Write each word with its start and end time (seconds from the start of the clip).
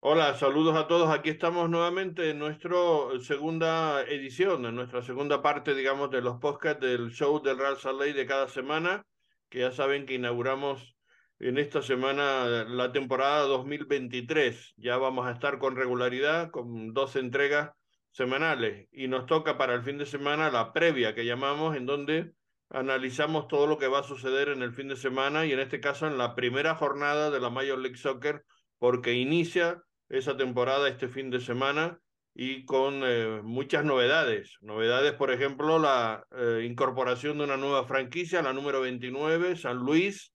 Hola, 0.00 0.34
saludos 0.36 0.76
a 0.76 0.86
todos. 0.86 1.10
Aquí 1.10 1.28
estamos 1.28 1.68
nuevamente 1.68 2.30
en 2.30 2.38
nuestra 2.38 2.76
segunda 3.20 4.02
edición, 4.04 4.64
en 4.64 4.76
nuestra 4.76 5.02
segunda 5.02 5.42
parte, 5.42 5.74
digamos, 5.74 6.10
de 6.12 6.22
los 6.22 6.38
podcasts 6.38 6.80
del 6.80 7.10
show 7.10 7.42
del 7.42 7.58
Real 7.58 7.76
Lake 7.98 8.12
de 8.12 8.24
cada 8.24 8.46
semana, 8.48 9.04
que 9.48 9.58
ya 9.60 9.72
saben 9.72 10.06
que 10.06 10.14
inauguramos 10.14 10.96
en 11.40 11.58
esta 11.58 11.82
semana 11.82 12.64
la 12.68 12.92
temporada 12.92 13.42
2023. 13.42 14.74
Ya 14.76 14.96
vamos 14.98 15.26
a 15.26 15.32
estar 15.32 15.58
con 15.58 15.74
regularidad, 15.74 16.52
con 16.52 16.94
dos 16.94 17.16
entregas 17.16 17.72
semanales. 18.12 18.86
Y 18.92 19.08
nos 19.08 19.26
toca 19.26 19.58
para 19.58 19.74
el 19.74 19.82
fin 19.82 19.98
de 19.98 20.06
semana 20.06 20.48
la 20.52 20.72
previa 20.72 21.12
que 21.16 21.26
llamamos, 21.26 21.76
en 21.76 21.86
donde 21.86 22.34
analizamos 22.70 23.48
todo 23.48 23.66
lo 23.66 23.78
que 23.78 23.88
va 23.88 23.98
a 23.98 24.04
suceder 24.04 24.48
en 24.50 24.62
el 24.62 24.72
fin 24.72 24.86
de 24.86 24.96
semana 24.96 25.44
y 25.44 25.52
en 25.52 25.58
este 25.58 25.80
caso 25.80 26.06
en 26.06 26.18
la 26.18 26.36
primera 26.36 26.76
jornada 26.76 27.32
de 27.32 27.40
la 27.40 27.50
Major 27.50 27.78
League 27.78 27.96
Soccer, 27.96 28.44
porque 28.78 29.14
inicia 29.14 29.82
esa 30.08 30.36
temporada 30.36 30.88
este 30.88 31.08
fin 31.08 31.30
de 31.30 31.40
semana 31.40 31.98
y 32.34 32.64
con 32.64 33.02
eh, 33.04 33.40
muchas 33.42 33.84
novedades. 33.84 34.56
Novedades, 34.60 35.12
por 35.12 35.32
ejemplo, 35.32 35.78
la 35.78 36.24
eh, 36.36 36.64
incorporación 36.64 37.38
de 37.38 37.44
una 37.44 37.56
nueva 37.56 37.84
franquicia, 37.84 38.42
la 38.42 38.52
número 38.52 38.80
29, 38.80 39.56
San 39.56 39.78
Luis, 39.78 40.32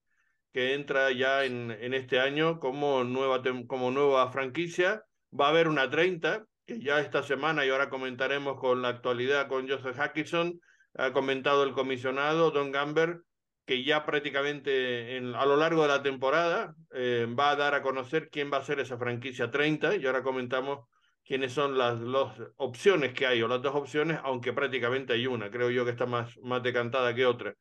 que 0.51 0.73
entra 0.73 1.11
ya 1.11 1.45
en, 1.45 1.71
en 1.71 1.93
este 1.93 2.19
año 2.19 2.59
como 2.59 3.03
nueva, 3.03 3.41
como 3.67 3.89
nueva 3.89 4.31
franquicia. 4.31 5.03
Va 5.37 5.47
a 5.47 5.49
haber 5.49 5.67
una 5.67 5.89
30, 5.89 6.45
que 6.65 6.79
ya 6.79 6.99
esta 6.99 7.23
semana, 7.23 7.65
y 7.65 7.69
ahora 7.69 7.89
comentaremos 7.89 8.59
con 8.59 8.81
la 8.81 8.89
actualidad 8.89 9.47
con 9.47 9.67
Joseph 9.67 9.95
Hackison, 9.95 10.59
ha 10.95 11.11
comentado 11.11 11.63
el 11.63 11.71
comisionado 11.71 12.51
Don 12.51 12.71
Gamber, 12.71 13.21
que 13.65 13.83
ya 13.83 14.05
prácticamente 14.05 15.15
en, 15.17 15.35
a 15.35 15.45
lo 15.45 15.55
largo 15.55 15.83
de 15.83 15.87
la 15.87 16.03
temporada 16.03 16.75
eh, 16.93 17.27
va 17.27 17.51
a 17.51 17.55
dar 17.55 17.75
a 17.75 17.81
conocer 17.81 18.29
quién 18.29 18.51
va 18.51 18.57
a 18.57 18.63
ser 18.63 18.79
esa 18.79 18.97
franquicia 18.97 19.49
30 19.49 19.95
y 19.95 20.05
ahora 20.05 20.23
comentamos 20.23 20.87
quiénes 21.23 21.53
son 21.53 21.77
las, 21.77 21.99
las 22.01 22.37
opciones 22.57 23.13
que 23.13 23.25
hay 23.25 23.41
o 23.41 23.47
las 23.47 23.61
dos 23.61 23.75
opciones, 23.75 24.19
aunque 24.23 24.51
prácticamente 24.51 25.13
hay 25.13 25.27
una, 25.27 25.49
creo 25.49 25.69
yo 25.69 25.85
que 25.85 25.91
está 25.91 26.05
más, 26.05 26.37
más 26.39 26.61
decantada 26.61 27.15
que 27.15 27.25
otra. 27.25 27.55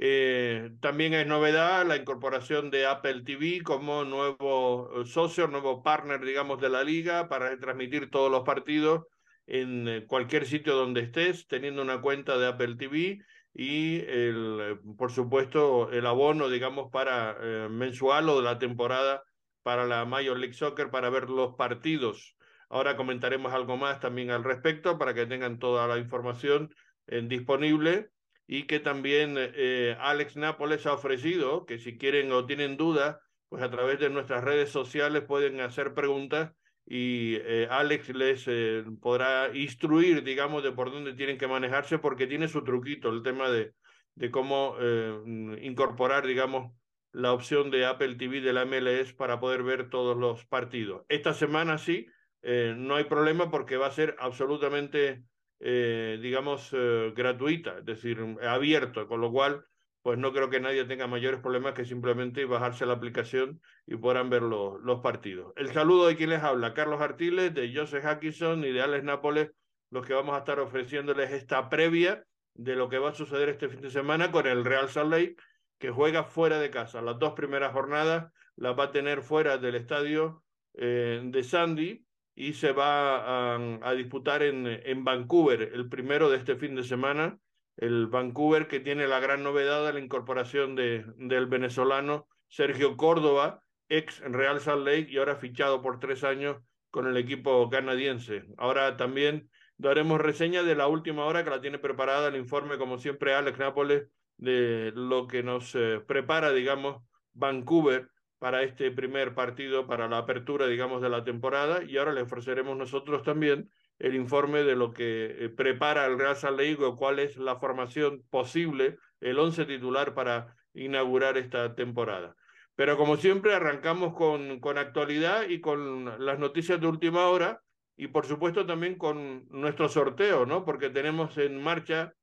Eh, 0.00 0.70
también 0.80 1.12
es 1.12 1.26
novedad 1.26 1.84
la 1.84 1.96
incorporación 1.96 2.70
de 2.70 2.86
Apple 2.86 3.22
TV 3.24 3.62
como 3.64 4.04
nuevo 4.04 5.02
eh, 5.02 5.04
socio, 5.04 5.48
nuevo 5.48 5.82
partner, 5.82 6.24
digamos, 6.24 6.60
de 6.60 6.70
la 6.70 6.84
liga 6.84 7.28
para 7.28 7.58
transmitir 7.58 8.08
todos 8.08 8.30
los 8.30 8.44
partidos 8.44 9.06
en 9.46 10.04
cualquier 10.06 10.46
sitio 10.46 10.76
donde 10.76 11.00
estés, 11.00 11.46
teniendo 11.48 11.82
una 11.82 12.00
cuenta 12.00 12.38
de 12.38 12.46
Apple 12.46 12.76
TV 12.76 13.18
y 13.54 14.00
el, 14.00 14.78
por 14.96 15.10
supuesto 15.10 15.90
el 15.90 16.06
abono, 16.06 16.48
digamos, 16.48 16.90
para 16.90 17.36
eh, 17.40 17.68
mensual 17.68 18.28
o 18.28 18.38
de 18.38 18.44
la 18.44 18.58
temporada 18.58 19.22
para 19.62 19.86
la 19.86 20.04
Major 20.04 20.38
League 20.38 20.54
Soccer 20.54 20.90
para 20.90 21.10
ver 21.10 21.28
los 21.28 21.54
partidos. 21.56 22.36
Ahora 22.70 22.96
comentaremos 22.96 23.52
algo 23.52 23.76
más 23.76 24.00
también 24.00 24.30
al 24.30 24.44
respecto 24.44 24.98
para 24.98 25.14
que 25.14 25.26
tengan 25.26 25.58
toda 25.58 25.86
la 25.86 25.98
información 25.98 26.74
eh, 27.06 27.22
disponible 27.24 28.10
y 28.46 28.64
que 28.64 28.80
también 28.80 29.34
eh, 29.36 29.96
Alex 30.00 30.36
Nápoles 30.36 30.86
ha 30.86 30.92
ofrecido 30.92 31.66
que 31.66 31.78
si 31.78 31.98
quieren 31.98 32.32
o 32.32 32.46
tienen 32.46 32.76
dudas, 32.76 33.18
pues 33.48 33.62
a 33.62 33.70
través 33.70 33.98
de 33.98 34.10
nuestras 34.10 34.44
redes 34.44 34.70
sociales 34.70 35.24
pueden 35.24 35.60
hacer 35.60 35.94
preguntas 35.94 36.52
y 36.90 37.36
eh, 37.36 37.68
Alex 37.70 38.08
les 38.14 38.44
eh, 38.46 38.82
podrá 39.02 39.54
instruir, 39.54 40.24
digamos, 40.24 40.62
de 40.62 40.72
por 40.72 40.90
dónde 40.90 41.12
tienen 41.12 41.36
que 41.36 41.46
manejarse, 41.46 41.98
porque 41.98 42.26
tiene 42.26 42.48
su 42.48 42.64
truquito, 42.64 43.10
el 43.10 43.22
tema 43.22 43.50
de, 43.50 43.74
de 44.14 44.30
cómo 44.30 44.74
eh, 44.80 45.58
incorporar, 45.60 46.26
digamos, 46.26 46.72
la 47.12 47.34
opción 47.34 47.70
de 47.70 47.84
Apple 47.84 48.14
TV 48.14 48.40
de 48.40 48.54
la 48.54 48.64
MLS 48.64 49.12
para 49.12 49.38
poder 49.38 49.62
ver 49.64 49.90
todos 49.90 50.16
los 50.16 50.46
partidos. 50.46 51.04
Esta 51.08 51.34
semana 51.34 51.76
sí, 51.76 52.06
no 52.42 52.94
hay 52.94 53.04
problema 53.04 53.50
porque 53.50 53.76
va 53.76 53.88
a 53.88 53.90
ser 53.90 54.14
absolutamente, 54.20 55.24
digamos, 55.58 56.70
gratuita, 57.16 57.78
es 57.78 57.84
decir, 57.84 58.18
abierto, 58.42 59.08
con 59.08 59.20
lo 59.20 59.32
cual 59.32 59.64
pues 60.02 60.18
no 60.18 60.32
creo 60.32 60.48
que 60.48 60.60
nadie 60.60 60.84
tenga 60.84 61.06
mayores 61.06 61.40
problemas 61.40 61.74
que 61.74 61.84
simplemente 61.84 62.44
bajarse 62.44 62.86
la 62.86 62.94
aplicación 62.94 63.60
y 63.86 63.96
podrán 63.96 64.30
ver 64.30 64.42
los, 64.42 64.80
los 64.82 65.00
partidos. 65.00 65.52
El 65.56 65.72
saludo 65.72 66.06
de 66.06 66.16
quien 66.16 66.30
les 66.30 66.42
habla, 66.42 66.74
Carlos 66.74 67.00
Artiles, 67.00 67.54
de 67.54 67.74
Joseph 67.74 68.04
Hackison 68.04 68.64
y 68.64 68.72
de 68.72 68.80
Alex 68.80 69.04
Nápoles, 69.04 69.50
los 69.90 70.06
que 70.06 70.14
vamos 70.14 70.34
a 70.34 70.38
estar 70.38 70.60
ofreciéndoles 70.60 71.32
esta 71.32 71.68
previa 71.68 72.24
de 72.54 72.76
lo 72.76 72.88
que 72.88 72.98
va 72.98 73.10
a 73.10 73.14
suceder 73.14 73.48
este 73.48 73.68
fin 73.68 73.80
de 73.80 73.90
semana 73.90 74.30
con 74.30 74.46
el 74.46 74.64
Real 74.64 74.88
Salt 74.88 75.10
Lake, 75.10 75.36
que 75.78 75.90
juega 75.90 76.24
fuera 76.24 76.58
de 76.58 76.70
casa. 76.70 77.02
Las 77.02 77.18
dos 77.18 77.34
primeras 77.34 77.72
jornadas 77.72 78.32
las 78.56 78.78
va 78.78 78.84
a 78.84 78.92
tener 78.92 79.22
fuera 79.22 79.58
del 79.58 79.76
estadio 79.76 80.42
eh, 80.74 81.20
de 81.24 81.42
Sandy 81.44 82.04
y 82.34 82.52
se 82.52 82.72
va 82.72 83.54
a, 83.54 83.78
a 83.82 83.92
disputar 83.94 84.42
en, 84.42 84.66
en 84.66 85.04
Vancouver 85.04 85.70
el 85.74 85.88
primero 85.88 86.30
de 86.30 86.36
este 86.36 86.56
fin 86.56 86.74
de 86.74 86.84
semana 86.84 87.38
el 87.78 88.08
Vancouver 88.08 88.66
que 88.66 88.80
tiene 88.80 89.06
la 89.06 89.20
gran 89.20 89.42
novedad 89.42 89.86
de 89.86 89.92
la 89.92 90.00
incorporación 90.00 90.74
de, 90.74 91.04
del 91.16 91.46
venezolano 91.46 92.26
Sergio 92.48 92.96
Córdoba, 92.96 93.62
ex 93.88 94.20
Real 94.20 94.60
Salt 94.60 94.84
Lake 94.84 95.06
y 95.10 95.18
ahora 95.18 95.36
fichado 95.36 95.80
por 95.80 96.00
tres 96.00 96.24
años 96.24 96.58
con 96.90 97.06
el 97.06 97.16
equipo 97.16 97.70
canadiense. 97.70 98.44
Ahora 98.56 98.96
también 98.96 99.48
daremos 99.76 100.20
reseña 100.20 100.64
de 100.64 100.74
la 100.74 100.88
última 100.88 101.24
hora 101.24 101.44
que 101.44 101.50
la 101.50 101.60
tiene 101.60 101.78
preparada 101.78 102.28
el 102.28 102.36
informe, 102.36 102.78
como 102.78 102.98
siempre, 102.98 103.34
Alex 103.34 103.58
Nápoles, 103.58 104.08
de 104.36 104.92
lo 104.94 105.28
que 105.28 105.42
nos 105.42 105.74
eh, 105.74 106.00
prepara, 106.06 106.52
digamos, 106.52 107.02
Vancouver 107.32 108.08
para 108.38 108.62
este 108.62 108.90
primer 108.90 109.34
partido, 109.34 109.86
para 109.86 110.08
la 110.08 110.18
apertura, 110.18 110.66
digamos, 110.66 111.00
de 111.00 111.10
la 111.10 111.22
temporada. 111.22 111.84
Y 111.84 111.96
ahora 111.96 112.12
le 112.12 112.22
ofreceremos 112.22 112.76
nosotros 112.76 113.22
también 113.22 113.70
el 113.98 114.14
informe 114.14 114.62
de 114.62 114.76
lo 114.76 114.92
que 114.92 115.44
eh, 115.44 115.48
prepara 115.48 116.06
el 116.06 116.18
Real 116.18 116.36
Salt 116.36 116.58
Lake 116.58 116.78
cuál 116.96 117.18
es 117.18 117.36
la 117.36 117.56
formación 117.56 118.22
posible, 118.30 118.98
el 119.20 119.38
once 119.38 119.64
titular 119.64 120.14
para 120.14 120.56
inaugurar 120.74 121.36
esta 121.36 121.74
temporada. 121.74 122.36
Pero 122.76 122.96
como 122.96 123.16
siempre 123.16 123.54
arrancamos 123.54 124.14
con, 124.14 124.60
con 124.60 124.78
actualidad 124.78 125.48
y 125.48 125.60
con 125.60 126.24
las 126.24 126.38
noticias 126.38 126.80
de 126.80 126.86
última 126.86 127.26
hora 127.26 127.60
y 127.96 128.06
por 128.06 128.26
supuesto 128.26 128.64
también 128.64 128.96
con 128.96 129.48
nuestro 129.48 129.88
sorteo, 129.88 130.46
¿no? 130.46 130.64
Porque 130.64 130.88
tenemos 130.88 131.36
en 131.36 131.60
marcha 131.60 132.14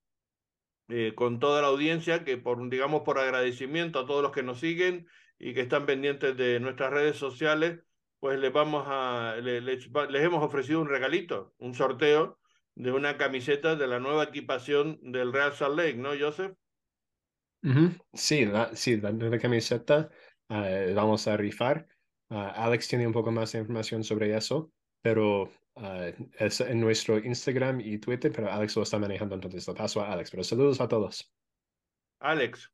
eh, 0.87 1.13
con 1.15 1.39
toda 1.39 1.61
la 1.61 1.67
audiencia 1.67 2.23
que 2.23 2.37
por, 2.37 2.69
digamos, 2.69 3.01
por 3.01 3.19
agradecimiento 3.19 3.99
a 3.99 4.05
todos 4.05 4.23
los 4.23 4.31
que 4.31 4.43
nos 4.43 4.59
siguen 4.59 5.07
y 5.37 5.53
que 5.53 5.61
están 5.61 5.85
pendientes 5.85 6.37
de 6.37 6.61
nuestras 6.61 6.93
redes 6.93 7.17
sociales, 7.17 7.81
pues 8.25 8.39
les 8.39 8.51
vamos 8.51 8.85
a, 8.87 9.35
les, 9.35 9.61
les, 9.61 10.23
hemos 10.23 10.43
ofrecido 10.43 10.81
un 10.81 10.89
regalito, 10.89 11.53
un 11.59 11.75
sorteo 11.75 12.39
de 12.73 12.91
una 12.91 13.17
camiseta 13.17 13.75
de 13.75 13.85
la 13.85 13.99
nueva 13.99 14.23
equipación 14.23 14.97
del 15.03 15.31
Real 15.31 15.53
Salt 15.53 15.77
Lake, 15.77 15.93
¿no, 15.93 16.09
Joseph? 16.19 16.53
Uh 17.61 17.69
-huh. 17.69 18.01
Sí, 18.13 18.47
la, 18.47 18.75
sí, 18.75 18.97
la 18.97 19.11
nueva 19.11 19.37
camiseta 19.37 20.09
uh, 20.49 20.95
vamos 20.95 21.27
a 21.27 21.37
rifar. 21.37 21.85
Uh, 22.31 22.49
Alex 22.55 22.87
tiene 22.87 23.05
un 23.05 23.13
poco 23.13 23.31
más 23.31 23.51
de 23.51 23.59
información 23.59 24.03
sobre 24.03 24.35
eso, 24.35 24.71
pero 25.03 25.43
uh, 25.75 26.11
es 26.39 26.61
en 26.61 26.81
nuestro 26.81 27.19
Instagram 27.19 27.79
y 27.79 27.99
Twitter, 27.99 28.31
pero 28.31 28.51
Alex 28.51 28.75
lo 28.75 28.81
está 28.81 28.97
manejando, 28.97 29.35
entonces 29.35 29.67
lo 29.67 29.75
paso 29.75 30.01
a 30.01 30.11
Alex. 30.11 30.31
Pero 30.31 30.43
saludos 30.43 30.81
a 30.81 30.87
todos. 30.87 31.31
Alex, 32.21 32.71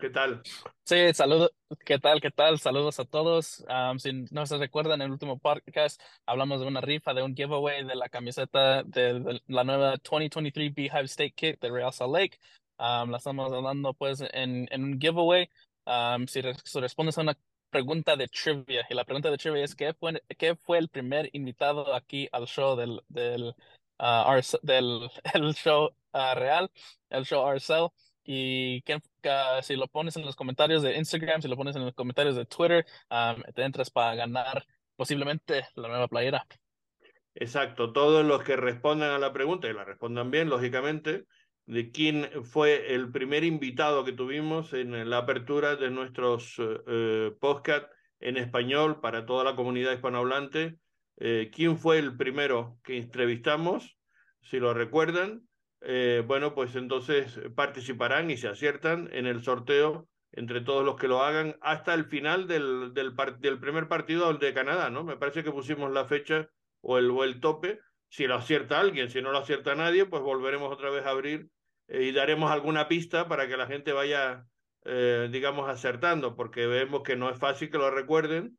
¿Qué 0.00 0.08
tal? 0.08 0.42
Sí, 0.84 1.12
saludos. 1.12 1.52
¿Qué 1.84 1.98
tal? 1.98 2.22
¿Qué 2.22 2.30
tal? 2.30 2.58
Saludos 2.58 2.98
a 2.98 3.04
todos. 3.04 3.62
Um, 3.68 3.98
si 3.98 4.24
no 4.30 4.46
se 4.46 4.56
recuerdan, 4.56 5.02
en 5.02 5.06
el 5.06 5.12
último 5.12 5.38
podcast 5.38 6.00
hablamos 6.24 6.60
de 6.60 6.66
una 6.66 6.80
rifa, 6.80 7.12
de 7.12 7.22
un 7.22 7.36
giveaway 7.36 7.84
de 7.84 7.94
la 7.94 8.08
camiseta 8.08 8.82
de, 8.82 9.20
de 9.20 9.42
la 9.46 9.62
nueva 9.62 9.96
2023 10.02 10.74
Beehive 10.74 11.04
State 11.04 11.32
Kit 11.32 11.60
de 11.60 11.70
Real 11.70 11.92
Salt 11.92 12.14
Lake. 12.14 12.38
Um, 12.78 13.10
la 13.10 13.18
estamos 13.18 13.50
dando 13.50 13.92
pues 13.92 14.22
en, 14.32 14.68
en 14.70 14.84
un 14.84 14.98
giveaway. 14.98 15.50
Um, 15.84 16.26
si, 16.26 16.40
re 16.40 16.54
si, 16.64 16.80
respondes 16.80 17.18
a 17.18 17.20
una 17.20 17.36
pregunta 17.68 18.16
de 18.16 18.28
trivia, 18.28 18.86
y 18.88 18.94
la 18.94 19.04
pregunta 19.04 19.30
de 19.30 19.36
trivia 19.36 19.64
es 19.64 19.74
¿qué 19.74 19.92
fue, 19.92 20.22
qué 20.38 20.56
fue 20.56 20.78
el 20.78 20.88
primer 20.88 21.28
invitado 21.34 21.94
aquí 21.94 22.26
al 22.32 22.46
show 22.46 22.74
del, 22.74 23.02
del, 23.08 23.54
uh, 23.98 24.40
del 24.62 25.10
el 25.34 25.54
show 25.54 25.90
uh, 26.14 26.34
real, 26.34 26.70
el 27.10 27.26
show 27.26 27.46
RSL? 27.46 27.92
Y 28.24 28.82
que, 28.82 28.96
uh, 28.96 29.62
si 29.62 29.76
lo 29.76 29.88
pones 29.88 30.16
en 30.16 30.24
los 30.24 30.36
comentarios 30.36 30.82
de 30.82 30.96
Instagram, 30.96 31.42
si 31.42 31.48
lo 31.48 31.56
pones 31.56 31.76
en 31.76 31.84
los 31.84 31.94
comentarios 31.94 32.36
de 32.36 32.46
Twitter, 32.46 32.86
um, 33.10 33.42
te 33.54 33.62
entras 33.62 33.90
para 33.90 34.14
ganar 34.14 34.64
posiblemente 34.96 35.66
la 35.74 35.88
nueva 35.88 36.08
playera. 36.08 36.46
Exacto, 37.34 37.92
todos 37.92 38.24
los 38.24 38.42
que 38.42 38.56
respondan 38.56 39.10
a 39.12 39.18
la 39.18 39.32
pregunta 39.32 39.68
y 39.68 39.72
la 39.72 39.84
respondan 39.84 40.30
bien, 40.30 40.48
lógicamente, 40.48 41.24
de 41.66 41.90
quién 41.90 42.28
fue 42.42 42.94
el 42.94 43.12
primer 43.12 43.44
invitado 43.44 44.04
que 44.04 44.12
tuvimos 44.12 44.72
en 44.72 45.08
la 45.08 45.18
apertura 45.18 45.76
de 45.76 45.90
nuestros 45.90 46.58
uh, 46.58 47.38
podcast 47.38 47.90
en 48.20 48.36
español 48.36 49.00
para 49.00 49.24
toda 49.24 49.44
la 49.44 49.56
comunidad 49.56 49.92
hispanohablante, 49.92 50.76
eh, 51.16 51.50
quién 51.52 51.78
fue 51.78 51.98
el 51.98 52.16
primero 52.16 52.78
que 52.82 52.96
entrevistamos, 52.96 53.98
si 54.42 54.58
lo 54.58 54.74
recuerdan, 54.74 55.42
eh, 55.82 56.22
bueno, 56.26 56.54
pues 56.54 56.76
entonces 56.76 57.40
participarán 57.54 58.30
y 58.30 58.36
se 58.36 58.48
aciertan 58.48 59.08
en 59.12 59.26
el 59.26 59.42
sorteo 59.42 60.08
entre 60.32 60.60
todos 60.60 60.84
los 60.84 60.96
que 60.96 61.08
lo 61.08 61.22
hagan 61.22 61.56
hasta 61.60 61.94
el 61.94 62.04
final 62.04 62.46
del, 62.46 62.94
del, 62.94 63.14
primer 63.58 63.88
partido 63.88 64.32
de 64.32 64.54
Canadá, 64.54 64.90
¿no? 64.90 65.02
Me 65.02 65.16
parece 65.16 65.42
que 65.42 65.50
pusimos 65.50 65.90
la 65.90 66.04
fecha 66.04 66.48
o 66.80 66.98
el, 66.98 67.10
o 67.10 67.24
el 67.24 67.40
tope. 67.40 67.80
Si 68.08 68.26
lo 68.26 68.36
acierta 68.36 68.80
alguien, 68.80 69.10
si 69.10 69.22
no 69.22 69.32
lo 69.32 69.38
acierta 69.38 69.74
nadie, 69.74 70.06
pues 70.06 70.22
volveremos 70.22 70.72
otra 70.72 70.90
vez 70.90 71.04
a 71.06 71.10
abrir 71.10 71.48
eh, 71.88 72.04
y 72.04 72.12
daremos 72.12 72.50
alguna 72.50 72.88
pista 72.88 73.28
para 73.28 73.48
que 73.48 73.56
la 73.56 73.66
gente 73.66 73.92
vaya, 73.92 74.46
eh, 74.84 75.28
digamos, 75.32 75.68
acertando, 75.68 76.36
porque 76.36 76.66
vemos 76.66 77.02
que 77.02 77.16
no 77.16 77.30
es 77.30 77.38
fácil 77.38 77.70
que 77.70 77.78
lo 77.78 77.90
recuerden. 77.90 78.58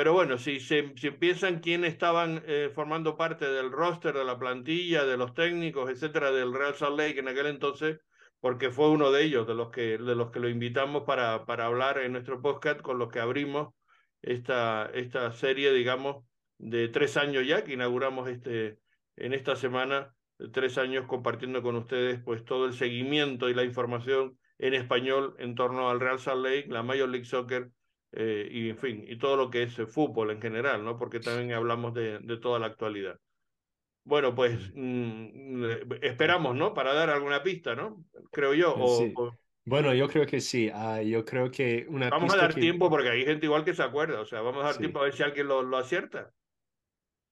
Pero 0.00 0.14
bueno, 0.14 0.38
si, 0.38 0.60
se, 0.60 0.94
si 0.96 1.10
piensan 1.10 1.60
quién 1.60 1.84
estaban 1.84 2.42
eh, 2.46 2.70
formando 2.74 3.18
parte 3.18 3.44
del 3.44 3.70
roster, 3.70 4.14
de 4.14 4.24
la 4.24 4.38
plantilla, 4.38 5.04
de 5.04 5.18
los 5.18 5.34
técnicos, 5.34 5.90
etcétera, 5.90 6.30
del 6.32 6.54
Real 6.54 6.74
Salt 6.74 6.98
Lake 6.98 7.20
en 7.20 7.28
aquel 7.28 7.48
entonces, 7.48 8.00
porque 8.40 8.70
fue 8.70 8.88
uno 8.88 9.12
de 9.12 9.24
ellos, 9.24 9.46
de 9.46 9.54
los 9.54 9.68
que, 9.68 9.98
de 9.98 10.14
los 10.14 10.30
que 10.30 10.40
lo 10.40 10.48
invitamos 10.48 11.02
para, 11.02 11.44
para 11.44 11.66
hablar 11.66 11.98
en 11.98 12.12
nuestro 12.12 12.40
podcast, 12.40 12.80
con 12.80 12.98
los 12.98 13.10
que 13.10 13.20
abrimos 13.20 13.74
esta, 14.22 14.86
esta 14.94 15.32
serie, 15.32 15.70
digamos, 15.70 16.24
de 16.56 16.88
tres 16.88 17.18
años 17.18 17.46
ya, 17.46 17.62
que 17.62 17.74
inauguramos 17.74 18.26
este, 18.30 18.78
en 19.16 19.34
esta 19.34 19.54
semana, 19.54 20.14
tres 20.50 20.78
años 20.78 21.04
compartiendo 21.08 21.62
con 21.62 21.76
ustedes 21.76 22.22
pues 22.24 22.42
todo 22.46 22.64
el 22.64 22.72
seguimiento 22.72 23.50
y 23.50 23.54
la 23.54 23.64
información 23.64 24.38
en 24.56 24.72
español 24.72 25.36
en 25.40 25.54
torno 25.54 25.90
al 25.90 26.00
Real 26.00 26.18
Salt 26.18 26.42
Lake, 26.42 26.68
la 26.70 26.82
Major 26.82 27.10
League 27.10 27.26
Soccer 27.26 27.68
eh, 28.12 28.48
y 28.50 28.70
en 28.70 28.78
fin, 28.78 29.04
y 29.06 29.16
todo 29.16 29.36
lo 29.36 29.50
que 29.50 29.62
es 29.62 29.74
fútbol 29.88 30.30
en 30.30 30.40
general, 30.40 30.84
¿no? 30.84 30.98
Porque 30.98 31.20
también 31.20 31.52
hablamos 31.52 31.94
de, 31.94 32.18
de 32.18 32.36
toda 32.38 32.58
la 32.58 32.66
actualidad. 32.66 33.18
Bueno, 34.04 34.34
pues 34.34 34.72
mm, 34.74 35.64
esperamos, 36.02 36.56
¿no? 36.56 36.74
Para 36.74 36.94
dar 36.94 37.10
alguna 37.10 37.42
pista, 37.42 37.74
¿no? 37.74 38.04
Creo 38.30 38.54
yo. 38.54 38.74
O, 38.76 39.32
Bueno, 39.64 39.94
yo 39.94 40.08
creo 40.08 40.26
que 40.26 40.40
sí. 40.40 40.68
Uh, 40.68 41.02
yo 41.02 41.24
creo 41.24 41.50
que 41.50 41.86
una 41.88 42.10
Vamos 42.10 42.34
a 42.34 42.38
dar 42.38 42.54
que... 42.54 42.60
tiempo 42.60 42.88
porque 42.88 43.10
hay 43.10 43.24
gente 43.24 43.46
igual 43.46 43.64
que 43.64 43.74
se 43.74 43.82
acuerda. 43.82 44.20
O 44.20 44.24
sea, 44.24 44.40
vamos 44.40 44.62
a 44.62 44.66
dar 44.66 44.74
sí. 44.74 44.80
tiempo 44.80 45.00
a 45.00 45.04
ver 45.04 45.12
si 45.12 45.22
alguien 45.22 45.46
lo, 45.46 45.62
lo 45.62 45.76
acierta. 45.76 46.32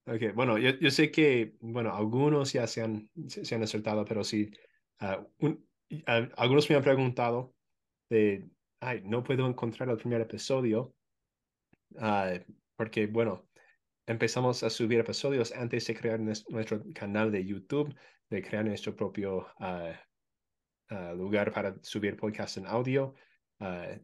Ok, 0.06 0.34
bueno, 0.34 0.56
yo, 0.56 0.70
yo, 0.78 0.90
sé 0.90 1.10
que, 1.10 1.54
bueno, 1.60 1.94
algunos 1.94 2.52
ya 2.52 2.66
se 2.66 2.82
han, 2.82 3.10
se 3.26 3.54
han 3.54 3.62
acertado, 3.62 4.06
pero 4.06 4.24
sí, 4.24 4.50
uh, 5.02 5.22
un, 5.44 5.66
uh, 5.90 6.28
algunos 6.36 6.70
me 6.70 6.76
han 6.76 6.82
preguntado 6.82 7.52
de, 8.08 8.48
ay, 8.80 9.02
no 9.04 9.22
puedo 9.22 9.46
encontrar 9.46 9.88
el 9.88 9.96
primer 9.96 10.20
episodio, 10.20 10.94
porque, 12.76 13.06
bueno, 13.06 13.48
empezamos 14.08 14.62
a 14.62 14.70
subir 14.70 15.00
episodios 15.00 15.52
antes 15.52 15.86
de 15.86 15.94
crear 15.94 16.18
nuestro 16.18 16.82
canal 16.94 17.30
de 17.30 17.44
YouTube, 17.44 17.94
de 18.30 18.42
crear 18.42 18.64
nuestro 18.64 18.96
propio 18.96 19.46
uh, 19.60 20.94
uh, 20.94 21.14
lugar 21.14 21.52
para 21.52 21.76
subir 21.82 22.16
podcast 22.16 22.56
en 22.56 22.66
audio. 22.66 23.14
Uh, 23.60 23.98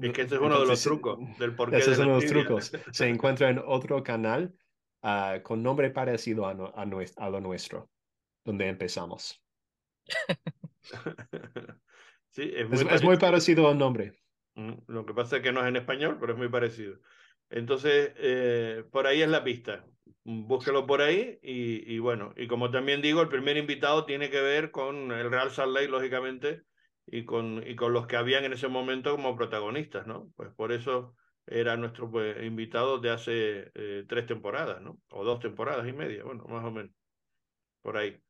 es 0.00 0.12
que 0.12 0.22
ese 0.22 0.34
es 0.34 0.40
uno 0.40 0.60
de 0.60 0.66
los 0.66 0.82
trucos 0.82 1.18
del 1.38 1.54
por 1.54 1.70
qué. 1.70 1.78
Ese 1.78 1.92
es 1.92 1.98
de 1.98 2.04
uno 2.04 2.18
de 2.18 2.22
los 2.22 2.30
trucos. 2.30 2.72
Se 2.92 3.08
encuentra 3.08 3.50
en 3.50 3.60
otro 3.64 4.02
canal 4.02 4.54
con 5.42 5.62
nombre 5.62 5.90
parecido 5.90 6.46
a, 6.46 6.54
no, 6.54 6.66
a, 6.66 6.82
a, 6.82 7.30
lo 7.30 7.40
nuestro, 7.40 7.90
donde 8.44 8.68
empezamos. 8.68 9.42
sí, 12.32 12.52
es 12.54 12.68
muy, 12.68 12.78
es, 12.78 12.92
es 12.92 13.04
muy 13.04 13.16
parecido 13.16 13.68
al 13.68 13.78
nombre. 13.78 14.12
Lo 14.86 15.06
que 15.06 15.14
pasa 15.14 15.36
es 15.36 15.42
que 15.42 15.52
no 15.52 15.62
es 15.62 15.68
en 15.68 15.76
español, 15.76 16.18
pero 16.20 16.32
es 16.32 16.38
muy 16.38 16.48
parecido. 16.48 16.98
Entonces, 17.48 18.12
eh, 18.16 18.84
por 18.90 19.06
ahí 19.06 19.22
es 19.22 19.28
la 19.28 19.44
pista. 19.44 19.84
Búsquelo 20.24 20.86
por 20.86 21.00
ahí 21.00 21.38
y, 21.42 21.94
y, 21.94 21.98
bueno, 21.98 22.32
y 22.36 22.46
como 22.46 22.70
también 22.70 23.02
digo, 23.02 23.22
el 23.22 23.28
primer 23.28 23.56
invitado 23.56 24.04
tiene 24.04 24.30
que 24.30 24.40
ver 24.40 24.70
con 24.70 25.10
el 25.10 25.30
Real 25.30 25.50
Salt 25.50 25.74
Lake, 25.74 25.88
lógicamente, 25.88 26.62
y 27.06 27.24
con, 27.24 27.62
y 27.66 27.74
con 27.74 27.92
los 27.92 28.06
que 28.06 28.16
habían 28.16 28.44
en 28.44 28.52
ese 28.52 28.68
momento 28.68 29.10
como 29.12 29.36
protagonistas, 29.36 30.06
¿no? 30.06 30.30
Pues 30.36 30.50
por 30.54 30.72
eso 30.72 31.14
era 31.46 31.76
nuestro 31.76 32.10
pues, 32.10 32.42
invitado 32.44 32.98
de 32.98 33.10
hace 33.10 33.70
eh, 33.74 34.04
tres 34.08 34.26
temporadas, 34.26 34.80
¿no? 34.80 35.00
O 35.10 35.24
dos 35.24 35.40
temporadas 35.40 35.88
y 35.88 35.92
media, 35.92 36.24
bueno, 36.24 36.44
más 36.44 36.64
o 36.64 36.70
menos, 36.70 36.92
por 37.82 37.96
ahí. 37.96 38.20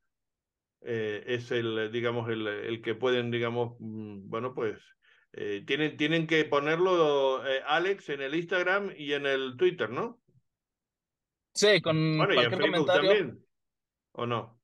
Eh, 0.85 1.23
es 1.27 1.51
el, 1.51 1.91
digamos, 1.91 2.29
el, 2.29 2.45
el 2.45 2.81
que 2.81 2.93
pueden, 2.93 3.31
digamos, 3.31 3.75
mm, 3.79 4.29
bueno, 4.29 4.53
pues 4.53 4.79
eh, 5.33 5.63
tienen, 5.65 5.97
tienen 5.97 6.27
que 6.27 6.45
ponerlo, 6.45 7.45
eh, 7.47 7.61
Alex, 7.65 8.09
en 8.09 8.21
el 8.21 8.35
Instagram 8.35 8.91
y 8.97 9.13
en 9.13 9.25
el 9.25 9.55
Twitter, 9.57 9.89
¿no? 9.89 10.19
Sí, 11.53 11.81
con 11.81 12.17
bueno, 12.17 12.33
cualquier 12.33 12.51
y 12.51 12.53
en 12.53 12.59
Facebook 12.59 12.87
comentario. 12.87 13.09
también. 13.09 13.45
¿O 14.11 14.25
no? 14.25 14.59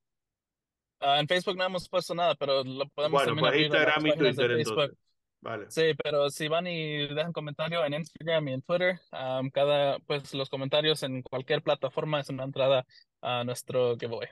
Uh, 1.01 1.19
en 1.19 1.27
Facebook 1.27 1.57
no 1.57 1.66
hemos 1.66 1.88
puesto 1.88 2.13
nada, 2.13 2.36
pero 2.36 2.63
lo 2.63 2.88
podemos 2.89 3.24
Bueno, 3.24 3.39
pues 3.39 3.62
Instagram 3.62 4.07
y 4.07 4.18
Twitter 4.18 4.51
entonces. 4.51 4.98
Vale. 5.42 5.71
Sí, 5.71 5.94
pero 6.04 6.30
si 6.30 6.50
van 6.50 6.68
y 6.68 7.07
dejan 7.07 7.31
comentario 7.31 7.86
en 7.86 7.94
Instagram 7.94 8.50
y 8.50 8.54
en 8.54 8.62
Twitter, 8.62 9.00
um, 9.13 9.50
cada, 9.50 9.98
pues 10.00 10.33
los 10.33 10.50
comentarios 10.50 11.01
en 11.04 11.21
cualquier 11.21 11.63
plataforma 11.63 12.19
es 12.19 12.30
una 12.30 12.44
entrada 12.44 12.86
a 13.21 13.45
nuestro 13.45 13.95
giveaway. 13.98 14.27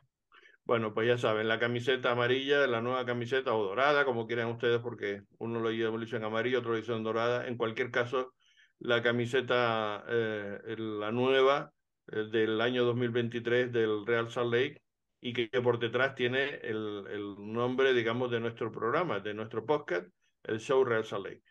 Bueno, 0.67 0.93
pues 0.93 1.07
ya 1.07 1.17
saben, 1.17 1.47
la 1.47 1.59
camiseta 1.59 2.11
amarilla, 2.11 2.67
la 2.67 2.81
nueva 2.81 3.05
camiseta 3.05 3.55
o 3.55 3.63
dorada, 3.63 4.03
como 4.03 4.27
quieran 4.27 4.49
ustedes, 4.49 4.81
porque 4.81 5.21
uno 5.37 5.61
lo 5.61 5.71
hizo 5.71 6.17
en 6.17 6.25
amarillo, 6.25 6.59
otro 6.59 6.73
lo 6.73 6.77
hizo 6.77 6.93
en 6.93 7.03
dorada. 7.03 7.47
En 7.47 7.55
cualquier 7.55 7.89
caso, 7.89 8.33
la 8.79 9.01
camiseta, 9.01 10.03
eh, 10.09 10.75
la 10.77 11.13
nueva 11.13 11.71
eh, 12.11 12.25
del 12.29 12.59
año 12.59 12.83
2023 12.83 13.71
del 13.71 14.05
Real 14.05 14.29
Salt 14.29 14.53
Lake 14.53 14.81
y 15.21 15.31
que, 15.31 15.47
por 15.61 15.79
detrás 15.79 16.15
tiene 16.15 16.55
el, 16.55 17.35
nombre, 17.39 17.93
digamos, 17.93 18.29
de 18.29 18.41
nuestro 18.41 18.69
programa, 18.69 19.21
de 19.21 19.33
nuestro 19.33 19.65
podcast, 19.65 20.09
el 20.43 20.59
show 20.59 20.83
Real 20.83 21.05
Salt 21.05 21.27
Lake. 21.27 21.43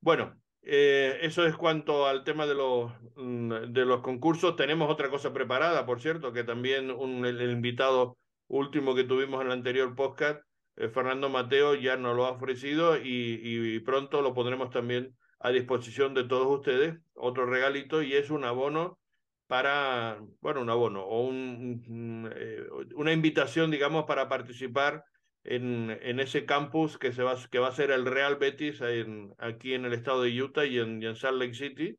Bueno, 0.00 0.40
eh, 0.62 1.18
eso 1.20 1.46
es 1.46 1.56
cuanto 1.56 2.06
al 2.06 2.24
tema 2.24 2.46
de 2.46 2.54
los, 2.54 2.90
de 3.16 3.84
los 3.84 4.00
concursos. 4.00 4.56
Tenemos 4.56 4.90
otra 4.90 5.10
cosa 5.10 5.30
preparada, 5.30 5.84
por 5.84 6.00
cierto, 6.00 6.32
que 6.32 6.42
también 6.42 6.90
un, 6.90 7.26
el 7.26 7.50
invitado 7.50 8.16
último 8.52 8.94
que 8.94 9.04
tuvimos 9.04 9.40
en 9.40 9.46
el 9.46 9.52
anterior 9.54 9.94
podcast, 9.96 10.42
eh, 10.76 10.88
Fernando 10.88 11.28
Mateo 11.28 11.74
ya 11.74 11.96
nos 11.96 12.14
lo 12.14 12.26
ha 12.26 12.32
ofrecido 12.32 12.98
y, 12.98 13.40
y, 13.42 13.80
pronto 13.80 14.20
lo 14.20 14.34
pondremos 14.34 14.70
también 14.70 15.16
a 15.40 15.50
disposición 15.50 16.14
de 16.14 16.24
todos 16.24 16.46
ustedes, 16.58 16.98
otro 17.14 17.46
regalito 17.46 18.02
y 18.02 18.12
es 18.12 18.30
un 18.30 18.44
abono 18.44 18.98
para, 19.46 20.20
bueno, 20.40 20.60
un 20.60 20.70
abono 20.70 21.02
o 21.02 21.26
un, 21.26 22.30
eh, 22.36 22.64
una 22.94 23.12
invitación, 23.12 23.70
digamos, 23.70 24.04
para 24.04 24.28
participar 24.28 25.02
en, 25.44 25.98
en 26.02 26.20
ese 26.20 26.44
campus 26.44 26.98
que, 26.98 27.12
se 27.12 27.22
va, 27.22 27.36
que 27.50 27.58
va 27.58 27.68
a 27.68 27.72
ser 27.72 27.90
el 27.90 28.04
Real 28.04 28.36
Betis 28.36 28.82
en, 28.82 29.34
aquí 29.38 29.72
en 29.74 29.86
el 29.86 29.94
estado 29.94 30.22
de 30.22 30.42
Utah 30.42 30.66
y 30.66 30.78
en, 30.78 31.02
y 31.02 31.06
en 31.06 31.16
Salt 31.16 31.38
Lake 31.38 31.54
City. 31.54 31.98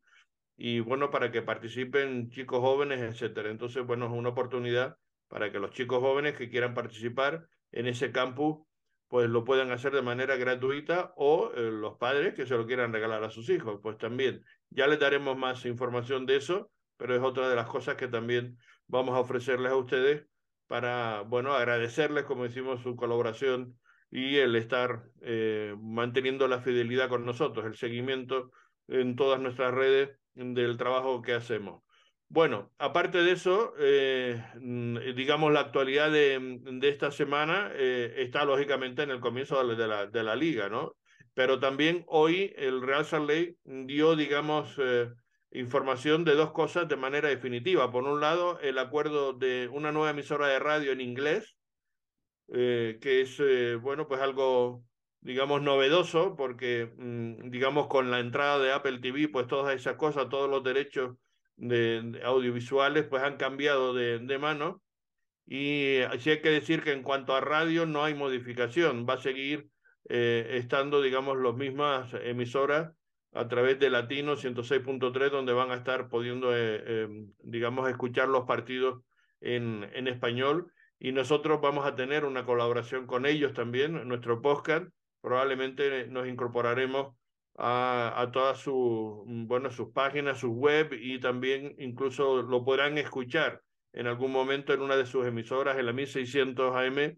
Y 0.56 0.80
bueno, 0.80 1.10
para 1.10 1.32
que 1.32 1.42
participen 1.42 2.30
chicos 2.30 2.60
jóvenes, 2.60 3.00
etcétera. 3.00 3.50
Entonces, 3.50 3.84
bueno, 3.84 4.06
es 4.06 4.12
una 4.12 4.30
oportunidad 4.30 4.96
para 5.34 5.50
que 5.50 5.58
los 5.58 5.72
chicos 5.72 5.98
jóvenes 5.98 6.36
que 6.36 6.48
quieran 6.48 6.74
participar 6.74 7.48
en 7.72 7.88
ese 7.88 8.12
campus 8.12 8.64
pues 9.08 9.28
lo 9.28 9.42
puedan 9.42 9.72
hacer 9.72 9.92
de 9.92 10.00
manera 10.00 10.36
gratuita 10.36 11.12
o 11.16 11.50
eh, 11.56 11.72
los 11.72 11.98
padres 11.98 12.34
que 12.34 12.46
se 12.46 12.56
lo 12.56 12.68
quieran 12.68 12.92
regalar 12.92 13.24
a 13.24 13.30
sus 13.30 13.48
hijos, 13.48 13.80
pues 13.82 13.98
también. 13.98 14.44
Ya 14.70 14.86
les 14.86 15.00
daremos 15.00 15.36
más 15.36 15.66
información 15.66 16.24
de 16.24 16.36
eso, 16.36 16.70
pero 16.96 17.16
es 17.16 17.20
otra 17.20 17.48
de 17.48 17.56
las 17.56 17.66
cosas 17.66 17.96
que 17.96 18.06
también 18.06 18.56
vamos 18.86 19.16
a 19.16 19.18
ofrecerles 19.18 19.72
a 19.72 19.76
ustedes 19.76 20.24
para, 20.68 21.22
bueno, 21.22 21.52
agradecerles, 21.52 22.22
como 22.22 22.44
decimos, 22.44 22.80
su 22.82 22.94
colaboración 22.94 23.76
y 24.12 24.36
el 24.36 24.54
estar 24.54 25.02
eh, 25.20 25.74
manteniendo 25.80 26.46
la 26.46 26.60
fidelidad 26.60 27.08
con 27.08 27.26
nosotros, 27.26 27.66
el 27.66 27.74
seguimiento 27.74 28.52
en 28.86 29.16
todas 29.16 29.40
nuestras 29.40 29.74
redes 29.74 30.16
del 30.34 30.76
trabajo 30.76 31.22
que 31.22 31.34
hacemos. 31.34 31.83
Bueno, 32.28 32.72
aparte 32.78 33.18
de 33.18 33.32
eso, 33.32 33.74
eh, 33.78 34.42
digamos, 35.14 35.52
la 35.52 35.60
actualidad 35.60 36.10
de, 36.10 36.58
de 36.62 36.88
esta 36.88 37.10
semana 37.12 37.70
eh, 37.74 38.14
está 38.18 38.44
lógicamente 38.44 39.02
en 39.02 39.10
el 39.10 39.20
comienzo 39.20 39.64
de 39.64 39.86
la, 39.86 40.06
de 40.06 40.22
la, 40.24 40.34
liga, 40.34 40.68
¿no? 40.68 40.96
Pero 41.34 41.60
también 41.60 42.04
hoy 42.08 42.52
el 42.56 42.82
Real 42.82 43.04
Salt 43.04 43.30
dio, 43.64 44.16
digamos, 44.16 44.74
eh, 44.78 45.12
información 45.52 46.24
de 46.24 46.34
dos 46.34 46.50
cosas 46.52 46.88
de 46.88 46.96
manera 46.96 47.28
definitiva. 47.28 47.92
Por 47.92 48.02
un 48.02 48.20
lado, 48.20 48.58
el 48.60 48.78
acuerdo 48.78 49.32
de 49.34 49.68
una 49.72 49.92
nueva 49.92 50.10
emisora 50.10 50.48
de 50.48 50.58
radio 50.58 50.90
en 50.90 51.00
inglés, 51.00 51.56
que 52.48 52.98
es, 53.00 53.80
bueno, 53.80 54.08
pues 54.08 54.20
algo, 54.20 54.82
digamos, 55.20 55.62
novedoso, 55.62 56.34
porque, 56.36 56.92
mm, 56.96 57.50
digamos, 57.50 57.86
con 57.86 58.10
la 58.10 58.18
entrada 58.18 58.58
de 58.58 58.72
Apple 58.72 58.98
TV, 58.98 59.28
pues 59.28 59.46
todas 59.46 59.74
esas 59.74 59.94
cosas, 59.96 60.28
todos 60.28 60.50
los 60.50 60.64
derechos 60.64 61.16
de, 61.56 62.20
audiovisuales 62.24 63.04
pues 63.04 63.22
han 63.22 63.36
cambiado 63.36 63.94
de, 63.94 64.18
de 64.18 64.38
mano 64.38 64.82
y 65.46 65.98
así 66.00 66.30
hay 66.30 66.40
que 66.40 66.50
decir 66.50 66.82
que 66.82 66.92
en 66.92 67.02
cuanto 67.02 67.34
a 67.34 67.40
radio 67.40 67.86
no 67.86 68.02
hay 68.04 68.14
modificación, 68.14 69.06
va 69.08 69.14
a 69.14 69.22
seguir 69.22 69.68
eh, 70.08 70.56
estando, 70.58 71.02
digamos, 71.02 71.36
las 71.38 71.54
mismas 71.54 72.12
emisoras 72.22 72.92
a 73.32 73.48
través 73.48 73.78
de 73.78 73.90
Latino 73.90 74.36
106.3, 74.36 75.30
donde 75.30 75.52
van 75.52 75.70
a 75.70 75.76
estar 75.76 76.08
pudiendo, 76.08 76.54
eh, 76.56 76.82
eh, 76.86 77.08
digamos, 77.42 77.88
escuchar 77.90 78.28
los 78.28 78.44
partidos 78.44 79.02
en, 79.40 79.88
en 79.92 80.08
español. 80.08 80.72
Y 80.98 81.12
nosotros 81.12 81.60
vamos 81.60 81.84
a 81.86 81.94
tener 81.94 82.24
una 82.24 82.46
colaboración 82.46 83.06
con 83.06 83.26
ellos 83.26 83.52
también, 83.52 84.08
nuestro 84.08 84.40
podcast. 84.40 84.86
Probablemente 85.20 86.06
nos 86.06 86.26
incorporaremos 86.28 87.16
a, 87.56 88.30
todas 88.32 88.58
sus, 88.58 89.22
bueno, 89.26 89.70
sus 89.70 89.90
páginas, 89.92 90.38
sus 90.38 90.50
web 90.50 90.92
y 90.92 91.20
también 91.20 91.74
incluso 91.78 92.42
lo 92.42 92.64
podrán 92.64 92.98
escuchar 92.98 93.62
en 93.92 94.08
algún 94.08 94.32
momento 94.32 94.72
en 94.74 94.82
una 94.82 94.96
de 94.96 95.06
sus 95.06 95.26
emisoras, 95.26 95.78
en 95.78 95.86
la 95.86 95.92
1600 95.92 96.74
AM. 96.74 97.16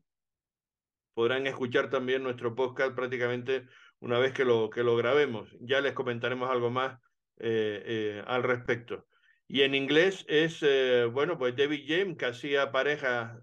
Podrán 1.15 1.47
escuchar 1.47 1.89
también 1.89 2.23
nuestro 2.23 2.55
podcast 2.55 2.95
prácticamente 2.95 3.67
una 4.01 4.19
vez 4.19 4.35
que 4.35 4.45
lo, 4.45 4.69
que 4.69 4.83
lo 4.83 4.95
grabemos. 4.97 5.49
Ya 5.61 5.81
les 5.81 5.95
comentaremos 5.95 6.51
algo 6.51 6.71
más 6.71 6.99
eh, 7.39 7.83
eh, 7.87 8.25
al 8.27 8.43
respecto. 8.43 9.07
Y 9.49 9.63
en 9.63 9.75
inglés 9.75 10.27
es, 10.29 10.63
eh, 10.63 11.07
bueno, 11.11 11.39
pues 11.39 11.57
David 11.57 11.85
James, 11.87 12.19
que 12.19 12.27
hacía 12.27 12.73
pareja, 12.73 13.39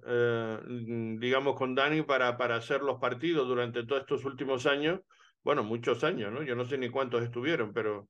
digamos, 0.76 1.56
con 1.56 1.74
Danny 1.74 2.04
para, 2.04 2.38
para 2.38 2.58
hacer 2.58 2.82
los 2.82 3.00
partidos 3.00 3.48
durante 3.48 3.84
todos 3.86 4.02
estos 4.02 4.26
últimos 4.26 4.68
años. 4.68 5.00
Bueno, 5.44 5.64
muchos 5.64 6.04
años, 6.04 6.32
¿no? 6.32 6.44
Yo 6.44 6.56
no 6.56 6.66
sé 6.66 6.78
ni 6.78 6.90
cuántos 6.90 7.24
estuvieron, 7.24 7.74
pero 7.74 8.08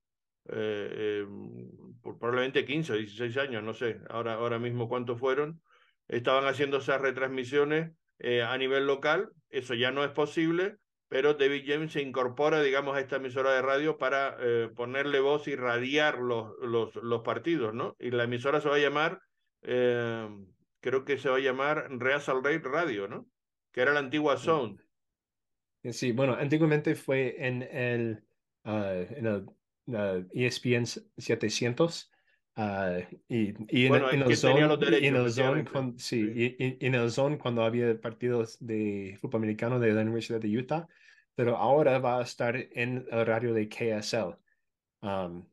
probablemente 2.20 2.66
15 2.66 2.94
o 2.94 2.96
16 2.98 3.38
años, 3.38 3.64
no 3.64 3.74
sé, 3.74 4.00
ahora, 4.10 4.34
ahora 4.34 4.60
mismo 4.60 4.90
cuántos 4.90 5.20
fueron. 5.20 5.62
Estaban 6.08 6.46
haciendo 6.46 6.78
esas 6.78 7.00
retransmisiones 7.02 7.92
a 8.46 8.58
nivel 8.58 8.86
local, 8.86 9.30
eso 9.50 9.74
ya 9.74 9.92
no 9.92 10.04
es 10.04 10.12
posible, 10.12 10.78
pero 11.14 11.36
David 11.36 11.66
James 11.68 11.92
se 11.92 12.02
incorpora, 12.02 12.64
digamos, 12.64 12.98
a 12.98 13.00
esta 13.00 13.18
emisora 13.18 13.54
de 13.54 13.62
radio 13.62 14.00
para 14.00 14.36
eh, 14.40 14.68
ponerle 14.76 15.20
voz 15.20 15.48
y 15.48 15.56
radiar 15.56 16.18
los, 16.18 16.56
los, 16.60 16.96
los, 16.96 17.22
partidos, 17.22 17.72
¿no? 17.72 17.96
Y 18.00 18.10
la 18.10 18.24
emisora 18.24 18.60
se 18.62 18.68
va 18.68 18.78
a 18.78 18.80
llamar, 18.80 19.20
eh, 19.62 20.28
creo 20.80 21.06
que 21.06 21.20
se 21.20 21.30
va 21.30 21.36
a 21.36 21.40
llamar 21.40 21.88
Real 21.92 22.20
Rate 22.26 22.68
Radio, 22.68 23.08
¿no? 23.08 23.28
Que 23.72 23.82
era 23.82 23.94
la 23.94 24.00
antigua 24.00 24.38
Zone. 24.38 24.78
Sí, 25.92 26.12
bueno, 26.12 26.34
antiguamente 26.34 26.96
fue 26.96 27.36
en 27.46 27.64
el, 27.64 28.24
uh, 28.66 29.06
en 29.16 29.26
el 29.88 30.30
ESPN 30.34 30.86
700. 31.18 32.10
Uh, 32.56 33.02
y, 33.28 33.50
en, 33.50 33.68
el 34.22 34.38
zone, 34.38 34.60
y 35.02 35.08
en 35.08 35.16
el 35.16 35.32
zone, 35.32 35.66
cuando, 35.66 35.98
sí, 35.98 36.32
sí. 36.32 36.56
Y, 36.60 36.66
y, 36.66 36.86
en 36.86 36.94
el 36.94 37.10
zone 37.10 37.40
cuando 37.40 37.64
había 37.64 38.00
partidos 38.00 38.58
de 38.60 39.18
fútbol 39.20 39.40
americano 39.40 39.80
de 39.80 39.92
la 39.92 40.02
Universidad 40.02 40.40
de 40.40 40.56
Utah, 40.56 40.88
pero 41.36 41.58
ahora 41.58 41.98
va 41.98 42.20
a 42.20 42.24
estar 42.24 42.56
en 42.56 43.08
el 43.10 43.26
radio 43.26 43.54
de 43.54 43.68
KSL. 43.68 44.38
Um, 45.02 45.46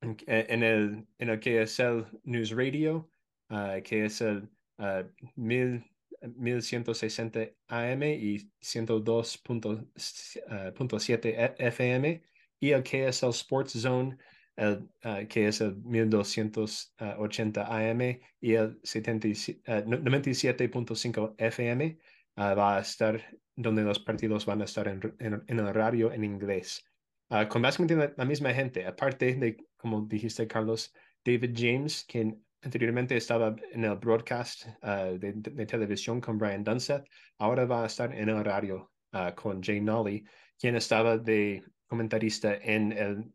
en, 0.00 0.62
el, 0.62 1.06
en 1.18 1.28
el 1.28 1.40
KSL 1.40 2.06
News 2.24 2.50
Radio, 2.50 3.10
uh, 3.50 3.80
el 3.90 4.48
uh, 4.78 5.04
mil, 5.36 5.84
1160 6.22 7.50
AM 7.68 8.02
y 8.02 8.38
102.7 8.60 11.54
FM, 11.58 12.22
y 12.60 12.70
el 12.72 12.82
KSL 12.82 13.30
Sports 13.30 13.80
Zone, 13.80 14.18
el, 14.56 14.88
uh, 15.04 15.26
que 15.28 15.46
es 15.48 15.60
el 15.62 15.76
1280 15.76 17.66
AM 17.66 18.00
y 18.40 18.54
el 18.54 18.80
97.5 18.82 21.34
FM, 21.38 21.98
va 22.36 22.76
a 22.76 22.80
estar 22.80 23.38
donde 23.56 23.82
los 23.82 23.98
partidos 23.98 24.46
van 24.46 24.62
a 24.62 24.64
estar 24.64 24.86
en, 24.88 25.14
en, 25.18 25.42
en 25.46 25.58
el 25.58 25.74
radio 25.74 26.12
en 26.12 26.24
inglés. 26.24 26.84
Uh, 27.30 27.46
con 27.48 27.62
básicamente 27.62 27.96
la, 27.96 28.12
la, 28.16 28.24
misma 28.24 28.52
gente, 28.52 28.86
aparte 28.86 29.34
de, 29.34 29.56
como 29.76 30.02
dijiste, 30.02 30.46
Carlos, 30.46 30.94
David 31.24 31.56
James, 31.56 32.04
quien 32.08 32.44
anteriormente 32.62 33.16
estaba 33.16 33.56
en 33.72 33.84
el 33.84 33.96
broadcast 33.96 34.66
uh, 34.82 35.18
de, 35.18 35.66
televisión 35.66 36.20
con 36.20 36.38
Brian 36.38 36.64
Dunseth, 36.64 37.04
ahora 37.38 37.64
va 37.64 37.84
a 37.84 37.86
estar 37.86 38.14
en 38.14 38.28
el 38.28 38.44
radio 38.44 38.90
uh, 39.12 39.34
con 39.34 39.62
Jay 39.62 39.80
Nolly, 39.80 40.24
quien 40.58 40.76
estaba 40.76 41.16
de 41.16 41.62
comentarista 41.86 42.54
en 42.56 42.92
el 42.92 43.32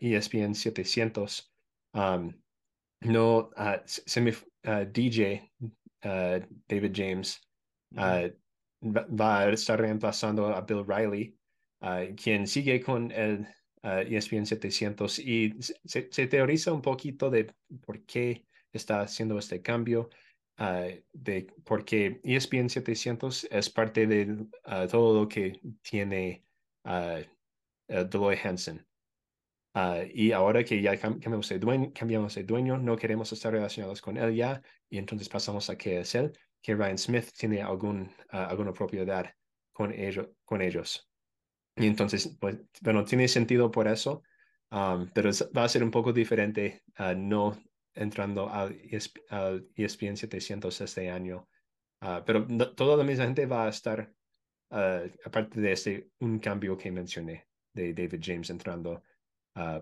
ESPN 0.00 0.54
700. 0.54 1.52
Um, 1.94 2.32
no, 3.00 3.50
se 3.86 4.20
me, 4.20 4.32
DJ 4.92 5.50
David 6.02 6.92
James. 6.94 7.40
Va 7.96 9.40
a 9.40 9.50
estar 9.50 9.80
reemplazando 9.80 10.54
a 10.54 10.60
Bill 10.60 10.84
Riley, 10.86 11.36
uh, 11.80 12.14
quien 12.14 12.46
sigue 12.46 12.80
con 12.80 13.10
el 13.10 13.46
uh, 13.82 14.04
ESPN 14.06 14.46
700 14.46 15.18
y 15.18 15.54
se, 15.60 16.08
se, 16.10 16.26
teoriza 16.26 16.72
un 16.72 16.82
poquito 16.82 17.30
de 17.30 17.52
por 17.84 18.04
qué 18.04 18.45
está 18.76 19.00
haciendo 19.00 19.38
este 19.38 19.62
cambio, 19.62 20.10
uh, 20.58 20.90
de 21.12 21.46
porque 21.64 22.20
ESPN 22.24 22.68
700 22.68 23.48
es 23.50 23.70
parte 23.70 24.06
de 24.06 24.46
todo 24.90 25.22
lo 25.22 25.28
que 25.28 25.60
tiene 25.82 26.44
Deloy 27.88 28.36
Hansen. 28.42 28.86
y 30.14 30.32
ahora 30.32 30.64
que 30.64 30.80
ya 30.80 30.96
cambiamos 30.98 31.48
de, 31.48 31.58
dueño, 31.58 31.92
cambiamos 31.94 32.34
de 32.34 32.44
dueño, 32.44 32.78
no 32.78 32.96
queremos 32.96 33.32
estar 33.32 33.52
relacionados 33.52 34.00
con 34.00 34.16
él 34.16 34.34
ya, 34.34 34.62
y 34.88 34.98
entonces 34.98 35.28
pasamos 35.28 35.68
a 35.68 35.76
que 35.76 36.00
es 36.00 36.14
él 36.14 36.32
que 36.62 36.74
Ryan 36.74 36.98
Smith 36.98 37.26
tiene 37.36 37.62
algún, 37.62 38.10
alguna 38.30 38.72
propiedad 38.72 39.32
con, 39.72 39.94
con 40.44 40.62
ellos. 40.62 41.08
Y 41.76 41.86
entonces, 41.86 42.36
pues, 42.40 42.58
bueno, 42.80 43.04
tiene 43.04 43.28
sentido 43.28 43.70
por 43.70 43.86
eso, 43.86 44.22
pero 45.14 45.30
va 45.56 45.64
a 45.64 45.68
ser 45.68 45.84
un 45.84 45.90
poco 45.90 46.12
diferente 46.12 46.82
uh, 46.98 47.14
no 47.16 47.56
entrando 47.96 48.48
al, 48.48 48.78
ESP, 48.90 49.18
al, 49.30 49.68
ESPN 49.74 50.16
700 50.16 50.80
este 50.80 51.10
año. 51.10 51.48
Uh, 52.00 52.22
pero 52.24 52.46
toda 52.74 52.96
la 52.96 53.04
misma 53.04 53.24
gente 53.24 53.46
va 53.46 53.64
a 53.64 53.68
estar, 53.70 54.12
aparte 55.24 55.60
de 55.60 55.72
este, 55.72 56.10
un 56.20 56.38
cambio 56.38 56.76
que 56.76 56.92
mencioné 56.92 57.48
de 57.72 57.94
David 57.94 58.20
James 58.22 58.50
entrando 58.50 59.02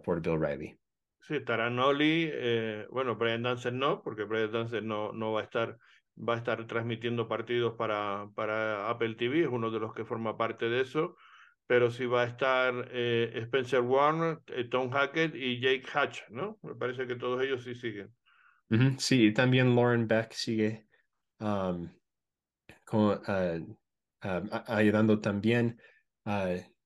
por 0.05 0.21
Bill 0.23 0.41
Riley. 0.41 0.79
Sí, 1.21 1.41
Taranoli, 1.41 2.31
eh, 2.33 2.87
bueno, 2.91 3.17
Brian 3.17 3.43
Dancer 3.43 3.73
no, 3.73 4.03
porque 4.03 4.25
Brian 4.25 4.53
Dancer 4.53 4.85
no, 4.85 5.13
no 5.13 5.33
va 5.33 5.41
a 5.41 5.45
estar 5.45 5.79
va 6.17 6.35
a 6.35 6.37
estar 6.37 6.67
transmitiendo 6.67 7.29
partidos 7.29 7.75
para, 7.75 8.29
para 8.35 8.89
Apple 8.89 9.15
TV, 9.15 9.43
es 9.43 9.49
uno 9.49 9.71
de 9.71 9.81
los 9.81 9.95
que 9.95 10.05
forma 10.05 10.37
parte 10.37 10.69
de 10.69 10.81
eso, 10.81 11.17
pero 11.67 11.91
sí 11.91 12.07
va 12.07 12.23
a 12.23 12.27
estar 12.27 12.89
eh, 12.93 13.33
Spencer 13.43 13.81
Warner, 13.81 14.39
eh, 14.49 14.65
Tom 14.65 14.91
Hackett 14.91 15.35
y 15.35 15.61
Jake 15.61 15.85
Hatch, 15.93 16.21
¿no? 16.31 16.59
Me 16.63 16.75
parece 16.75 17.07
que 17.07 17.17
todos 17.17 17.43
ellos 17.43 17.65
sí 17.65 17.75
siguen. 17.75 18.11
Uh 18.71 18.77
-huh. 18.77 18.99
Sí, 18.99 19.33
también 19.33 19.75
Lauren 19.75 20.07
Beck 20.07 20.33
sigue 20.33 20.87
um, 21.41 21.89
con, 22.85 23.19
uh, 23.29 23.77
uh, 24.27 24.63
ayudando 24.67 25.21
también. 25.21 25.81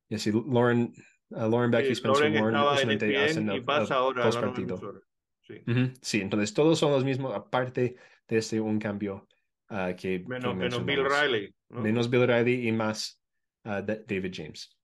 y 0.09 0.15
así, 0.15 0.33
Lauren, 0.33 0.93
Lauren 1.31 1.71
Beck 1.71 1.85
sí, 1.85 1.91
y 1.91 1.93
Spencer 1.93 2.31
Lauren 2.31 2.43
Warner 2.57 3.01
hacen 3.01 3.53
y 3.53 3.61
pasa 3.61 3.97
ahora 3.97 4.25
dos 4.27 4.37
partidos. 4.37 4.81
Sí. 5.43 5.55
Uh 5.67 5.71
-huh. 5.71 5.99
sí, 6.03 6.21
entonces 6.21 6.53
todos 6.55 6.79
son 6.79 6.93
los 6.93 7.05
mismos, 7.05 7.35
aparte 7.35 7.97
desde 8.29 8.61
un 8.61 8.79
cambio 8.79 9.27
uh, 9.71 9.97
que, 9.97 10.25
menos, 10.27 10.53
que 10.53 10.59
menos 10.59 10.85
Bill 10.85 11.05
Riley. 11.05 11.55
¿no? 11.71 11.81
Menos 11.81 12.11
Bill 12.11 12.27
Riley 12.27 12.69
y 12.69 12.73
más 12.73 13.19
uh, 13.65 13.83
David 13.83 14.33
James. 14.35 14.77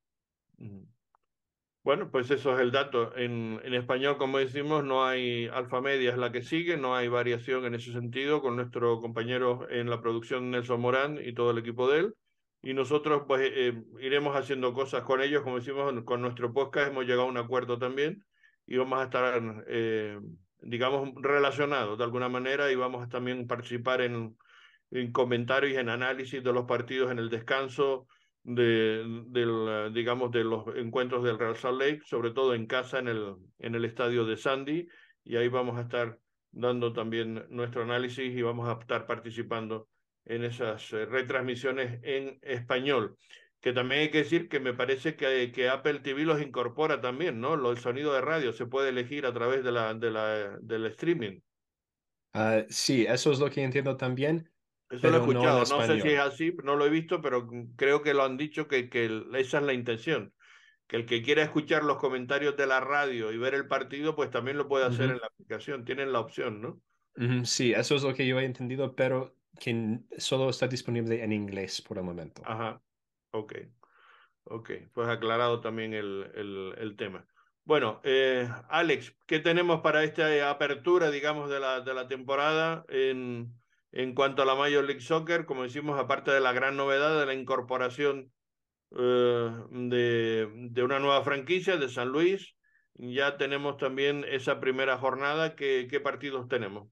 Bueno, 1.82 2.10
pues 2.10 2.30
eso 2.30 2.54
es 2.54 2.60
el 2.60 2.72
dato. 2.72 3.14
En, 3.16 3.60
en 3.62 3.74
español, 3.74 4.16
como 4.16 4.38
decimos, 4.38 4.82
no 4.84 5.04
hay 5.04 5.48
alfa 5.48 5.82
media, 5.82 6.10
es 6.10 6.16
la 6.16 6.32
que 6.32 6.40
sigue, 6.40 6.78
no 6.78 6.96
hay 6.96 7.08
variación 7.08 7.66
en 7.66 7.74
ese 7.74 7.92
sentido 7.92 8.40
con 8.40 8.56
nuestro 8.56 9.00
compañero 9.02 9.68
en 9.68 9.90
la 9.90 10.00
producción 10.00 10.50
Nelson 10.50 10.80
Morán 10.80 11.18
y 11.22 11.34
todo 11.34 11.50
el 11.50 11.58
equipo 11.58 11.90
de 11.90 12.00
él. 12.00 12.14
Y 12.62 12.72
nosotros 12.72 13.24
pues 13.26 13.42
eh, 13.52 13.84
iremos 14.00 14.34
haciendo 14.34 14.72
cosas 14.72 15.02
con 15.02 15.20
ellos, 15.20 15.42
como 15.42 15.58
decimos, 15.58 15.92
con 16.04 16.22
nuestro 16.22 16.54
podcast 16.54 16.90
hemos 16.90 17.04
llegado 17.04 17.24
a 17.24 17.30
un 17.30 17.36
acuerdo 17.36 17.78
también 17.78 18.24
y 18.66 18.78
vamos 18.78 19.00
a 19.00 19.04
estar 19.04 19.64
eh, 19.66 20.18
digamos, 20.62 21.10
relacionados 21.16 21.98
de 21.98 22.04
alguna 22.04 22.30
manera 22.30 22.72
y 22.72 22.74
vamos 22.74 23.04
a 23.04 23.08
también 23.10 23.46
participar 23.46 24.00
en, 24.00 24.36
en 24.90 25.12
comentarios 25.12 25.74
y 25.74 25.76
en 25.76 25.90
análisis 25.90 26.42
de 26.42 26.52
los 26.52 26.64
partidos 26.64 27.10
en 27.10 27.18
el 27.18 27.28
descanso 27.28 28.06
de, 28.44 29.04
del, 29.26 29.92
digamos, 29.92 30.30
de 30.30 30.44
los 30.44 30.64
encuentros 30.76 31.24
del 31.24 31.38
Real 31.38 31.56
Salt 31.56 31.80
Lake, 31.80 32.02
sobre 32.04 32.30
todo 32.30 32.54
en 32.54 32.66
casa 32.66 32.98
en 33.00 33.08
el, 33.08 33.34
en 33.58 33.74
el 33.74 33.84
estadio 33.84 34.24
de 34.24 34.36
Sandy, 34.36 34.86
y 35.24 35.36
ahí 35.36 35.48
vamos 35.48 35.76
a 35.76 35.82
estar 35.82 36.18
dando 36.52 36.92
también 36.92 37.46
nuestro 37.48 37.82
análisis 37.82 38.32
y 38.32 38.42
vamos 38.42 38.68
a 38.68 38.78
estar 38.80 39.06
participando 39.06 39.88
en 40.24 40.44
esas 40.44 40.92
eh, 40.92 41.04
retransmisiones 41.06 42.00
en 42.02 42.38
español 42.42 43.16
que 43.64 43.72
también 43.72 44.02
hay 44.02 44.10
que 44.10 44.18
decir 44.18 44.50
que 44.50 44.60
me 44.60 44.74
parece 44.74 45.16
que, 45.16 45.50
que 45.50 45.70
Apple 45.70 46.00
TV 46.00 46.24
los 46.24 46.42
incorpora 46.42 47.00
también, 47.00 47.40
¿no? 47.40 47.56
Lo, 47.56 47.70
el 47.70 47.78
sonido 47.78 48.12
de 48.12 48.20
radio 48.20 48.52
se 48.52 48.66
puede 48.66 48.90
elegir 48.90 49.24
a 49.24 49.32
través 49.32 49.64
de 49.64 49.72
la, 49.72 49.94
de 49.94 50.10
la, 50.10 50.58
del 50.60 50.84
streaming. 50.84 51.40
Uh, 52.34 52.66
sí, 52.68 53.06
eso 53.08 53.32
es 53.32 53.38
lo 53.38 53.48
que 53.48 53.62
entiendo 53.62 53.96
también. 53.96 54.50
Eso 54.90 55.10
lo 55.10 55.16
he 55.16 55.20
escuchado, 55.20 55.64
no, 55.64 55.78
no, 55.78 55.86
sé 55.86 56.00
si 56.00 56.08
es 56.08 56.20
así, 56.20 56.54
no 56.62 56.76
lo 56.76 56.86
he 56.86 56.90
visto, 56.90 57.20
pero 57.20 57.48
creo 57.76 58.02
que 58.02 58.14
lo 58.14 58.22
han 58.22 58.36
dicho 58.36 58.68
que, 58.68 58.88
que 58.88 59.24
esa 59.34 59.58
es 59.58 59.64
la 59.64 59.72
intención. 59.72 60.32
Que 60.86 60.96
el 60.96 61.06
que 61.06 61.22
quiera 61.22 61.42
escuchar 61.42 61.82
los 61.82 61.96
comentarios 61.96 62.56
de 62.56 62.66
la 62.66 62.80
radio 62.80 63.32
y 63.32 63.38
ver 63.38 63.54
el 63.54 63.66
partido, 63.66 64.14
pues 64.14 64.30
también 64.30 64.58
lo 64.58 64.68
puede 64.68 64.84
hacer 64.84 65.06
uh 65.06 65.08
-huh. 65.08 65.14
en 65.14 65.20
la 65.20 65.26
aplicación. 65.26 65.84
Tienen 65.84 66.12
la 66.12 66.20
opción, 66.20 66.60
¿no? 66.60 66.68
Uh 67.16 67.22
-huh. 67.22 67.44
Sí, 67.44 67.72
eso 67.72 67.96
es 67.96 68.02
lo 68.02 68.14
que 68.14 68.26
yo 68.26 68.38
he 68.38 68.44
entendido, 68.44 68.94
pero 68.94 69.34
que 69.58 70.00
solo 70.18 70.50
está 70.50 70.68
disponible 70.68 71.24
en 71.24 71.32
inglés 71.32 71.80
por 71.80 71.96
el 71.96 72.04
momento. 72.04 72.42
Ajá. 72.44 72.82
Ok. 73.30 73.54
Ok, 74.44 74.70
pues 74.92 75.08
aclarado 75.08 75.60
también 75.60 75.94
el, 75.94 76.30
el, 76.34 76.74
el 76.76 76.96
tema. 76.96 77.26
Bueno, 77.64 78.02
eh, 78.04 78.46
Alex, 78.68 79.16
¿qué 79.26 79.38
tenemos 79.40 79.80
para 79.80 80.04
esta 80.04 80.50
apertura, 80.50 81.10
digamos, 81.10 81.48
de 81.48 81.60
la, 81.60 81.80
de 81.80 81.94
la 81.94 82.06
temporada 82.06 82.84
en, 82.88 83.54
en 83.94 84.12
cuanto 84.12 84.42
a 84.42 84.44
la 84.44 84.56
Major 84.56 84.84
League 84.84 85.00
Soccer? 85.00 85.46
Como 85.46 85.62
decimos, 85.62 85.98
aparte 85.98 86.32
de 86.32 86.40
la 86.40 86.52
gran 86.52 86.76
novedad 86.76 87.18
de 87.18 87.26
la 87.26 87.34
incorporación 87.34 88.32
eh, 88.90 89.52
de, 89.70 90.82
una 90.82 90.98
nueva 90.98 91.22
franquicia 91.22 91.76
de 91.76 91.88
San 91.88 92.08
Luis, 92.08 92.56
ya 92.94 93.36
tenemos 93.36 93.76
también 93.76 94.24
esa 94.28 94.58
primera 94.58 94.98
jornada. 94.98 95.54
¿Qué, 95.54 96.00
partidos 96.02 96.48
tenemos? 96.48 96.88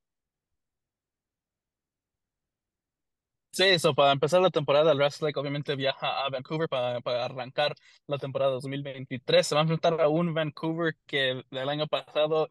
Sí, 3.51 3.65
eso 3.65 3.95
para 3.95 4.13
empezar 4.13 4.41
la 4.41 4.49
temporada, 4.51 4.93
el 4.93 4.99
Lake 4.99 5.39
obviamente 5.39 5.77
viaja 5.77 6.25
a 6.25 6.31
Vancouver 6.31 6.69
para, 6.69 7.01
para, 7.01 7.25
arrancar 7.25 7.75
la 8.07 8.17
temporada 8.17 8.53
2023. 8.53 9.47
Se 9.47 9.55
va 9.55 9.61
a 9.61 9.65
enfrentar 9.65 10.01
a 10.01 10.09
un 10.09 10.33
Vancouver 10.33 10.95
que 11.05 11.45
el 11.51 11.69
año 11.69 11.87
pasado 11.89 12.49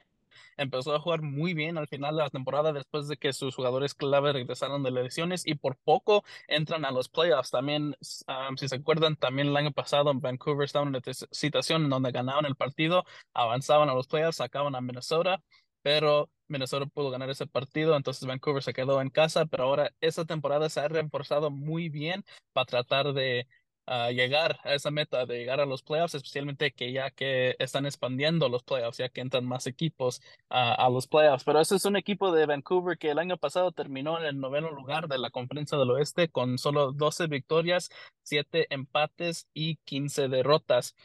empezó 0.58 0.96
a 0.96 1.00
jugar 1.00 1.22
muy 1.22 1.54
bien 1.54 1.78
al 1.78 1.88
final 1.88 2.16
de 2.16 2.24
la 2.24 2.30
temporada 2.30 2.74
después 2.74 3.08
de 3.08 3.18
que 3.18 3.34
sus 3.34 3.56
jugadores 3.56 3.94
clave 3.94 4.34
regresaron 4.34 4.84
de 4.84 4.92
lesiones 4.92 5.46
y 5.46 5.56
por 5.56 5.78
poco 5.78 6.24
entran 6.48 6.86
a 6.86 6.92
los 6.92 7.10
playoffs. 7.10 7.52
También, 7.52 7.96
si 8.00 8.68
se 8.68 8.76
acuerdan, 8.76 9.16
también 9.16 9.50
el 9.50 9.58
año 9.58 9.72
pasado 9.72 10.12
en 10.12 10.22
Vancouver 10.22 10.66
estaban 10.66 10.90
en 10.90 10.96
una 10.96 11.14
situación 11.32 11.90
donde 11.90 12.12
ganaban 12.12 12.46
el 12.46 12.56
partido, 12.56 13.06
avanzaban 13.34 13.90
a 13.90 13.94
los 13.94 14.08
playoffs, 14.08 14.38
sacaban 14.38 14.76
a 14.76 14.82
Minnesota, 14.82 15.42
pero 15.82 16.30
Minnesota 16.48 16.86
pudo 16.86 17.10
ganar 17.10 17.30
ese 17.30 17.48
partido, 17.48 17.96
entonces 17.96 18.28
Vancouver 18.28 18.62
se 18.62 18.74
quedó 18.74 19.02
en 19.02 19.10
casa, 19.10 19.46
pero 19.46 19.64
ahora 19.64 19.92
esa 20.02 20.26
temporada 20.26 20.70
se 20.70 20.82
ha 20.82 20.88
reforzado 20.88 21.50
muy 21.50 21.90
bien 21.90 22.24
para 22.54 22.66
tratar 22.66 23.14
de 23.14 23.48
uh, 23.88 24.12
llegar 24.12 24.60
a 24.64 24.74
esa 24.74 24.92
meta 24.92 25.26
de 25.26 25.38
llegar 25.38 25.60
a 25.60 25.66
los 25.66 25.84
playoffs, 25.84 26.16
especialmente 26.16 26.72
que 26.72 26.92
ya 26.92 27.12
que 27.12 27.56
están 27.60 27.86
expandiendo 27.86 28.50
los 28.50 28.64
playoffs, 28.64 28.98
ya 28.98 29.10
que 29.10 29.22
entran 29.22 29.46
más 29.46 29.68
equipos 29.68 30.22
a 30.50 30.90
los 30.90 31.08
playoffs. 31.08 31.44
Pero 31.44 31.62
ese 31.62 31.76
es 31.76 31.86
un 31.86 31.96
equipo 31.96 32.32
de 32.32 32.46
Vancouver 32.46 32.98
que 32.98 33.12
el 33.12 33.20
año 33.20 33.38
pasado 33.38 33.72
terminó 33.72 34.20
en 34.20 34.26
el 34.26 34.40
noveno 34.40 34.72
lugar 34.72 35.08
de 35.08 35.18
la 35.18 35.30
Conferencia 35.30 35.78
del 35.78 35.92
Oeste 35.92 36.30
con 36.30 36.58
solo 36.58 36.92
12 36.92 37.28
victorias, 37.28 37.90
7 38.24 38.68
empates 38.70 39.48
y 39.54 39.78
15 39.86 40.28
derrotas. 40.28 40.96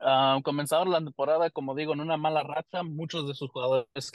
Uh, 0.00 0.42
comenzaron 0.42 0.90
la 0.90 0.98
temporada, 0.98 1.50
como 1.50 1.74
digo, 1.74 1.92
en 1.92 2.00
una 2.00 2.16
mala 2.16 2.42
racha. 2.42 2.82
Muchos 2.82 3.28
de 3.28 3.34
sus 3.34 3.50
jugadores 3.50 4.10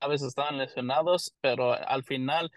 claves 0.00 0.22
estaban 0.22 0.58
lesionados, 0.58 1.34
pero 1.40 1.72
al 1.72 2.02
final 2.02 2.50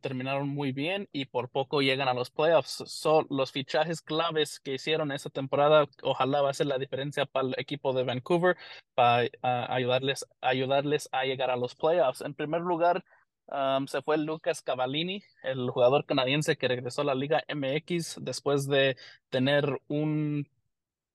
terminaron 0.00 0.48
muy 0.48 0.72
bien 0.72 1.08
y 1.12 1.26
por 1.26 1.48
poco 1.50 1.80
llegan 1.80 2.08
a 2.08 2.14
los 2.14 2.30
playoffs. 2.30 2.82
Son 2.86 3.26
los 3.30 3.52
fichajes 3.52 4.02
claves 4.02 4.58
que 4.60 4.74
hicieron 4.74 5.12
esta 5.12 5.30
temporada, 5.30 5.86
ojalá 6.02 6.42
va 6.42 6.50
a 6.50 6.54
ser 6.54 6.66
la 6.66 6.78
diferencia 6.78 7.26
para 7.26 7.48
el 7.48 7.54
equipo 7.58 7.92
de 7.92 8.04
Vancouver, 8.04 8.56
para 8.94 9.24
uh, 9.24 9.72
ayudarles, 9.72 10.26
ayudarles 10.40 11.08
a 11.12 11.24
llegar 11.24 11.50
a 11.50 11.56
los 11.56 11.74
playoffs. 11.76 12.22
En 12.22 12.34
primer 12.34 12.62
lugar, 12.62 13.04
Um, 13.52 13.86
se 13.88 14.00
fue 14.02 14.16
Lucas 14.16 14.62
Cavallini, 14.62 15.24
el 15.42 15.70
jugador 15.70 16.06
canadiense 16.06 16.56
que 16.56 16.68
regresó 16.68 17.02
a 17.02 17.04
la 17.04 17.16
Liga 17.16 17.42
MX 17.48 18.18
después 18.22 18.68
de 18.68 18.96
tener 19.28 19.80
un 19.88 20.48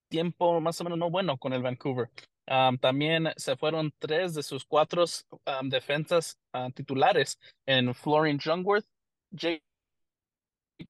tiempo 0.10 0.60
más 0.60 0.80
o 0.82 0.84
menos 0.84 1.00
no 1.00 1.10
bueno 1.10 1.38
con 1.38 1.54
el 1.54 1.62
Vancouver. 1.64 2.10
Um, 2.48 2.78
también 2.78 3.34
se 3.38 3.56
fueron 3.56 3.92
tres 4.00 4.36
de 4.36 4.44
sus 4.44 4.66
cuatro 4.66 5.06
um, 5.32 5.70
defensas 5.70 6.38
uh, 6.54 6.72
titulares 6.72 7.40
en 7.66 7.94
Florian 7.96 8.40
Jungworth, 8.40 8.86
Jake 9.32 9.64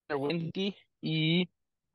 Winky 0.09 0.75
y 1.01 1.49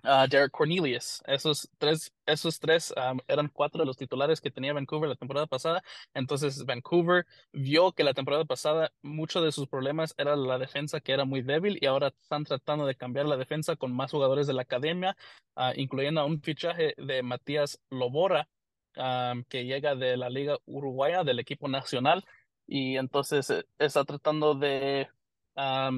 uh, 0.04 0.26
Derek 0.28 0.50
Cornelius. 0.50 1.22
Esos 1.26 1.68
tres, 1.78 2.10
esos 2.26 2.58
tres 2.58 2.94
um, 2.96 3.18
eran 3.28 3.48
cuatro 3.48 3.80
de 3.80 3.86
los 3.86 3.96
titulares 3.96 4.40
que 4.40 4.50
tenía 4.50 4.72
Vancouver 4.72 5.10
la 5.10 5.16
temporada 5.16 5.46
pasada. 5.46 5.82
Entonces 6.14 6.64
Vancouver 6.64 7.26
vio 7.52 7.92
que 7.92 8.04
la 8.04 8.14
temporada 8.14 8.44
pasada 8.46 8.92
muchos 9.02 9.44
de 9.44 9.52
sus 9.52 9.68
problemas 9.68 10.14
era 10.16 10.36
la 10.36 10.58
defensa 10.58 11.00
que 11.00 11.12
era 11.12 11.24
muy 11.24 11.42
débil 11.42 11.78
y 11.80 11.86
ahora 11.86 12.14
están 12.22 12.44
tratando 12.44 12.86
de 12.86 12.94
cambiar 12.96 13.26
la 13.26 13.36
defensa 13.36 13.76
con 13.76 13.92
más 13.94 14.10
jugadores 14.10 14.46
de 14.46 14.54
la 14.54 14.62
academia, 14.62 15.16
uh, 15.56 15.72
incluyendo 15.76 16.24
un 16.24 16.40
fichaje 16.40 16.94
de 16.96 17.22
Matías 17.22 17.78
Lobora, 17.90 18.48
um, 18.96 19.44
que 19.44 19.64
llega 19.64 19.94
de 19.94 20.16
la 20.16 20.30
Liga 20.30 20.58
Uruguaya, 20.66 21.24
del 21.24 21.38
equipo 21.38 21.68
nacional. 21.68 22.24
Y 22.66 22.96
entonces 22.96 23.50
eh, 23.50 23.64
está 23.78 24.04
tratando 24.04 24.54
de 24.54 25.08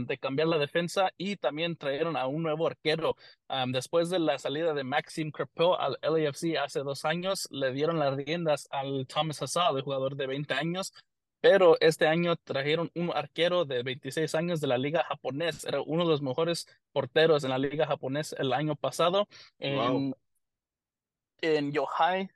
de 0.07 0.19
cambiar 0.19 0.49
la 0.49 0.59
defensa 0.59 1.13
y 1.17 1.37
también 1.37 1.77
trajeron 1.77 2.17
a 2.17 2.27
un 2.27 2.43
nuevo 2.43 2.67
arquero. 2.67 3.17
después 3.69 4.11
de 4.11 4.19
la 4.19 4.39
salida 4.39 4.75
de 4.75 4.85
Maxim 4.85 5.31
Crepeau 5.31 5.75
al 5.75 5.99
LAFC 6.03 6.57
hace 6.57 6.81
dos 6.81 7.05
años, 7.05 7.49
le 7.51 7.73
dieron 7.73 7.99
las 7.99 8.17
riendas 8.17 8.67
al 8.71 9.07
Thomas 9.07 9.43
Hassad, 9.43 9.77
el 9.77 9.83
jugador 9.83 10.17
de 10.17 10.27
20 10.27 10.55
años, 10.55 10.93
pero 11.41 11.77
este 11.81 12.07
año 12.07 12.37
trajeron 12.37 12.91
un 12.95 13.11
arquero 13.15 13.65
de 13.65 13.83
26 13.83 14.35
años 14.35 14.61
de 14.61 14.69
la 14.69 14.79
liga 14.79 15.05
japonesa. 15.05 15.69
Era 15.69 15.83
uno 15.83 16.05
de 16.05 16.11
los 16.11 16.23
mejores 16.23 16.67
porteros 16.93 17.45
en 17.45 17.51
la 17.51 17.59
liga 17.59 17.87
japonesa 17.87 18.37
el 18.39 18.53
año 18.53 18.77
pasado 18.77 19.29
en, 19.59 20.15
en 21.41 21.73
Yohai 21.73 22.31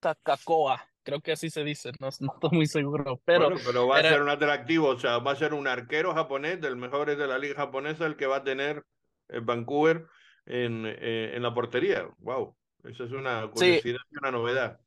Takakoa 0.00 0.90
creo 1.02 1.20
que 1.20 1.32
así 1.32 1.50
se 1.50 1.64
dice, 1.64 1.90
no, 1.98 2.08
no 2.20 2.32
estoy 2.34 2.50
muy 2.52 2.66
seguro, 2.66 3.20
pero... 3.24 3.50
pero 3.64 3.86
va 3.86 3.98
a 3.98 4.02
ser 4.02 4.22
un 4.22 4.28
atractivo, 4.28 4.88
o 4.88 4.98
sea, 4.98 5.18
va 5.18 5.32
a 5.32 5.36
ser 5.36 5.54
un 5.54 5.66
arquero 5.66 6.14
japonés, 6.14 6.60
del 6.60 6.76
mejor 6.76 7.16
de 7.16 7.26
la 7.26 7.38
liga 7.38 7.56
japonesa, 7.56 8.06
el 8.06 8.16
que 8.16 8.26
va 8.26 8.36
a 8.36 8.44
tener 8.44 8.84
el 9.28 9.40
Vancouver 9.40 10.06
en, 10.46 10.84
eh, 10.86 11.32
en 11.34 11.42
la 11.42 11.54
portería. 11.54 12.08
Wow, 12.18 12.56
eso 12.84 13.04
es 13.04 13.12
una 13.12 13.48
curiosidad 13.50 14.00
y 14.10 14.18
una 14.18 14.30
novedad. 14.30 14.80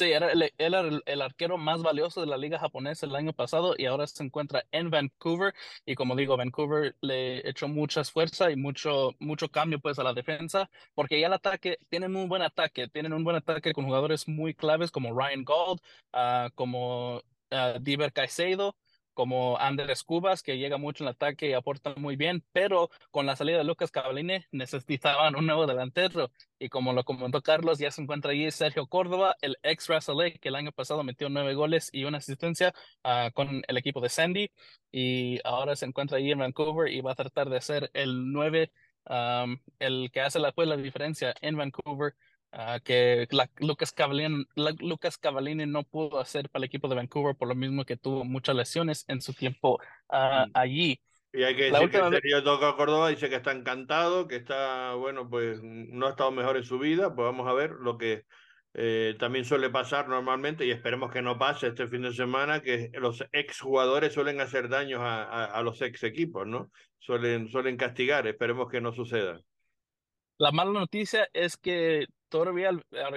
Sí, 0.00 0.12
era 0.12 0.32
el, 0.32 0.50
era 0.56 0.80
el, 0.80 1.20
arquero 1.20 1.58
más 1.58 1.82
valioso 1.82 2.22
de 2.22 2.26
la 2.26 2.38
liga 2.38 2.58
japonesa 2.58 3.04
el 3.04 3.14
año 3.14 3.34
pasado 3.34 3.74
y 3.76 3.84
ahora 3.84 4.06
se 4.06 4.24
encuentra 4.24 4.64
en 4.72 4.88
Vancouver. 4.88 5.52
Y 5.84 5.94
como 5.94 6.16
digo, 6.16 6.38
Vancouver 6.38 6.96
le 7.02 7.46
echó 7.46 7.68
mucha 7.68 8.02
fuerza 8.04 8.50
y 8.50 8.56
mucho, 8.56 9.10
mucho 9.18 9.50
cambio 9.50 9.78
pues 9.78 9.98
a 9.98 10.02
la 10.02 10.14
defensa, 10.14 10.70
porque 10.94 11.20
ya 11.20 11.26
el 11.26 11.34
ataque, 11.34 11.76
tienen 11.90 12.16
un 12.16 12.30
buen 12.30 12.40
ataque, 12.40 12.88
tienen 12.88 13.12
un 13.12 13.24
buen 13.24 13.36
ataque 13.36 13.74
con 13.74 13.84
jugadores 13.84 14.26
muy 14.26 14.54
claves 14.54 14.90
como 14.90 15.12
Ryan 15.12 15.44
Gold, 15.44 15.80
uh, 16.14 16.50
como 16.54 17.18
uh, 17.18 17.78
Diver 17.78 18.10
Caicedo, 18.14 18.76
como 19.14 19.58
Andrés 19.58 20.02
Cubas, 20.04 20.42
que 20.42 20.58
llega 20.58 20.78
mucho 20.78 21.04
en 21.04 21.08
ataque 21.08 21.48
y 21.48 21.52
aporta 21.52 21.94
muy 21.96 22.16
bien, 22.16 22.44
pero 22.52 22.90
con 23.10 23.26
la 23.26 23.36
salida 23.36 23.58
de 23.58 23.64
Lucas 23.64 23.90
Cavallini 23.90 24.44
necesitaban 24.52 25.36
un 25.36 25.46
nuevo 25.46 25.66
delantero. 25.66 26.30
Y 26.58 26.68
como 26.68 26.92
lo 26.92 27.04
comentó 27.04 27.42
Carlos, 27.42 27.78
ya 27.78 27.90
se 27.90 28.02
encuentra 28.02 28.32
allí 28.32 28.50
Sergio 28.50 28.86
Córdoba, 28.86 29.36
el 29.40 29.56
ex 29.62 29.88
Razalé, 29.88 30.38
que 30.38 30.48
el 30.48 30.56
año 30.56 30.72
pasado 30.72 31.02
metió 31.02 31.28
nueve 31.28 31.54
goles 31.54 31.88
y 31.92 32.04
una 32.04 32.18
asistencia 32.18 32.74
uh, 33.04 33.32
con 33.32 33.62
el 33.66 33.76
equipo 33.76 34.00
de 34.00 34.08
Sandy. 34.08 34.50
Y 34.92 35.40
ahora 35.44 35.76
se 35.76 35.86
encuentra 35.86 36.18
allí 36.18 36.30
en 36.32 36.38
Vancouver 36.38 36.92
y 36.92 37.00
va 37.00 37.12
a 37.12 37.14
tratar 37.14 37.48
de 37.48 37.60
ser 37.60 37.90
el 37.94 38.32
nueve, 38.32 38.72
um, 39.06 39.58
el 39.78 40.10
que 40.12 40.20
hace 40.20 40.38
la, 40.38 40.52
pues, 40.52 40.68
la 40.68 40.76
diferencia 40.76 41.34
en 41.40 41.56
Vancouver 41.56 42.14
Uh, 42.52 42.80
que 42.82 43.28
la, 43.30 43.48
Lucas, 43.58 43.92
Cavallini, 43.92 44.44
la, 44.56 44.72
Lucas 44.80 45.18
Cavallini 45.18 45.66
no 45.66 45.84
pudo 45.84 46.18
hacer 46.18 46.48
para 46.50 46.64
el 46.64 46.66
equipo 46.66 46.88
de 46.88 46.96
Vancouver 46.96 47.36
por 47.36 47.46
lo 47.46 47.54
mismo 47.54 47.84
que 47.84 47.96
tuvo 47.96 48.24
muchas 48.24 48.56
lesiones 48.56 49.04
en 49.06 49.20
su 49.20 49.32
tiempo 49.34 49.78
uh, 50.08 50.50
allí. 50.52 51.00
Y 51.32 51.44
hay 51.44 51.54
que 51.54 51.70
decir 51.70 51.90
que 51.90 51.98
Sergio 51.98 52.42
Toca 52.42 52.74
Córdoba 52.74 53.10
dice 53.10 53.28
que 53.28 53.36
está 53.36 53.52
encantado, 53.52 54.26
que 54.26 54.34
está, 54.34 54.94
bueno, 54.94 55.30
pues 55.30 55.60
no 55.62 56.08
ha 56.08 56.10
estado 56.10 56.32
mejor 56.32 56.56
en 56.56 56.64
su 56.64 56.80
vida, 56.80 57.14
pues 57.14 57.24
vamos 57.24 57.46
a 57.46 57.52
ver 57.52 57.70
lo 57.70 57.96
que 57.96 58.24
eh, 58.74 59.14
también 59.20 59.44
suele 59.44 59.70
pasar 59.70 60.08
normalmente 60.08 60.66
y 60.66 60.72
esperemos 60.72 61.12
que 61.12 61.22
no 61.22 61.38
pase 61.38 61.68
este 61.68 61.86
fin 61.86 62.02
de 62.02 62.12
semana, 62.12 62.62
que 62.62 62.90
los 62.94 63.24
ex 63.30 63.60
jugadores 63.60 64.12
suelen 64.12 64.40
hacer 64.40 64.68
daños 64.68 65.02
a, 65.02 65.22
a, 65.22 65.44
a 65.44 65.62
los 65.62 65.80
ex 65.82 66.02
equipos, 66.02 66.48
¿no? 66.48 66.72
Suelen, 66.98 67.48
suelen 67.48 67.76
castigar, 67.76 68.26
esperemos 68.26 68.68
que 68.68 68.80
no 68.80 68.92
suceda. 68.92 69.40
La 70.36 70.50
mala 70.50 70.72
noticia 70.72 71.28
es 71.32 71.56
que 71.56 72.06
todavía, 72.30 72.70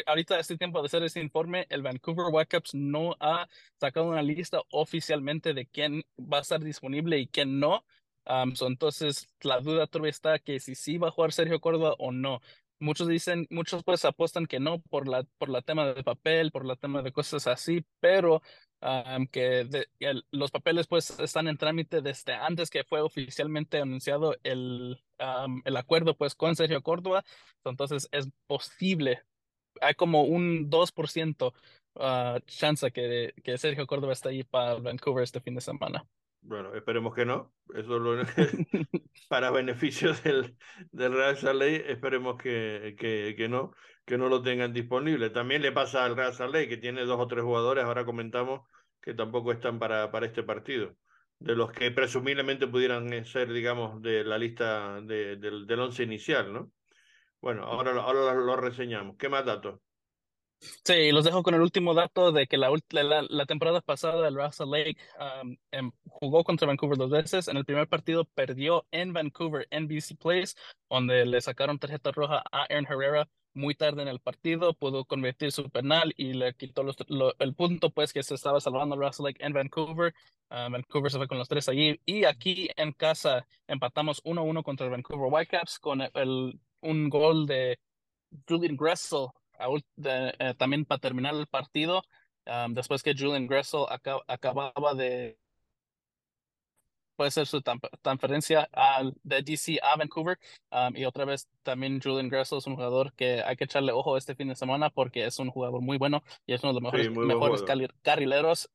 ahorita 0.05 0.39
este 0.39 0.57
tiempo 0.57 0.81
de 0.81 0.87
hacer 0.87 1.03
este 1.03 1.21
informe, 1.21 1.65
el 1.69 1.81
Vancouver 1.81 2.25
Whitecaps 2.31 2.73
no 2.75 3.15
ha 3.19 3.47
sacado 3.79 4.07
una 4.07 4.21
lista 4.21 4.61
oficialmente 4.71 5.53
de 5.53 5.67
quién 5.67 6.03
va 6.19 6.39
a 6.39 6.41
estar 6.41 6.61
disponible 6.61 7.17
y 7.19 7.27
quién 7.27 7.59
no. 7.59 7.85
entonces, 8.25 9.29
la 9.41 9.61
duda 9.61 9.87
todavía 9.87 10.11
está 10.11 10.39
que 10.39 10.59
si 10.59 10.75
sí 10.75 10.97
va 10.97 11.09
a 11.09 11.11
jugar 11.11 11.31
Sergio 11.31 11.61
Córdoba 11.61 11.95
o 11.99 12.11
no. 12.11 12.41
Muchos 12.83 13.07
dicen, 13.07 13.47
muchos 13.49 13.81
pues 13.81 14.03
apuestan 14.03 14.45
que 14.45 14.59
no 14.59 14.81
por 14.81 15.07
la, 15.07 15.23
por 15.37 15.47
la 15.47 15.61
tema 15.61 15.93
de 15.93 16.03
papel, 16.03 16.51
por 16.51 16.65
la 16.65 16.75
tema 16.75 17.01
de 17.01 17.13
cosas 17.13 17.47
así, 17.47 17.85
pero 18.01 18.41
que 19.31 19.85
los 20.31 20.51
papeles 20.51 20.87
pues 20.87 21.17
están 21.21 21.47
en 21.47 21.57
trámite 21.57 22.01
desde 22.01 22.33
antes 22.33 22.69
que 22.69 22.83
fue 22.83 22.99
oficialmente 22.99 23.79
anunciado 23.79 24.35
el, 24.43 25.01
el 25.63 25.77
acuerdo 25.77 26.17
pues 26.17 26.35
con 26.35 26.57
Sergio 26.57 26.81
Córdoba, 26.81 27.23
entonces 27.63 28.09
es 28.11 28.27
posible, 28.47 29.23
hay 29.79 29.93
como 29.93 30.23
un 30.23 30.69
2% 30.69 31.53
uh, 31.95 32.39
chance 32.45 32.91
que, 32.91 33.33
que 33.45 33.57
Sergio 33.57 33.87
Córdoba 33.87 34.11
esté 34.11 34.27
ahí 34.27 34.43
para 34.43 34.75
Vancouver 34.75 35.23
este 35.23 35.39
fin 35.39 35.55
de 35.55 35.61
semana. 35.61 36.05
Bueno, 36.45 36.75
esperemos 36.75 37.15
que 37.15 37.25
no. 37.25 37.53
Eso 37.73 37.99
lo... 37.99 38.21
para 39.29 39.49
beneficio 39.51 40.13
del, 40.13 40.57
del 40.91 41.13
Real 41.13 41.37
Salt 41.37 41.61
esperemos 41.61 42.37
que, 42.41 42.95
que, 42.97 43.33
que, 43.37 43.47
no, 43.47 43.71
que 44.05 44.17
no 44.17 44.27
lo 44.29 44.41
tengan 44.41 44.73
disponible. 44.73 45.29
También 45.29 45.61
le 45.61 45.71
pasa 45.71 46.03
al 46.05 46.15
Real 46.15 46.33
Salt 46.33 46.53
que 46.67 46.77
tiene 46.77 47.05
dos 47.05 47.19
o 47.19 47.27
tres 47.27 47.43
jugadores, 47.43 47.85
ahora 47.85 48.05
comentamos, 48.05 48.67
que 49.01 49.13
tampoco 49.13 49.51
están 49.51 49.79
para, 49.79 50.11
para 50.11 50.25
este 50.25 50.43
partido. 50.43 50.95
De 51.39 51.55
los 51.55 51.71
que 51.71 51.91
presumiblemente 51.91 52.67
pudieran 52.67 53.25
ser, 53.25 53.51
digamos, 53.51 54.01
de 54.01 54.23
la 54.23 54.37
lista 54.37 55.01
de, 55.01 55.37
del, 55.37 55.65
del 55.65 55.79
once 55.79 56.03
inicial, 56.03 56.53
¿no? 56.53 56.71
Bueno, 57.41 57.63
ahora, 57.63 57.91
ahora 58.01 58.33
lo 58.35 58.55
reseñamos. 58.57 59.17
¿Qué 59.17 59.29
más 59.29 59.45
datos? 59.45 59.79
Sí, 60.83 61.11
los 61.11 61.25
dejo 61.25 61.43
con 61.43 61.53
el 61.55 61.61
último 61.61 61.93
dato 61.93 62.31
de 62.31 62.47
que 62.47 62.57
la, 62.57 62.69
la, 62.91 63.21
la 63.29 63.45
temporada 63.45 63.81
pasada 63.81 64.27
el 64.27 64.35
Russell 64.35 64.69
Lake 64.69 64.97
um, 65.79 65.91
jugó 66.07 66.43
contra 66.43 66.67
Vancouver 66.67 66.97
dos 66.97 67.09
veces. 67.09 67.47
En 67.47 67.57
el 67.57 67.65
primer 67.65 67.87
partido 67.87 68.25
perdió 68.25 68.85
en 68.91 69.13
Vancouver, 69.13 69.67
en 69.71 69.87
BC 69.87 70.17
Place, 70.17 70.55
donde 70.89 71.25
le 71.25 71.41
sacaron 71.41 71.79
tarjeta 71.79 72.11
roja 72.11 72.43
a 72.51 72.63
Aaron 72.63 72.85
Herrera 72.89 73.27
muy 73.53 73.75
tarde 73.75 74.01
en 74.01 74.07
el 74.07 74.19
partido, 74.19 74.73
pudo 74.73 75.05
convertir 75.05 75.51
su 75.51 75.69
penal 75.69 76.13
y 76.17 76.33
le 76.33 76.53
quitó 76.55 76.83
el 77.39 77.55
punto 77.55 77.91
pues 77.91 78.11
que 78.13 78.23
se 78.23 78.35
estaba 78.35 78.59
salvando 78.59 78.95
Russell 78.95 79.25
Lake 79.25 79.45
en 79.45 79.53
Vancouver. 79.53 80.13
Uh, 80.49 80.71
Vancouver 80.71 81.11
se 81.11 81.17
fue 81.17 81.27
con 81.27 81.37
los 81.37 81.47
tres 81.47 81.69
allí 81.69 81.99
y 82.05 82.25
aquí 82.25 82.69
en 82.75 82.93
casa 82.93 83.45
empatamos 83.67 84.23
1-1 84.23 84.63
contra 84.63 84.85
el 84.85 84.91
Vancouver 84.91 85.31
Whitecaps 85.31 85.79
con 85.79 86.01
el, 86.01 86.59
un 86.81 87.09
gol 87.09 87.45
de 87.45 87.79
Julian 88.47 88.75
Gressel 88.75 89.27
también 90.57 90.85
para 90.85 90.99
terminar 90.99 91.35
el 91.35 91.47
partido, 91.47 92.03
después 92.69 93.03
que 93.03 93.15
Julian 93.17 93.47
Gressel 93.47 93.85
acababa 94.27 94.93
de 94.93 95.37
puede 97.15 97.31
ser 97.31 97.47
su 97.47 97.61
transferencia 98.01 98.67
al, 98.71 99.13
de 99.23 99.41
DC 99.41 99.79
a 99.81 99.95
Vancouver. 99.95 100.37
y 100.95 101.05
otra 101.05 101.25
vez 101.25 101.47
también 101.63 102.01
Julian 102.01 102.29
Gressel 102.29 102.57
es 102.57 102.67
un 102.67 102.75
jugador 102.75 103.13
que 103.13 103.41
hay 103.43 103.55
que 103.55 103.65
echarle 103.65 103.91
ojo 103.91 104.17
este 104.17 104.35
fin 104.35 104.49
de 104.49 104.55
semana 104.55 104.89
porque 104.89 105.25
es 105.25 105.39
un 105.39 105.49
jugador 105.49 105.81
muy 105.81 105.97
bueno 105.97 106.23
y 106.45 106.53
es 106.53 106.63
uno 106.63 106.73
de 106.73 106.81
los 106.81 106.83
mejores, 106.83 107.11
mejores 107.11 107.63
carrileros 108.01 108.69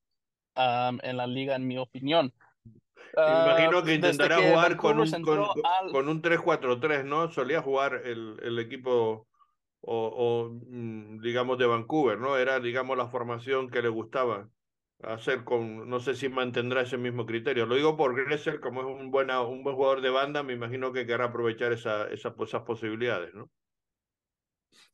en 0.56 1.16
la 1.16 1.26
liga, 1.26 1.56
en 1.56 1.66
mi 1.66 1.78
opinión. 1.78 2.32
imagino 3.16 3.82
que 3.82 3.94
intentará 3.94 4.36
jugar 4.36 4.76
con 4.76 5.00
un, 5.00 5.22
con, 5.22 6.08
un 6.08 6.22
3-4-3, 6.22 7.04
¿no? 7.04 7.30
Solía 7.30 7.62
jugar 7.62 8.02
el, 8.04 8.40
el 8.42 8.58
equipo 8.58 9.27
o, 9.80 10.50
mm, 10.50 11.20
digamos 11.20 11.58
de 11.58 11.66
Vancouver, 11.66 12.18
¿no? 12.18 12.36
Era, 12.36 12.60
digamos, 12.60 12.96
la 12.96 13.08
formación 13.08 13.70
que 13.70 13.82
le 13.82 13.88
gustaba 13.88 14.50
hacer 15.02 15.44
con, 15.44 15.88
no 15.88 16.00
sé 16.00 16.14
si 16.14 16.28
mantendrá 16.28 16.82
ese 16.82 16.98
mismo 16.98 17.26
criterio. 17.26 17.66
Lo 17.66 17.74
digo 17.76 17.96
por 17.96 18.14
Gressel, 18.14 18.60
como 18.60 18.80
es 18.80 18.86
un, 18.86 19.10
buena, 19.10 19.42
un 19.42 19.62
buen 19.62 19.76
jugador 19.76 20.00
de 20.00 20.10
banda, 20.10 20.42
me 20.42 20.54
imagino 20.54 20.92
que 20.92 21.06
querrá 21.06 21.26
aprovechar 21.26 21.72
esa, 21.72 22.08
esa, 22.08 22.34
esas 22.40 22.62
posibilidades, 22.62 23.34
¿no? 23.34 23.50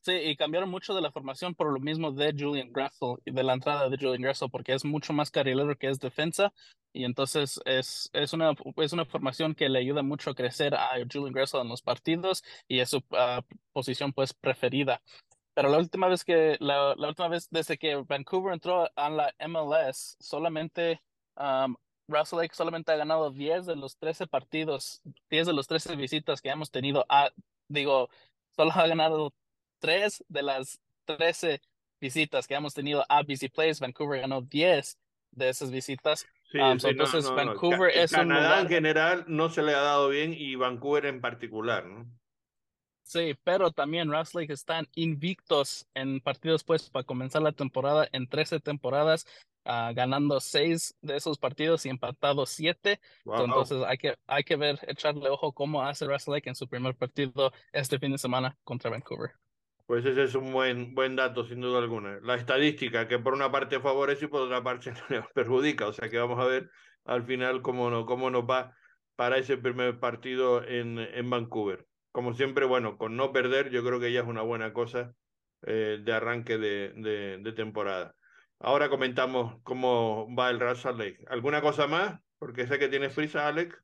Sí, 0.01 0.13
y 0.13 0.37
cambiaron 0.37 0.71
mucho 0.71 0.95
de 0.95 1.01
la 1.01 1.13
formación 1.13 1.55
por 1.55 1.73
lo 1.73 1.81
mismo 1.81 2.13
de 2.13 2.35
Julian 2.39 2.73
Gressel 2.73 3.17
y 3.25 3.33
de 3.33 3.43
la 3.43 3.55
entrada 3.55 3.89
de 3.89 3.97
Julian 3.97 4.23
Gressel, 4.23 4.51
porque 4.51 4.75
es 4.75 4.85
mucho 4.85 5.13
más 5.13 5.31
carrilero 5.31 5.77
que 5.77 5.89
es 5.89 5.99
defensa, 5.99 6.53
y 6.93 7.05
entonces 7.05 7.61
es, 7.65 8.09
es, 8.13 8.33
una, 8.33 8.53
es 8.77 8.93
una 8.93 9.05
formación 9.05 9.55
que 9.55 9.69
le 9.69 9.81
ayuda 9.81 10.03
mucho 10.03 10.31
a 10.31 10.35
crecer 10.35 10.75
a 10.75 10.91
Julian 11.13 11.33
Gressel 11.33 11.63
en 11.63 11.69
los 11.69 11.83
partidos 11.83 12.45
y 12.69 12.79
es 12.79 12.91
su 12.91 13.03
ah, 13.13 13.43
posición 13.73 14.13
pues 14.13 14.33
preferida. 14.33 15.03
Pero 15.55 15.71
la 15.71 15.79
última 15.79 16.09
vez 16.09 16.25
que, 16.25 16.57
la, 16.61 16.95
la, 16.97 17.09
última 17.09 17.29
vez 17.29 17.49
desde 17.51 17.79
que 17.79 17.97
Vancouver 17.97 18.55
entró 18.55 18.89
a 18.95 19.11
la 19.11 19.35
MLS, 19.49 20.17
solamente 20.21 21.01
um, 21.37 21.75
Russell 22.09 22.39
Lake 22.39 22.55
solamente 22.55 22.93
ha 22.93 22.97
ganado 22.97 23.31
10 23.31 23.67
de 23.67 23.77
los 23.77 23.97
13 23.99 24.27
partidos, 24.27 25.01
10 25.31 25.47
de 25.49 25.53
los 25.53 25.67
13 25.67 25.97
visitas 25.97 26.41
que 26.41 26.51
hemos 26.51 26.71
tenido 26.71 27.05
a, 27.09 27.31
digo, 27.69 28.09
solo 28.57 28.73
ha 28.73 28.87
ganado 28.87 29.33
tres 29.85 30.25
de 30.29 30.43
las 30.43 30.81
trece 31.05 31.61
visitas 32.01 32.47
que 32.47 32.55
hemos 32.55 32.73
tenido 32.73 33.05
a 33.07 33.23
BC 33.23 33.51
Place, 33.51 33.81
Vancouver 33.81 34.23
ganó 34.23 34.41
10 34.41 34.99
de 35.33 35.49
esas 35.51 35.71
visitas. 35.71 36.27
Sí, 36.51 36.59
um, 36.59 36.79
entonces, 36.83 37.31
Vancouver 37.31 37.91
es 37.95 38.13
Canadá 38.13 38.63
en 38.63 38.69
general 38.69 39.25
no 39.27 39.51
se 39.51 39.63
le 39.63 39.75
ha 39.75 39.81
dado 39.81 40.09
bien 40.09 40.33
y 40.35 40.55
Vancouver 40.55 41.05
en 41.05 41.21
particular, 41.21 41.85
¿no? 41.85 42.07
Sí, 43.03 43.35
pero 43.45 43.73
también 43.73 44.09
Lake 44.09 44.55
están 44.55 44.89
invictos 44.95 45.87
en 45.93 46.21
partidos, 46.21 46.65
pues, 46.65 46.89
para 46.89 47.05
comenzar 47.05 47.43
la 47.43 47.53
temporada 47.53 48.09
en 48.13 48.27
13 48.27 48.61
temporadas, 48.61 49.27
uh, 49.67 49.93
ganando 49.95 50.41
seis 50.41 50.97
de 51.03 51.17
esos 51.17 51.37
partidos 51.37 51.85
y 51.85 51.91
empatados 51.91 52.49
siete. 52.49 53.01
Entonces, 53.27 53.83
hay 53.87 53.99
que, 53.99 54.17
hay 54.27 54.45
que 54.45 54.57
ver, 54.57 54.79
echarle 54.89 55.29
ojo 55.29 55.53
cómo 55.53 55.83
hace 55.83 56.07
Lake 56.07 56.49
en 56.49 56.55
su 56.55 56.67
primer 56.67 56.97
partido 56.97 57.53
este 57.73 57.99
fin 57.99 58.13
de 58.13 58.19
semana 58.19 58.57
contra 58.65 58.91
Vancouver. 58.91 59.33
Pues 59.87 60.05
ese 60.07 60.23
es 60.25 60.35
un 60.35 60.53
buen, 60.53 60.95
buen 60.95 61.15
dato, 61.17 61.45
sin 61.45 61.61
duda 61.61 61.79
alguna. 61.79 62.19
La 62.23 62.37
estadística, 62.37 63.07
que 63.07 63.19
por 63.19 63.35
una 63.35 63.53
parte 63.53 63.81
favorece 63.81 64.25
y 64.27 64.29
por 64.29 64.43
otra 64.43 64.63
parte 64.63 64.93
perjudica. 65.35 65.87
O 65.89 65.93
sea 65.93 66.09
que 66.09 66.19
vamos 66.19 66.41
a 66.41 66.47
ver 66.47 66.71
al 67.05 67.25
final 67.25 67.61
cómo, 67.63 67.91
no, 67.91 68.07
cómo 68.07 68.31
nos 68.31 68.45
va 68.45 68.75
para 69.17 69.39
ese 69.39 69.57
primer 69.59 70.01
partido 70.01 70.65
en, 70.65 70.99
en 70.99 71.31
Vancouver. 71.31 71.87
Como 72.13 72.35
siempre, 72.35 72.65
bueno, 72.65 72.97
con 72.97 73.17
no 73.17 73.33
perder, 73.33 73.71
yo 73.71 73.85
creo 73.85 74.01
que 74.01 74.13
ya 74.13 74.21
es 74.21 74.27
una 74.27 74.43
buena 74.43 74.73
cosa 74.73 75.15
eh, 75.67 76.01
de 76.03 76.13
arranque 76.13 76.59
de, 76.59 76.93
de, 77.43 77.53
temporada. 77.53 78.15
Ahora 78.59 78.89
comentamos 78.89 79.61
cómo 79.63 80.29
va 80.35 80.51
el 80.51 80.61
Real 80.61 80.77
Lake. 80.97 81.25
¿Alguna 81.29 81.61
cosa 81.61 81.87
más? 81.87 82.21
Porque 82.39 82.67
sé 82.67 82.79
que 82.79 82.89
tienes 82.89 83.15
prisa, 83.15 83.49
Alex. 83.49 83.77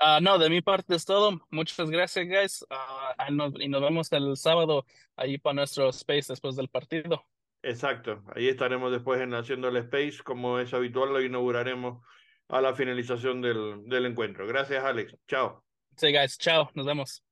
Uh, 0.00 0.20
no, 0.20 0.38
de 0.38 0.50
mi 0.50 0.60
parte 0.60 0.94
es 0.94 1.04
todo. 1.04 1.40
Muchas 1.50 1.88
gracias, 1.88 2.26
guys. 2.26 2.66
Uh, 2.70 3.60
y 3.60 3.68
nos 3.68 3.80
vemos 3.80 4.12
el 4.12 4.36
sábado 4.36 4.84
ahí 5.16 5.38
para 5.38 5.54
nuestro 5.54 5.88
space 5.90 6.32
después 6.32 6.56
del 6.56 6.68
partido. 6.68 7.24
Exacto. 7.62 8.22
Ahí 8.34 8.48
estaremos 8.48 8.92
después 8.92 9.20
en 9.20 9.34
haciendo 9.34 9.68
el 9.68 9.76
space. 9.76 10.18
Como 10.24 10.58
es 10.58 10.74
habitual, 10.74 11.12
lo 11.12 11.22
inauguraremos 11.22 12.04
a 12.48 12.60
la 12.60 12.74
finalización 12.74 13.40
del, 13.40 13.84
del 13.86 14.06
encuentro. 14.06 14.46
Gracias, 14.46 14.84
Alex. 14.84 15.16
Chao. 15.28 15.64
Sí, 15.96 16.12
guys. 16.12 16.36
Chao. 16.38 16.70
Nos 16.74 16.86
vemos. 16.86 17.24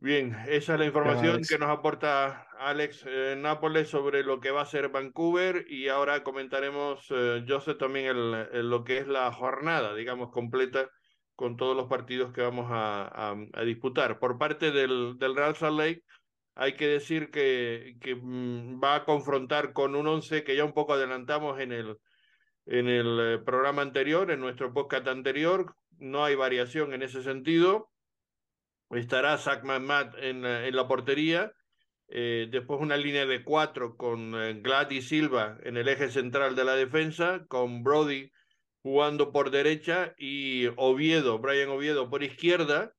Bien, 0.00 0.36
esa 0.46 0.74
es 0.74 0.78
la 0.78 0.86
información 0.86 1.42
que 1.48 1.58
nos 1.58 1.70
aporta 1.70 2.46
Alex 2.56 3.04
eh, 3.04 3.34
Nápoles 3.36 3.88
sobre 3.88 4.22
lo 4.22 4.38
que 4.38 4.52
va 4.52 4.62
a 4.62 4.66
ser 4.66 4.90
Vancouver 4.90 5.64
y 5.68 5.88
ahora 5.88 6.22
comentaremos, 6.22 7.04
eh, 7.10 7.44
Joseph, 7.48 7.78
también 7.78 8.06
el, 8.06 8.70
lo 8.70 8.84
que 8.84 8.98
es 8.98 9.08
la 9.08 9.32
jornada, 9.32 9.96
digamos, 9.96 10.30
completa 10.30 10.88
con 11.38 11.56
todos 11.56 11.76
los 11.76 11.86
partidos 11.86 12.32
que 12.32 12.40
vamos 12.40 12.66
a, 12.68 13.36
a, 13.52 13.62
disputar. 13.62 14.18
Por 14.18 14.38
parte 14.38 14.72
del, 14.72 15.18
del, 15.20 15.36
Real 15.36 15.54
Salt 15.54 15.78
Lake, 15.78 16.02
hay 16.56 16.74
que 16.74 16.88
decir 16.88 17.30
que, 17.30 17.96
que 18.00 18.16
mm, 18.16 18.82
va 18.82 18.96
a 18.96 19.04
confrontar 19.04 19.72
con 19.72 19.94
un 19.94 20.08
once 20.08 20.42
que 20.42 20.56
ya 20.56 20.64
un 20.64 20.72
poco 20.72 20.94
adelantamos 20.94 21.60
en 21.60 21.70
el, 21.70 21.96
en 22.66 22.88
el 22.88 23.20
eh, 23.20 23.38
programa 23.38 23.82
anterior, 23.82 24.32
en 24.32 24.40
nuestro 24.40 24.74
podcast 24.74 25.06
anterior. 25.06 25.76
No 25.98 26.24
hay 26.24 26.34
variación 26.34 26.92
en 26.92 27.04
ese 27.04 27.22
sentido. 27.22 27.88
Estará 28.90 29.38
Zach 29.38 29.62
Matt 29.62 30.16
en, 30.18 30.44
en 30.44 30.74
la 30.74 30.88
portería. 30.88 31.52
Eh, 32.08 32.48
después 32.50 32.80
una 32.80 32.96
línea 32.96 33.26
de 33.26 33.44
cuatro 33.44 33.96
con 33.96 34.34
eh, 34.34 34.54
Glad 34.60 34.90
y 34.90 35.02
Silva 35.02 35.56
en 35.62 35.76
el 35.76 35.86
eje 35.86 36.10
central 36.10 36.56
de 36.56 36.64
la 36.64 36.74
defensa, 36.74 37.44
con 37.46 37.84
Brody 37.84 38.28
jugando 38.82 39.32
por 39.32 39.50
derecha 39.50 40.14
y 40.18 40.66
Oviedo, 40.76 41.38
Brian 41.38 41.70
Oviedo 41.70 42.10
por 42.10 42.22
izquierda. 42.22 42.94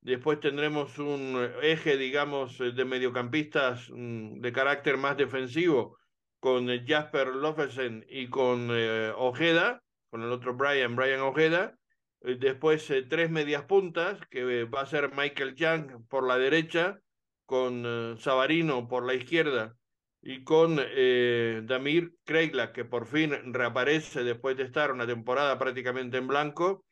Después 0.00 0.40
tendremos 0.40 0.98
un 0.98 1.50
eje, 1.62 1.96
digamos, 1.96 2.58
de 2.58 2.84
mediocampistas 2.84 3.90
mm, 3.90 4.40
de 4.40 4.52
carácter 4.52 4.96
más 4.96 5.16
defensivo 5.16 5.98
con 6.40 6.68
Jasper 6.86 7.28
Lofesen 7.28 8.06
y 8.08 8.28
con 8.28 8.68
eh, 8.70 9.12
Ojeda, 9.16 9.82
con 10.10 10.22
el 10.22 10.30
otro 10.30 10.54
Brian, 10.54 10.94
Brian 10.96 11.20
Ojeda. 11.20 11.76
Eh, 12.22 12.36
después 12.38 12.88
eh, 12.90 13.02
tres 13.02 13.30
medias 13.30 13.64
puntas, 13.64 14.20
que 14.30 14.64
va 14.64 14.82
a 14.82 14.86
ser 14.86 15.14
Michael 15.14 15.56
Young 15.56 16.06
por 16.08 16.26
la 16.26 16.38
derecha, 16.38 17.00
con 17.44 18.18
Sabarino 18.18 18.88
por 18.88 19.06
la 19.06 19.14
izquierda 19.14 19.77
y 20.20 20.42
con 20.44 20.78
eh, 20.80 21.62
Damir 21.64 22.12
Kreigla, 22.24 22.72
que 22.72 22.84
por 22.84 23.06
fin 23.06 23.52
reaparece 23.52 24.24
después 24.24 24.56
de 24.56 24.64
estar 24.64 24.92
una 24.92 25.06
temporada 25.06 25.58
prácticamente 25.58 26.18
en 26.18 26.26
blanco, 26.26 26.84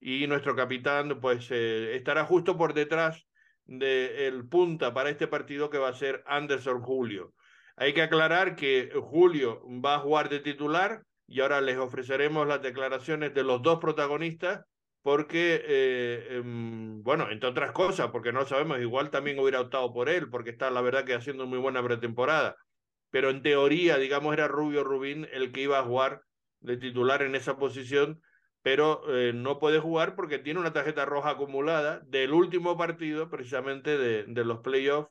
y 0.00 0.26
nuestro 0.26 0.54
capitán 0.54 1.20
pues 1.20 1.50
eh, 1.50 1.96
estará 1.96 2.24
justo 2.24 2.56
por 2.56 2.74
detrás 2.74 3.26
del 3.64 4.46
punta 4.46 4.94
para 4.94 5.10
este 5.10 5.26
partido 5.26 5.70
que 5.70 5.78
va 5.78 5.88
a 5.88 5.94
ser 5.94 6.22
Anderson 6.26 6.80
Julio. 6.82 7.32
Hay 7.76 7.92
que 7.92 8.02
aclarar 8.02 8.56
que 8.56 8.90
Julio 8.94 9.62
va 9.84 9.96
a 9.96 10.00
jugar 10.00 10.28
de 10.28 10.40
titular 10.40 11.02
y 11.26 11.40
ahora 11.40 11.60
les 11.60 11.76
ofreceremos 11.76 12.46
las 12.46 12.62
declaraciones 12.62 13.34
de 13.34 13.42
los 13.42 13.62
dos 13.62 13.80
protagonistas 13.80 14.64
porque, 15.02 15.62
eh, 15.66 16.26
em, 16.38 17.02
bueno, 17.02 17.30
entre 17.30 17.48
otras 17.48 17.72
cosas, 17.72 18.10
porque 18.10 18.32
no 18.32 18.44
sabemos, 18.44 18.80
igual 18.80 19.10
también 19.10 19.38
hubiera 19.38 19.60
optado 19.60 19.92
por 19.92 20.08
él, 20.08 20.28
porque 20.30 20.50
está 20.50 20.70
la 20.70 20.80
verdad 20.80 21.04
que 21.04 21.14
haciendo 21.14 21.46
muy 21.46 21.58
buena 21.58 21.82
pretemporada 21.82 22.56
pero 23.16 23.30
en 23.30 23.40
teoría, 23.40 23.96
digamos, 23.96 24.34
era 24.34 24.46
Rubio 24.46 24.84
Rubín 24.84 25.26
el 25.32 25.50
que 25.50 25.62
iba 25.62 25.78
a 25.78 25.84
jugar 25.84 26.20
de 26.60 26.76
titular 26.76 27.22
en 27.22 27.34
esa 27.34 27.56
posición 27.56 28.20
pero 28.60 29.02
eh, 29.16 29.32
no 29.32 29.58
puede 29.58 29.78
jugar 29.78 30.14
porque 30.14 30.38
tiene 30.38 30.60
una 30.60 30.74
tarjeta 30.74 31.06
roja 31.06 31.30
acumulada 31.30 32.00
del 32.00 32.34
último 32.34 32.76
partido, 32.76 33.30
precisamente 33.30 33.96
de, 33.96 34.24
de 34.24 34.44
los 34.44 34.58
playoffs, 34.58 35.08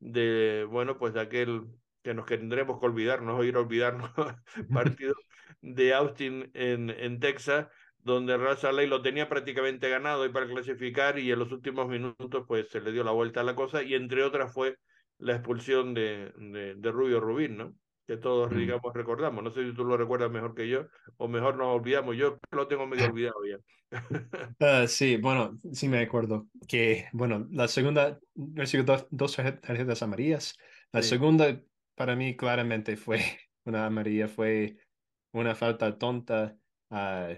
de, 0.00 0.66
bueno, 0.68 0.98
pues 0.98 1.14
de 1.14 1.20
aquel 1.20 1.66
que 2.02 2.14
nos 2.14 2.26
tendremos 2.26 2.80
que 2.80 2.86
olvidarnos 2.86 3.38
o 3.38 3.44
ir 3.44 3.54
a 3.54 3.60
olvidarnos 3.60 4.10
partido 4.72 5.14
de 5.60 5.94
Austin 5.94 6.50
en, 6.54 6.90
en 6.90 7.20
Texas, 7.20 7.68
donde 7.98 8.36
Real 8.36 8.74
Ley 8.74 8.88
lo 8.88 9.00
tenía 9.00 9.28
prácticamente 9.28 9.88
ganado 9.88 10.26
y 10.26 10.30
para 10.30 10.48
clasificar 10.48 11.18
y 11.20 11.30
en 11.30 11.38
los 11.38 11.52
últimos 11.52 11.86
minutos 11.88 12.44
pues 12.48 12.68
se 12.70 12.80
le 12.80 12.90
dio 12.90 13.04
la 13.04 13.12
vuelta 13.12 13.42
a 13.42 13.44
la 13.44 13.54
cosa 13.54 13.82
y 13.84 13.94
entre 13.94 14.24
otras 14.24 14.52
fue 14.52 14.76
la 15.18 15.34
expulsión 15.34 15.94
de, 15.94 16.32
de, 16.36 16.74
de 16.74 16.92
Rubio 16.92 17.20
Rubín, 17.20 17.56
¿no? 17.56 17.74
que 18.06 18.16
todos, 18.16 18.52
mm. 18.52 18.56
digamos, 18.56 18.94
recordamos. 18.94 19.42
No 19.42 19.50
sé 19.50 19.64
si 19.64 19.74
tú 19.74 19.84
lo 19.84 19.96
recuerdas 19.96 20.30
mejor 20.30 20.54
que 20.54 20.68
yo, 20.68 20.86
o 21.16 21.28
mejor 21.28 21.56
nos 21.56 21.68
olvidamos. 21.68 22.16
Yo 22.16 22.38
lo 22.50 22.68
tengo 22.68 22.86
medio 22.86 23.06
olvidado 23.12 23.36
ya. 23.46 23.58
Uh, 24.60 24.86
sí, 24.88 25.16
bueno, 25.16 25.58
sí 25.72 25.88
me 25.88 26.00
acuerdo 26.00 26.48
que, 26.68 27.06
bueno, 27.12 27.46
la 27.50 27.68
segunda, 27.68 28.18
dos, 28.34 29.06
dos 29.10 29.36
tarjetas 29.36 30.02
amarillas. 30.02 30.56
La 30.92 31.02
segunda, 31.02 31.60
para 31.94 32.14
mí, 32.14 32.36
claramente 32.36 32.96
fue 32.96 33.20
una 33.64 33.86
amarilla, 33.86 34.28
fue 34.28 34.76
una 35.32 35.54
falta 35.54 35.96
tonta. 35.98 36.56
Uh, 36.90 37.34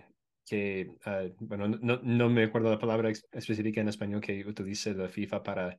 que, 0.49 0.93
uh, 1.07 1.35
bueno, 1.41 1.67
no, 1.69 1.99
no 2.05 2.29
me 2.29 2.45
acuerdo 2.45 2.71
la 2.71 2.79
palabra 2.79 3.11
específica 3.11 3.81
en 3.81 3.89
español 3.89 4.21
que 4.21 4.47
utilice 4.47 4.95
la 4.95 5.09
FIFA 5.09 5.43
para, 5.43 5.77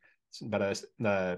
para, 0.49 0.71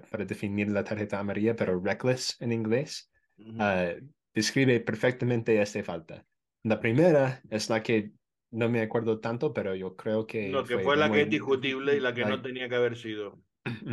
para 0.10 0.26
definir 0.26 0.70
la 0.70 0.84
tarjeta 0.84 1.20
amarilla, 1.20 1.56
pero 1.56 1.80
reckless 1.80 2.38
en 2.42 2.52
inglés. 2.52 3.12
Ah, 3.58 3.94
describe 4.34 4.80
perfectamente 4.82 5.62
esta 5.62 5.84
falta. 5.84 6.26
La 6.64 6.80
primera 6.80 7.42
es 7.50 7.70
la 7.70 7.82
que 7.82 8.12
no 8.52 8.70
me 8.70 8.82
acuerdo 8.82 9.20
tanto, 9.20 9.54
pero 9.54 9.76
yo 9.76 9.96
creo 9.96 10.26
que... 10.26 10.50
No, 10.50 10.64
que 10.64 10.80
fue, 10.80 10.98
la 10.98 11.12
que 11.12 11.22
es 11.22 11.30
discutible 11.30 11.96
y 11.96 12.00
la 12.00 12.14
que 12.14 12.26
no 12.26 12.42
tenía 12.42 12.68
que 12.68 12.76
haber 12.76 12.98
sido. 12.98 13.40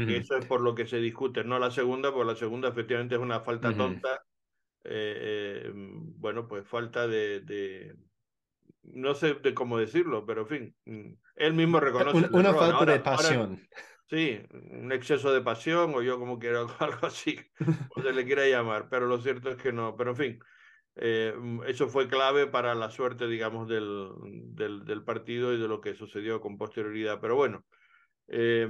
eso 0.08 0.36
es 0.36 0.46
por 0.46 0.60
lo 0.60 0.74
que 0.74 0.86
se 0.86 0.98
discute, 0.98 1.44
no 1.44 1.58
la 1.58 1.70
segunda, 1.70 2.12
porque 2.12 2.32
la 2.32 2.36
segunda 2.36 2.68
efectivamente 2.68 3.14
es 3.14 3.20
una 3.20 3.40
falta 3.40 3.76
tonta. 3.76 4.22
Eh, 4.84 5.64
eh, 5.64 5.72
bueno, 5.74 6.46
pues 6.46 6.66
falta 6.66 7.08
de, 7.08 7.40
de, 7.40 7.96
no 8.82 9.14
sé 9.14 9.34
de 9.34 9.52
cómo 9.52 9.78
decirlo, 9.78 10.24
pero 10.24 10.42
en 10.42 10.46
fin, 10.46 10.76
mm, 10.84 11.12
él 11.36 11.54
mismo 11.54 11.80
reconoce. 11.80 12.28
Una, 12.32 12.54
falta 12.54 12.84
de 12.84 13.00
pasión. 13.00 13.60
Sí, 14.08 14.40
un 14.70 14.92
exceso 14.92 15.32
de 15.32 15.40
pasión 15.40 15.92
o 15.94 16.02
yo 16.02 16.18
como 16.18 16.38
quiero 16.38 16.68
algo 16.78 17.06
así, 17.06 17.38
o 17.96 18.02
se 18.02 18.12
le 18.12 18.24
quiera 18.24 18.46
llamar, 18.46 18.88
pero 18.88 19.06
lo 19.06 19.18
cierto 19.20 19.50
es 19.50 19.56
que 19.56 19.72
no, 19.72 19.96
pero 19.96 20.10
en 20.10 20.16
fin, 20.16 20.38
eh, 20.94 21.34
mm, 21.36 21.64
eso 21.64 21.88
fue 21.88 22.08
clave 22.08 22.46
para 22.46 22.74
la 22.74 22.90
suerte, 22.90 23.26
digamos, 23.26 23.68
del, 23.68 24.10
del, 24.54 24.84
del, 24.84 25.04
partido 25.04 25.52
y 25.52 25.60
de 25.60 25.66
lo 25.66 25.80
que 25.80 25.94
sucedió 25.94 26.40
con 26.40 26.56
posterioridad, 26.56 27.20
pero 27.20 27.34
bueno, 27.34 27.64
eh, 28.28 28.68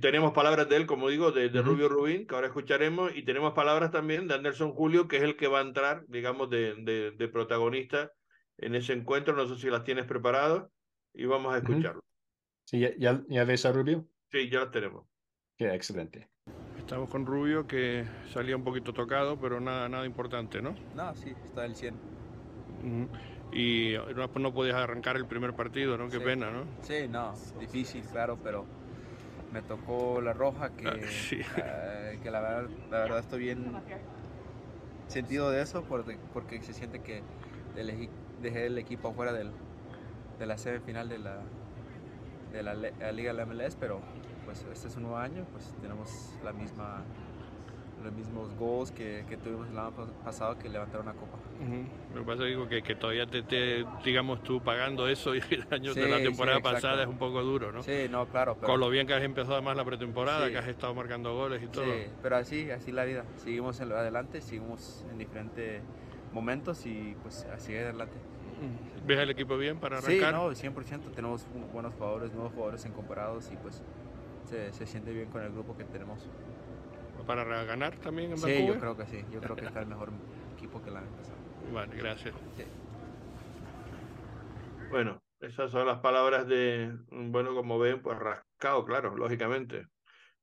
tenemos 0.00 0.32
palabras 0.32 0.68
de 0.68 0.76
él, 0.76 0.86
como 0.86 1.08
digo, 1.08 1.30
de, 1.30 1.48
de 1.48 1.62
Rubio 1.62 1.88
Rubín, 1.88 2.26
que 2.26 2.34
ahora 2.34 2.48
escucharemos, 2.48 3.14
y 3.14 3.22
tenemos 3.22 3.52
palabras 3.52 3.92
también 3.92 4.26
de 4.26 4.34
Anderson 4.34 4.72
Julio, 4.72 5.06
que 5.06 5.18
es 5.18 5.22
el 5.22 5.36
que 5.36 5.46
va 5.46 5.60
a 5.60 5.62
entrar, 5.62 6.04
digamos, 6.08 6.50
de, 6.50 6.74
de, 6.74 7.12
de 7.12 7.28
protagonista 7.28 8.12
en 8.58 8.74
ese 8.74 8.94
encuentro, 8.94 9.34
no 9.34 9.46
sé 9.46 9.56
si 9.60 9.70
las 9.70 9.84
tienes 9.84 10.06
preparadas, 10.06 10.64
y 11.14 11.24
vamos 11.24 11.54
a 11.54 11.58
escucharlo. 11.58 12.02
Sí, 12.70 12.78
¿ya, 12.78 13.20
ya, 13.28 13.42
ves 13.42 13.66
a 13.66 13.72
Rubio? 13.72 14.06
Sí, 14.30 14.48
ya 14.48 14.60
lo 14.60 14.70
tenemos. 14.70 15.04
Qué 15.58 15.74
excelente. 15.74 16.28
Estamos 16.78 17.10
con 17.10 17.26
Rubio, 17.26 17.66
que 17.66 18.06
salía 18.32 18.54
un 18.54 18.62
poquito 18.62 18.92
tocado, 18.92 19.36
pero 19.40 19.60
nada, 19.60 19.88
nada 19.88 20.06
importante, 20.06 20.62
¿no? 20.62 20.76
No, 20.94 21.12
sí, 21.16 21.34
está 21.44 21.64
el 21.64 21.74
100. 21.74 21.96
Y 23.52 23.94
no, 24.14 24.30
no 24.32 24.54
podías 24.54 24.76
arrancar 24.76 25.16
el 25.16 25.26
primer 25.26 25.52
partido, 25.54 25.98
¿no? 25.98 26.08
Qué 26.08 26.20
pena, 26.20 26.52
¿no? 26.52 26.62
Sí, 26.82 27.08
no, 27.08 27.34
difícil, 27.58 28.04
claro, 28.04 28.38
pero 28.40 28.64
me 29.52 29.62
tocó 29.62 30.20
la 30.20 30.32
roja, 30.32 30.70
que, 30.70 30.86
ah, 30.86 32.22
que 32.22 32.30
la, 32.30 32.40
verdad, 32.40 32.70
la 32.88 32.98
verdad 33.00 33.18
estoy 33.18 33.40
bien 33.40 33.64
sentido 35.08 35.50
de 35.50 35.60
eso, 35.60 35.82
porque, 35.88 36.16
porque 36.32 36.62
se 36.62 36.72
siente 36.72 37.00
que 37.00 37.24
dejé 38.40 38.66
el 38.66 38.78
equipo 38.78 39.08
afuera 39.08 39.32
del, 39.32 39.50
de 40.38 40.46
la 40.46 40.56
semifinal 40.56 41.08
de 41.08 41.18
la, 41.18 41.42
de 42.52 42.62
la, 42.62 42.74
Liga 43.12 43.32
de 43.32 43.34
la 43.34 43.46
MLS, 43.46 43.76
pero 43.78 44.00
pues 44.44 44.64
este 44.72 44.88
es 44.88 44.96
un 44.96 45.02
nuevo 45.02 45.18
año, 45.18 45.44
pues 45.52 45.74
tenemos 45.80 46.34
la 46.44 46.52
misma, 46.52 47.02
los 48.02 48.12
mismos 48.12 48.54
goals 48.56 48.90
que, 48.90 49.24
que 49.28 49.36
tuvimos 49.36 49.68
el 49.68 49.78
año 49.78 49.92
pasado 50.24 50.58
que 50.58 50.68
levantar 50.68 51.00
una 51.00 51.12
copa. 51.12 51.38
Lo 52.14 52.20
que 52.20 52.26
pasa 52.26 52.46
es 52.46 52.68
que, 52.68 52.82
que 52.82 52.94
todavía 52.94 53.26
te, 53.26 53.42
te, 53.42 53.84
digamos 54.04 54.42
tú 54.42 54.62
pagando 54.62 55.06
eso 55.08 55.34
y 55.34 55.42
el 55.50 55.66
año 55.70 55.94
de 55.94 56.08
la 56.08 56.18
temporada 56.18 56.60
pasada 56.60 57.02
es 57.02 57.08
un 57.08 57.18
poco 57.18 57.42
duro, 57.42 57.70
¿no? 57.72 57.82
Sí, 57.82 58.06
no, 58.10 58.26
claro. 58.26 58.56
Con 58.56 58.80
lo 58.80 58.88
bien 58.88 59.06
que 59.06 59.14
has 59.14 59.22
empezado 59.22 59.60
más 59.62 59.76
la 59.76 59.84
pretemporada, 59.84 60.50
que 60.50 60.58
has 60.58 60.68
estado 60.68 60.94
marcando 60.94 61.34
goles 61.34 61.62
y 61.62 61.66
todo. 61.66 61.84
Sí, 61.84 62.06
pero 62.22 62.36
así, 62.36 62.70
así 62.70 62.92
la 62.92 63.04
vida. 63.04 63.24
Seguimos 63.36 63.80
adelante, 63.80 64.40
seguimos 64.40 65.04
en 65.10 65.18
diferentes 65.18 65.82
momentos 66.32 66.86
y 66.86 67.14
pues 67.22 67.46
así 67.52 67.76
adelante. 67.76 68.16
¿Ves 69.04 69.18
el 69.18 69.30
equipo 69.30 69.56
bien 69.56 69.78
para 69.78 69.98
arrancar? 69.98 70.34
Sí, 70.34 70.38
no, 70.38 70.54
100%. 70.54 71.10
Tenemos 71.10 71.46
buenos 71.72 71.94
jugadores, 71.94 72.32
nuevos 72.32 72.52
jugadores 72.52 72.84
incomparados 72.84 73.50
y 73.50 73.56
pues 73.56 73.82
se, 74.48 74.72
se 74.72 74.86
siente 74.86 75.12
bien 75.12 75.28
con 75.28 75.42
el 75.42 75.52
grupo 75.52 75.76
que 75.76 75.84
tenemos. 75.84 76.20
¿Para 77.26 77.44
ganar 77.64 77.96
también 77.96 78.32
en 78.32 78.38
Sí, 78.38 78.66
yo 78.66 78.78
creo 78.78 78.96
que 78.96 79.06
sí. 79.06 79.24
Yo 79.32 79.40
creo 79.40 79.56
que 79.56 79.66
está 79.66 79.80
el 79.80 79.86
mejor 79.86 80.10
equipo 80.56 80.82
que 80.82 80.90
la 80.90 81.00
han 81.00 81.06
empezado. 81.06 81.36
Vale, 81.72 81.96
gracias. 81.96 82.34
Bueno, 84.90 85.22
esas 85.40 85.70
son 85.70 85.86
las 85.86 86.00
palabras 86.00 86.46
de, 86.46 86.92
bueno, 87.10 87.54
como 87.54 87.78
ven, 87.78 88.02
pues 88.02 88.18
rascado, 88.18 88.84
claro, 88.84 89.16
lógicamente. 89.16 89.86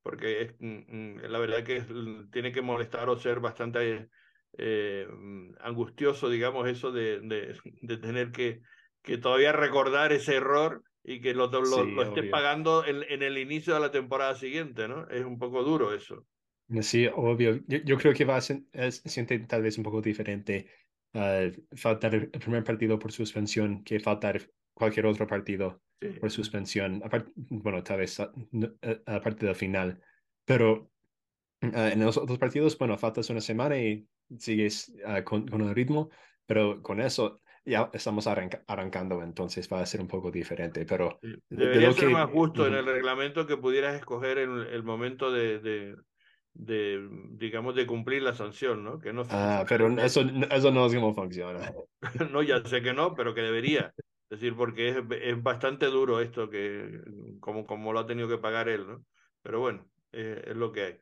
Porque 0.01 0.41
es, 0.41 0.55
mm, 0.59 1.17
mm, 1.17 1.19
la 1.29 1.39
verdad 1.39 1.63
que 1.63 1.83
tiene 2.31 2.51
que 2.51 2.61
molestar 2.61 3.09
o 3.09 3.17
ser 3.17 3.39
bastante 3.41 4.09
eh, 4.57 5.07
mm, 5.09 5.55
angustioso, 5.61 6.29
digamos, 6.29 6.67
eso 6.67 6.91
de, 6.91 7.19
de, 7.21 7.55
de, 7.81 7.97
tener 7.97 8.31
que, 8.31 8.61
que 9.03 9.17
todavía 9.17 9.51
recordar 9.51 10.11
ese 10.11 10.35
error 10.35 10.83
y 11.03 11.21
que 11.21 11.33
lo, 11.33 11.47
lo, 11.47 11.85
lo 11.85 12.03
esté 12.03 12.23
pagando 12.23 12.85
en, 12.85 13.03
en, 13.07 13.23
el 13.23 13.37
inicio 13.37 13.73
de 13.73 13.79
la 13.79 13.91
temporada 13.91 14.35
siguiente, 14.35 14.87
¿no? 14.87 15.07
Es 15.07 15.23
un 15.23 15.39
poco 15.39 15.63
duro 15.63 15.93
eso. 15.93 16.25
Sí, 16.81 17.07
obvio. 17.15 17.61
Yo, 17.67 17.77
yo 17.77 17.97
creo 17.97 18.13
que 18.13 18.25
va 18.25 18.35
a 18.35 18.41
ser, 18.41 18.63
siente 18.91 19.39
tal 19.39 19.61
vez 19.61 19.77
un 19.77 19.85
poco 19.85 20.01
diferente 20.01 20.67
uh, 21.13 21.49
faltar 21.77 22.13
el 22.15 22.29
primer 22.29 22.63
partido 22.63 22.99
por 22.99 23.13
suspensión 23.13 23.83
que 23.85 24.01
faltar 24.01 24.41
cualquier 24.73 25.05
otro 25.05 25.25
partido 25.27 25.81
sí. 26.01 26.09
por 26.19 26.29
suspensión. 26.29 27.01
Aparte, 27.05 27.31
bueno, 27.35 27.81
tal 27.83 27.99
vez 27.99 28.19
aparte 29.05 29.45
del 29.45 29.55
final. 29.55 30.01
Pero 30.43 30.91
uh, 31.61 31.67
en 31.93 32.03
los 32.03 32.17
otros 32.17 32.37
partidos, 32.37 32.77
bueno, 32.77 32.97
faltas 32.97 33.29
una 33.29 33.39
semana 33.39 33.77
y 33.79 34.05
sigues 34.37 34.93
uh, 35.05 35.23
con, 35.23 35.47
con, 35.47 35.61
el 35.61 35.75
ritmo, 35.75 36.09
pero 36.45 36.81
con 36.81 37.01
eso 37.01 37.41
ya 37.65 37.89
estamos 37.93 38.27
arranca 38.27 38.63
arrancando, 38.67 39.21
entonces 39.21 39.69
va 39.71 39.81
a 39.81 39.85
ser 39.85 39.99
un 39.99 40.07
poco 40.07 40.31
diferente. 40.31 40.85
Pero 40.85 41.19
debería 41.49 41.89
de 41.89 41.93
ser 41.93 42.07
que... 42.07 42.13
más 42.13 42.29
justo 42.29 42.61
uh 42.61 42.65
-huh. 42.65 42.69
en 42.69 42.75
el 42.75 42.85
reglamento 42.85 43.45
que 43.45 43.57
pudieras 43.57 43.95
escoger 43.95 44.37
el, 44.37 44.67
el 44.67 44.83
momento 44.83 45.31
de, 45.31 45.59
de, 45.59 45.95
de, 46.53 47.07
digamos, 47.31 47.75
de 47.75 47.85
cumplir 47.85 48.23
la 48.23 48.33
sanción, 48.33 48.83
¿no? 48.83 48.99
Que 48.99 49.13
no 49.13 49.23
ah, 49.29 49.65
pero 49.67 49.89
eso, 49.99 50.21
eso 50.49 50.71
no 50.71 50.85
es 50.85 50.95
como 50.95 51.13
funciona. 51.13 51.71
no, 52.31 52.41
ya 52.41 52.63
sé 52.63 52.81
que 52.81 52.93
no, 52.93 53.13
pero 53.13 53.33
que 53.33 53.41
debería. 53.41 53.93
Es 54.29 54.39
decir, 54.39 54.55
porque 54.55 54.89
es, 54.89 54.97
es 55.21 55.41
bastante 55.43 55.85
duro 55.85 56.19
esto 56.19 56.49
que, 56.49 57.01
como, 57.39 57.65
como 57.65 57.93
lo 57.93 57.99
ha 57.99 58.07
tenido 58.07 58.27
que 58.27 58.37
pagar 58.37 58.69
él, 58.69 58.87
¿no? 58.87 59.03
Pero 59.41 59.59
bueno, 59.59 59.87
eh, 60.11 60.43
es 60.47 60.55
lo 60.55 60.71
que 60.71 60.81
hay. 60.81 60.99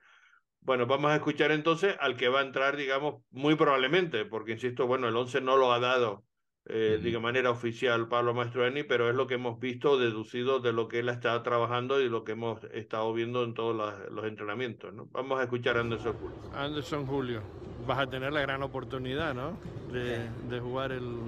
Bueno, 0.66 0.88
vamos 0.88 1.12
a 1.12 1.16
escuchar 1.16 1.52
entonces 1.52 1.96
al 2.00 2.18
que 2.18 2.28
va 2.28 2.40
a 2.40 2.44
entrar, 2.44 2.76
digamos, 2.76 3.22
muy 3.30 3.54
probablemente, 3.56 4.26
porque 4.26 4.54
insisto, 4.54 4.88
bueno, 4.88 5.08
el 5.08 5.16
11 5.16 5.42
no 5.42 5.58
lo 5.58 5.72
ha 5.72 5.80
dado 5.80 6.24
eh, 6.66 6.98
uh 6.98 7.02
-huh. 7.04 7.12
de 7.12 7.20
manera 7.20 7.52
oficial 7.52 8.08
Pablo 8.08 8.34
Mastroeni, 8.34 8.82
pero 8.82 9.08
es 9.08 9.16
lo 9.16 9.28
que 9.28 9.36
hemos 9.36 9.60
visto, 9.60 10.00
deducido 10.00 10.60
de 10.62 10.74
lo 10.74 10.88
que 10.88 11.00
él 11.00 11.10
está 11.10 11.44
trabajando 11.44 12.02
y 12.02 12.10
lo 12.10 12.24
que 12.24 12.32
hemos 12.32 12.64
estado 12.74 13.14
viendo 13.14 13.44
en 13.44 13.54
todos 13.54 13.76
los, 13.76 14.12
los 14.12 14.26
entrenamientos. 14.26 14.92
¿no? 14.92 15.06
Vamos 15.12 15.40
a 15.40 15.44
escuchar 15.44 15.78
a 15.78 15.82
Anderson 15.82 16.14
Julio. 16.18 16.38
Anderson 16.56 17.06
Julio, 17.06 17.42
vas 17.86 18.00
a 18.00 18.08
tener 18.08 18.34
la 18.34 18.42
gran 18.42 18.64
oportunidad 18.64 19.36
¿no? 19.36 19.60
de, 19.92 20.28
de 20.50 20.60
jugar 20.60 20.92
el, 20.92 21.20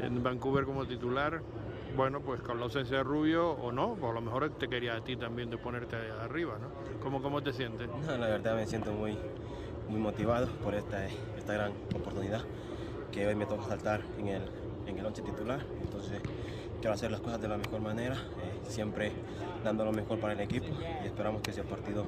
en 0.00 0.22
Vancouver 0.24 0.64
como 0.64 0.86
titular 0.86 1.40
bueno, 1.96 2.20
pues 2.20 2.40
con 2.40 2.58
la 2.58 2.64
ausencia 2.64 2.98
de 2.98 3.02
Rubio 3.02 3.50
o 3.50 3.72
no, 3.72 3.96
o 4.00 4.10
a 4.10 4.12
lo 4.12 4.20
mejor 4.20 4.48
te 4.50 4.68
quería 4.68 4.96
a 4.96 5.00
ti 5.02 5.16
también 5.16 5.50
de 5.50 5.58
ponerte 5.58 5.96
arriba, 5.96 6.58
¿no? 6.58 6.68
¿Cómo, 7.00 7.22
cómo 7.22 7.42
te 7.42 7.52
sientes? 7.52 7.88
No, 8.06 8.16
la 8.16 8.28
verdad 8.28 8.56
me 8.56 8.66
siento 8.66 8.92
muy, 8.92 9.16
muy 9.88 10.00
motivado 10.00 10.48
por 10.62 10.74
esta, 10.74 11.06
esta 11.06 11.52
gran 11.54 11.72
oportunidad 11.94 12.42
que 13.10 13.26
hoy 13.26 13.34
me 13.34 13.46
toca 13.46 13.64
saltar 13.64 14.02
en 14.18 14.28
el, 14.28 14.42
en 14.86 14.98
el 14.98 15.04
once 15.04 15.22
titular, 15.22 15.60
entonces 15.82 16.20
quiero 16.80 16.94
hacer 16.94 17.10
las 17.10 17.20
cosas 17.20 17.40
de 17.40 17.48
la 17.48 17.58
mejor 17.58 17.80
manera, 17.80 18.14
eh, 18.14 18.60
siempre 18.68 19.12
dando 19.62 19.84
lo 19.84 19.92
mejor 19.92 20.18
para 20.18 20.32
el 20.32 20.40
equipo 20.40 20.66
y 21.02 21.06
esperamos 21.06 21.42
que 21.42 21.50
ese 21.50 21.62
partido 21.62 22.06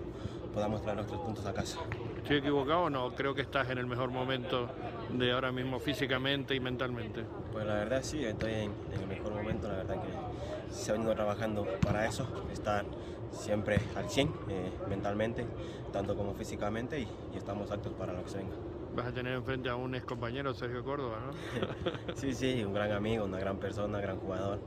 podamos 0.53 0.83
traer 0.83 0.97
nuestros 0.97 1.21
puntos 1.21 1.45
a 1.47 1.53
casa. 1.53 1.79
¿Estoy 2.25 2.39
equivocado 2.39 2.85
o 2.85 2.91
no? 2.91 3.15
Creo 3.15 3.35
que 3.35 3.43
estás 3.43 3.69
en 3.69 3.77
el 3.77 3.87
mejor 3.87 4.11
momento 4.11 4.67
de 5.13 5.33
ahora 5.33 5.53
mismo 5.53 5.79
físicamente 5.79 6.55
y 6.55 6.61
mentalmente. 6.61 7.23
Pues 7.53 7.67
la 7.67 7.75
verdad 7.75 8.01
sí, 8.03 8.25
estoy 8.25 8.55
en, 8.55 8.73
el 8.99 9.07
mejor 9.07 9.35
momento, 9.35 9.69
la 9.69 9.75
verdad 9.75 10.03
que 10.03 10.75
se 10.75 10.91
ha 10.91 10.95
venido 10.95 11.13
trabajando 11.15 11.67
para 11.85 12.07
eso, 12.07 12.27
estar 12.51 12.87
siempre 13.31 13.79
al 13.95 14.09
100 14.09 14.29
eh, 14.49 14.73
mentalmente, 14.89 15.45
tanto 15.93 16.17
como 16.17 16.33
físicamente 16.33 16.99
y, 16.99 17.07
y 17.35 17.37
estamos 17.37 17.71
aptos 17.71 17.93
para 17.93 18.15
lo 18.15 18.25
que 18.25 18.31
se 18.31 18.39
venga. 18.39 18.55
Vas 18.97 19.09
a 19.09 19.13
tener 19.13 19.35
enfrente 19.35 19.69
a 19.69 19.77
un 19.77 19.95
ex 19.95 20.07
compañero, 20.07 20.55
Sergio 20.55 20.83
Córdoba, 20.83 21.19
¿no? 21.27 22.15
sí, 22.17 22.33
sí, 22.33 22.65
un 22.65 22.73
gran 22.73 22.91
amigo, 22.93 23.27
una 23.27 23.39
gran 23.39 23.59
persona, 23.59 23.99
un 23.99 24.03
gran 24.03 24.17
jugador. 24.17 24.61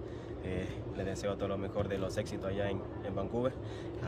Eh, 0.48 0.66
le 0.96 1.04
deseo 1.04 1.36
todo 1.36 1.50
lo 1.50 1.58
mejor 1.58 1.90
de 1.90 1.98
los 1.98 2.18
éxitos 2.18 2.50
allá 2.50 2.70
en, 2.70 2.82
en, 3.06 3.14
Vancouver. 3.14 3.52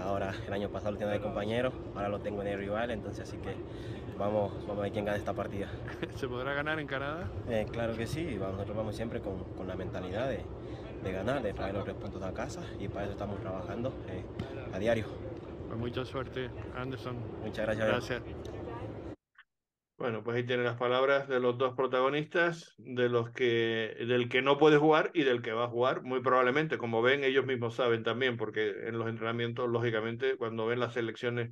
Ahora, 0.01 0.33
el 0.47 0.53
año 0.53 0.69
pasado 0.69 0.93
lo 0.93 0.97
tenía 0.97 1.13
de 1.13 1.19
compañero, 1.19 1.73
ahora 1.95 2.07
lo 2.07 2.19
tengo 2.19 2.41
en 2.41 2.47
el 2.47 2.57
rival, 2.57 2.91
entonces 2.91 3.27
así 3.27 3.37
que 3.37 3.55
vamos, 4.17 4.53
vamos 4.61 4.79
a 4.79 4.81
ver 4.83 4.91
quién 4.93 5.03
gana 5.03 5.17
esta 5.17 5.33
partida. 5.33 5.67
¿Se 6.15 6.27
podrá 6.29 6.53
ganar 6.53 6.79
en 6.79 6.87
Canadá? 6.87 7.27
Eh, 7.49 7.67
claro 7.69 7.95
que 7.97 8.07
sí, 8.07 8.37
nosotros 8.39 8.75
vamos 8.75 8.95
siempre 8.95 9.19
con, 9.19 9.43
con 9.57 9.67
la 9.67 9.75
mentalidad 9.75 10.29
de, 10.29 10.39
de, 11.03 11.11
ganar, 11.11 11.43
de 11.43 11.53
traer 11.53 11.73
los 11.73 11.83
tres 11.83 11.97
puntos 11.97 12.23
a 12.23 12.31
casa 12.33 12.61
y 12.79 12.87
para 12.87 13.03
eso 13.03 13.11
estamos 13.11 13.39
trabajando 13.41 13.89
eh, 14.07 14.23
a 14.73 14.79
diario. 14.79 15.05
Pues 15.67 15.77
mucha 15.77 16.05
suerte, 16.05 16.49
Anderson. 16.75 17.17
Muchas 17.43 17.65
gracias. 17.65 17.87
Gracias. 17.87 18.21
Bueno, 19.99 20.23
pues 20.23 20.37
ahí 20.37 20.45
tienen 20.45 20.63
las 20.63 20.77
palabras 20.77 21.27
de 21.27 21.41
los 21.41 21.57
dos 21.57 21.75
protagonistas, 21.75 22.73
de 22.77 23.09
los 23.09 23.31
que, 23.31 23.97
del 24.07 24.29
que 24.29 24.41
no 24.41 24.57
puede 24.57 24.77
jugar 24.77 25.11
y 25.13 25.23
del 25.23 25.41
que 25.41 25.51
va 25.51 25.65
a 25.65 25.69
jugar, 25.69 26.03
muy 26.03 26.21
probablemente, 26.21 26.77
como 26.77 27.01
ven, 27.01 27.25
ellos 27.25 27.45
mismos 27.45 27.75
saben 27.75 28.03
también, 28.03 28.37
porque 28.37 28.69
en 28.87 28.97
los 28.97 29.09
entrenamientos, 29.09 29.69
lógicamente, 29.69 30.37
cuando 30.37 30.65
ven 30.67 30.79
las 30.79 30.93
selecciones 30.93 31.51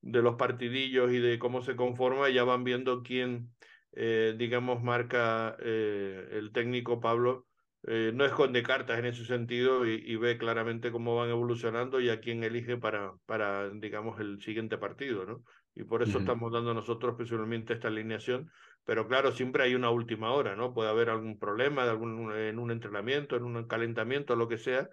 de 0.00 0.22
los 0.22 0.36
partidillos 0.36 1.12
y 1.12 1.18
de 1.18 1.38
cómo 1.38 1.60
se 1.60 1.76
conforma, 1.76 2.30
ya 2.30 2.42
van 2.44 2.64
viendo 2.64 3.02
quién, 3.02 3.50
eh, 3.92 4.34
digamos, 4.38 4.82
marca 4.82 5.54
eh, 5.60 6.26
el 6.32 6.52
técnico 6.52 7.00
Pablo. 7.00 7.46
Eh, 7.86 8.12
no 8.14 8.24
esconde 8.24 8.62
cartas 8.62 8.98
en 8.98 9.04
ese 9.04 9.26
sentido 9.26 9.86
y, 9.86 10.02
y, 10.06 10.16
ve 10.16 10.38
claramente 10.38 10.90
cómo 10.90 11.16
van 11.16 11.28
evolucionando 11.28 12.00
y 12.00 12.08
a 12.08 12.18
quién 12.18 12.42
elige 12.42 12.78
para, 12.78 13.12
para 13.26 13.68
digamos, 13.68 14.18
el 14.20 14.40
siguiente 14.40 14.78
partido, 14.78 15.26
¿no? 15.26 15.42
Y 15.74 15.84
por 15.84 16.02
eso 16.02 16.18
estamos 16.18 16.52
dando 16.52 16.72
nosotros 16.72 17.16
personalmente 17.16 17.72
esta 17.72 17.88
alineación. 17.88 18.50
Pero 18.84 19.08
claro, 19.08 19.32
siempre 19.32 19.64
hay 19.64 19.74
una 19.74 19.90
última 19.90 20.32
hora, 20.32 20.54
¿no? 20.54 20.72
Puede 20.72 20.90
haber 20.90 21.10
algún 21.10 21.38
problema 21.38 21.84
de 21.84 21.90
algún, 21.90 22.32
en 22.32 22.58
un 22.58 22.70
entrenamiento, 22.70 23.36
en 23.36 23.44
un 23.44 23.66
calentamiento, 23.66 24.36
lo 24.36 24.46
que 24.46 24.58
sea, 24.58 24.88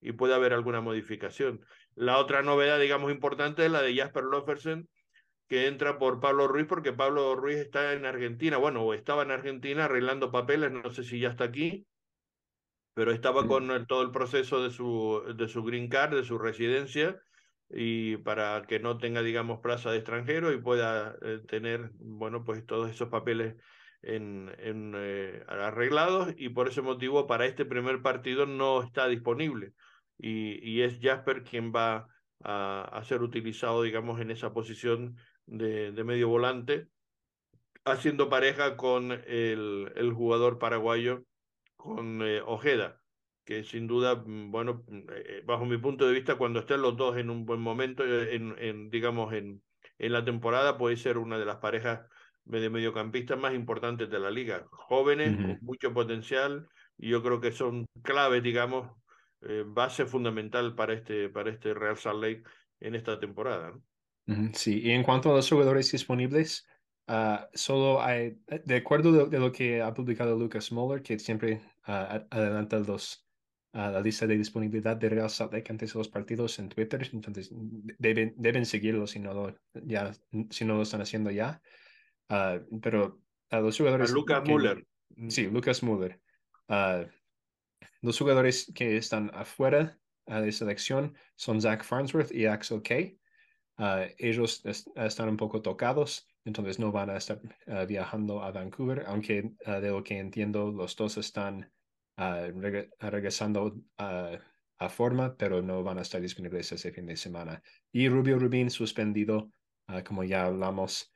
y 0.00 0.12
puede 0.12 0.34
haber 0.34 0.52
alguna 0.52 0.80
modificación. 0.80 1.64
La 1.94 2.18
otra 2.18 2.42
novedad, 2.42 2.80
digamos, 2.80 3.12
importante 3.12 3.64
es 3.64 3.70
la 3.70 3.82
de 3.82 3.94
Jasper 3.94 4.24
Lofersen, 4.24 4.88
que 5.48 5.68
entra 5.68 5.98
por 5.98 6.18
Pablo 6.18 6.48
Ruiz, 6.48 6.66
porque 6.66 6.92
Pablo 6.92 7.36
Ruiz 7.36 7.58
está 7.58 7.92
en 7.92 8.04
Argentina, 8.04 8.56
bueno, 8.56 8.82
o 8.82 8.94
estaba 8.94 9.22
en 9.22 9.30
Argentina 9.30 9.84
arreglando 9.84 10.32
papeles, 10.32 10.72
no 10.72 10.90
sé 10.90 11.04
si 11.04 11.20
ya 11.20 11.28
está 11.28 11.44
aquí, 11.44 11.86
pero 12.94 13.12
estaba 13.12 13.46
con 13.46 13.70
el, 13.70 13.86
todo 13.86 14.02
el 14.02 14.10
proceso 14.10 14.62
de 14.62 14.70
su, 14.70 15.22
de 15.36 15.48
su 15.48 15.62
green 15.62 15.88
card, 15.88 16.16
de 16.16 16.24
su 16.24 16.38
residencia, 16.38 17.20
y 17.70 18.16
para 18.18 18.62
que 18.62 18.78
no 18.78 18.98
tenga, 18.98 19.22
digamos, 19.22 19.60
plaza 19.60 19.90
de 19.90 19.98
extranjero 19.98 20.52
y 20.52 20.60
pueda 20.60 21.16
eh, 21.22 21.40
tener, 21.48 21.90
bueno, 21.98 22.44
pues 22.44 22.64
todos 22.64 22.90
esos 22.90 23.08
papeles 23.08 23.56
en, 24.02 24.54
en 24.58 24.94
eh, 24.96 25.42
arreglados 25.48 26.32
y 26.36 26.50
por 26.50 26.68
ese 26.68 26.82
motivo 26.82 27.26
para 27.26 27.46
este 27.46 27.64
primer 27.64 28.02
partido 28.02 28.46
no 28.46 28.82
está 28.82 29.08
disponible. 29.08 29.72
Y, 30.18 30.80
es 30.80 30.98
Jasper 31.02 31.42
quien 31.42 31.72
va 31.74 32.08
a, 32.42 33.02
ser 33.04 33.20
utilizado, 33.22 33.82
digamos, 33.82 34.20
en 34.20 34.30
esa 34.30 34.52
posición 34.54 35.16
de, 35.44 35.92
medio 36.04 36.28
volante, 36.28 36.88
haciendo 37.84 38.30
pareja 38.30 38.76
con 38.76 39.12
el, 39.12 39.92
el 39.94 40.12
jugador 40.14 40.58
paraguayo, 40.58 41.24
con 41.76 42.22
eh, 42.22 42.40
Ojeda 42.40 42.98
que 43.46 43.64
sin 43.64 43.86
duda, 43.86 44.16
mm, 44.16 44.50
bueno, 44.50 44.84
mm, 44.88 44.98
eh, 45.14 45.42
bajo 45.46 45.64
mi 45.64 45.78
punto 45.78 46.06
de 46.06 46.12
vista, 46.12 46.34
cuando 46.34 46.60
estén 46.60 46.82
los 46.82 46.96
dos 46.96 47.16
en 47.16 47.30
un 47.30 47.46
buen 47.46 47.60
momento, 47.60 48.04
eh, 48.04 48.34
en, 48.34 48.54
en, 48.58 48.90
digamos, 48.90 49.32
en, 49.32 49.62
en 49.98 50.12
la 50.12 50.24
temporada, 50.24 50.76
puede 50.76 50.96
ser 50.96 51.16
una 51.16 51.38
de 51.38 51.46
las 51.46 51.56
parejas 51.56 52.00
de 52.44 52.68
mediocampistas 52.68 53.38
más 53.38 53.54
importantes 53.54 54.10
de 54.10 54.18
la 54.18 54.30
liga. 54.30 54.66
Jóvenes, 54.70 55.30
uh 55.32 55.38
-huh. 55.38 55.58
con 55.58 55.58
mucho 55.62 55.94
potencial, 55.94 56.68
y 56.98 57.08
yo 57.10 57.22
creo 57.22 57.40
que 57.40 57.52
son 57.52 57.86
claves, 58.02 58.42
digamos, 58.42 58.90
eh, 59.42 59.64
base 59.64 60.06
fundamental 60.06 60.74
para 60.74 60.92
este, 60.94 61.28
para 61.28 61.50
este 61.50 61.72
Real 61.72 61.96
Salt 61.96 62.22
Lake 62.22 62.42
en 62.80 62.94
esta 62.94 63.18
temporada. 63.18 63.70
¿no? 63.70 63.76
Uh 64.26 64.38
-huh. 64.38 64.54
Sí, 64.54 64.80
y 64.82 64.90
en 64.90 65.04
cuanto 65.04 65.30
a 65.30 65.36
los 65.36 65.48
jugadores 65.48 65.90
disponibles, 65.92 66.66
Uh, 67.08 67.38
solo 67.54 68.02
hay, 68.02 68.36
de 68.64 68.76
acuerdo 68.78 69.12
de, 69.12 69.26
de, 69.26 69.38
lo 69.38 69.52
que 69.52 69.80
ha 69.80 69.94
publicado 69.94 70.36
Lucas 70.36 70.72
Moller, 70.72 71.02
que 71.02 71.20
siempre 71.20 71.62
uh, 71.86 72.18
adelanta 72.30 72.80
los, 72.80 73.25
a 73.76 73.90
la 73.90 74.00
lista 74.00 74.26
de 74.26 74.38
disponibilidad 74.38 74.96
de 74.96 75.10
Real 75.10 75.28
Salt 75.28 75.52
Lake 75.52 75.70
antes 75.70 75.92
de 75.92 75.98
los 75.98 76.08
partidos 76.08 76.58
en 76.58 76.70
Twitter, 76.70 77.06
entonces 77.12 77.50
deben, 77.98 78.32
deben 78.38 78.64
seguirlo 78.64 79.06
si 79.06 79.18
no 79.18 79.34
lo, 79.34 79.54
ya, 79.84 80.12
si 80.48 80.64
no 80.64 80.76
lo 80.76 80.82
están 80.82 81.02
haciendo 81.02 81.30
ya. 81.30 81.60
Uh, 82.30 82.80
pero 82.80 83.20
a 83.50 83.60
los 83.60 83.76
jugadores... 83.76 84.10
A 84.10 84.14
Lucas 84.14 84.42
que, 84.42 84.50
Muller. 84.50 84.86
Sí, 85.28 85.48
Lucas 85.48 85.82
Muller. 85.82 86.18
Uh, 86.68 87.04
los 88.00 88.18
jugadores 88.18 88.72
que 88.74 88.96
están 88.96 89.30
afuera 89.34 89.98
uh, 90.24 90.40
de 90.40 90.52
selección 90.52 91.14
son 91.34 91.60
Zach 91.60 91.84
Farnsworth 91.84 92.32
y 92.32 92.46
Axel 92.46 92.80
Kay. 92.80 93.18
ellos 94.16 94.64
est 94.64 94.88
están 94.96 95.28
un 95.28 95.36
poco 95.36 95.60
tocados, 95.60 96.26
entonces 96.46 96.78
no 96.78 96.92
van 96.92 97.10
a 97.10 97.18
estar 97.18 97.38
viajando 97.86 98.42
a 98.42 98.50
Vancouver, 98.50 99.04
aunque 99.06 99.52
de 99.66 99.88
lo 99.90 100.02
que 100.02 100.18
entiendo 100.18 100.72
los 100.72 100.96
dos 100.96 101.18
están 101.18 101.70
uh, 102.18 102.50
reg 102.60 102.90
regresando 103.00 103.66
uh, 103.98 104.38
a 104.78 104.88
forma, 104.88 105.36
pero 105.36 105.62
no 105.62 105.82
van 105.82 105.98
a 105.98 106.02
estar 106.02 106.20
disponibles 106.20 106.72
ese 106.72 106.92
fin 106.92 107.06
de 107.06 107.16
semana. 107.16 107.62
Y 107.92 108.08
Rubio 108.08 108.38
Rubín 108.38 108.70
suspendido, 108.70 109.50
como 110.04 110.22
ya 110.22 110.44
hablamos. 110.44 111.14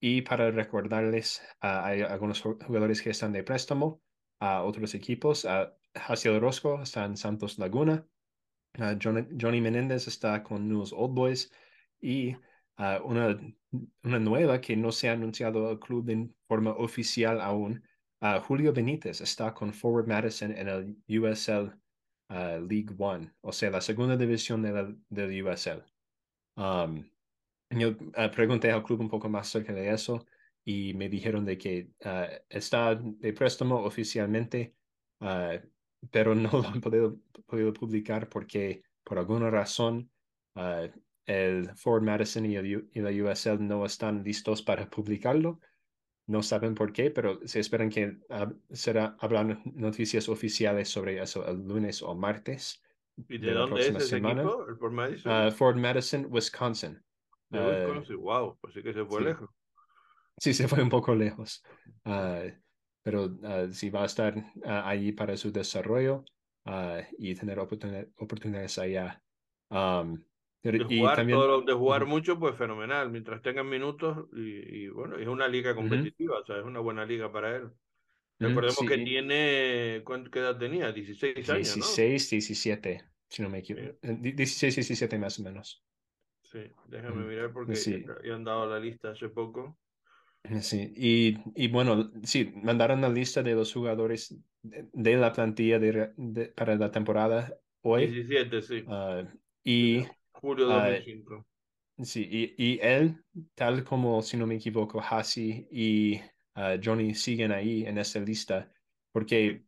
Y 0.00 0.22
para 0.22 0.50
recordarles, 0.50 1.40
hay 1.60 2.02
algunos 2.02 2.42
jugadores 2.42 3.00
que 3.02 3.10
están 3.10 3.32
de 3.32 3.44
préstamo 3.44 4.02
a 4.40 4.64
otros 4.64 4.94
equipos. 4.94 5.46
Haciel 5.94 6.40
Rosco 6.40 6.82
está 6.82 7.04
en 7.04 7.16
Santos 7.16 7.58
Laguna. 7.58 8.04
Johnny, 9.00 9.24
Johnny, 9.40 9.60
Menéndez 9.60 10.08
está 10.08 10.42
con 10.42 10.68
News 10.68 10.92
Old 10.92 11.14
Boys. 11.14 11.52
Y 12.00 12.36
una, 13.04 13.38
una 14.02 14.18
nueva 14.18 14.60
que 14.60 14.76
no 14.76 14.90
se 14.90 15.08
ha 15.08 15.12
anunciado 15.12 15.68
al 15.68 15.78
club 15.78 16.10
en 16.10 16.34
forma 16.48 16.72
oficial 16.72 17.40
aún 17.40 17.84
Uh, 18.20 18.40
Julio 18.40 18.72
Benítez 18.72 19.20
está 19.20 19.52
con 19.52 19.74
Forward 19.74 20.06
Madison 20.06 20.50
en 20.52 20.68
el 20.68 20.96
USL 21.06 21.70
uh, 22.30 22.60
League 22.66 22.94
One, 22.98 23.30
o 23.42 23.52
sea, 23.52 23.70
la 23.70 23.80
segunda 23.82 24.16
división 24.16 24.62
del 24.62 24.98
de 25.10 25.42
USL. 25.42 25.82
Um, 26.56 27.04
yo 27.70 27.90
uh, 27.90 28.30
pregunté 28.34 28.70
al 28.70 28.82
club 28.82 29.00
un 29.00 29.10
poco 29.10 29.28
más 29.28 29.48
acerca 29.48 29.74
de 29.74 29.90
eso 29.90 30.24
y 30.64 30.94
me 30.94 31.10
dijeron 31.10 31.44
de 31.44 31.58
que 31.58 31.90
está 32.48 32.94
de 32.96 33.32
préstamo 33.32 33.84
oficialmente, 33.84 34.74
pero 36.10 36.34
no 36.34 36.50
lo 36.52 36.66
han 36.66 36.80
podido, 36.80 37.20
podido, 37.46 37.72
publicar 37.72 38.28
porque 38.28 38.82
por 39.04 39.18
alguna 39.18 39.48
razón 39.48 40.10
el 41.26 41.70
Forward 41.76 42.02
Madison 42.02 42.46
y, 42.46 42.56
el, 42.56 42.88
y 42.92 43.00
la 43.00 43.10
USL 43.10 43.64
no 43.64 43.84
están 43.84 44.24
listos 44.24 44.62
para 44.62 44.88
publicarlo. 44.88 45.60
No 46.26 46.42
saben 46.42 46.74
por 46.74 46.92
qué, 46.92 47.10
pero 47.10 47.40
se 47.46 47.60
esperan 47.60 47.88
que 47.88 48.18
uh, 48.30 48.52
será, 48.70 49.16
habrán 49.20 49.62
noticias 49.64 50.28
oficiales 50.28 50.88
sobre 50.88 51.22
eso 51.22 51.46
el 51.46 51.66
lunes 51.66 52.02
o 52.02 52.14
martes. 52.16 52.82
¿Y 53.28 53.38
de, 53.38 53.46
de 53.46 53.52
dónde 53.54 53.80
es 53.80 53.88
ese 53.88 54.00
semana. 54.00 54.42
equipo? 54.42 54.66
¿El 54.68 54.76
Fort 55.52 55.76
Madison? 55.78 56.24
Uh, 56.24 56.28
Wisconsin. 56.28 57.02
De 57.48 57.60
Wisconsin, 57.60 58.16
uh, 58.16 58.20
wow, 58.20 58.58
pues 58.60 58.74
sí 58.74 58.82
que 58.82 58.92
se 58.92 59.04
fue 59.04 59.20
sí. 59.20 59.24
lejos. 59.24 59.50
Sí, 60.38 60.52
se 60.52 60.68
fue 60.68 60.82
un 60.82 60.90
poco 60.90 61.14
lejos. 61.14 61.62
pero 63.02 63.38
sí 63.72 63.88
va 63.90 64.02
a 64.02 64.06
estar 64.06 64.34
allí 64.64 65.12
para 65.12 65.36
su 65.36 65.52
desarrollo 65.52 66.24
y 67.18 67.34
tener 67.36 67.58
oportunidad, 67.60 68.08
oportunidades 68.16 68.78
allá. 68.78 69.22
Um, 69.70 70.22
de 70.62 70.84
jugar, 70.84 71.16
también, 71.16 71.38
todo, 71.38 71.62
de 71.62 71.72
jugar 71.72 72.06
mucho, 72.06 72.38
pues 72.38 72.56
fenomenal, 72.56 73.10
mientras 73.10 73.42
tengan 73.42 73.68
minutos 73.68 74.26
y, 74.32 74.84
y 74.84 74.88
bueno, 74.88 75.16
es 75.16 75.28
una 75.28 75.48
liga 75.48 75.74
competitiva, 75.74 76.36
uh 76.36 76.38
-huh. 76.38 76.42
o 76.42 76.46
sea, 76.46 76.58
es 76.58 76.64
una 76.64 76.80
buena 76.80 77.04
liga 77.04 77.30
para 77.32 77.56
él. 77.56 77.70
Recordemos 78.38 78.76
sí. 78.76 78.86
que 78.86 78.98
tiene, 78.98 80.04
¿qué 80.30 80.38
edad 80.38 80.58
tenía? 80.58 80.92
16 80.92 81.48
años, 81.50 81.74
16, 81.74 81.76
¿no? 81.76 82.30
17, 82.30 83.04
si 83.28 83.42
no 83.42 83.48
me 83.50 83.58
equivoco. 83.58 83.98
Sí. 84.02 84.16
16, 84.32 84.74
17 84.76 85.18
más 85.18 85.38
o 85.38 85.42
menos. 85.42 85.84
Sí, 86.42 86.60
déjame 86.86 87.26
mirar 87.26 87.52
porque 87.52 87.76
sí. 87.76 88.04
ya 88.24 88.34
han 88.34 88.44
dado 88.44 88.66
la 88.68 88.78
lista 88.78 89.10
hace 89.10 89.28
poco. 89.28 89.78
Sí, 90.62 90.92
y, 90.96 91.38
y 91.56 91.68
bueno, 91.68 92.12
sí, 92.22 92.52
mandaron 92.62 93.00
la 93.00 93.08
lista 93.08 93.42
de 93.42 93.54
los 93.54 93.72
jugadores 93.72 94.38
de, 94.62 94.88
de 94.92 95.16
la 95.16 95.32
plantilla 95.32 95.78
de, 95.78 96.12
de, 96.16 96.48
para 96.48 96.76
la 96.76 96.90
temporada 96.90 97.58
hoy. 97.80 98.06
17, 98.06 98.62
sí. 98.62 98.84
Uh, 98.86 99.26
y 99.64 100.06
Julio 100.40 100.66
2005. 100.66 101.46
Uh, 101.96 102.04
sí, 102.04 102.28
y, 102.30 102.54
y, 102.56 102.78
él, 102.82 103.22
tal 103.54 103.84
como, 103.84 104.22
si 104.22 104.36
no 104.36 104.46
me 104.46 104.56
equivoco, 104.56 105.00
Hasi 105.00 105.66
y 105.70 106.20
Johnny 106.82 107.14
siguen 107.14 107.52
ahí 107.52 107.84
en 107.84 107.98
esa 107.98 108.20
lista, 108.20 108.72
porque 109.12 109.64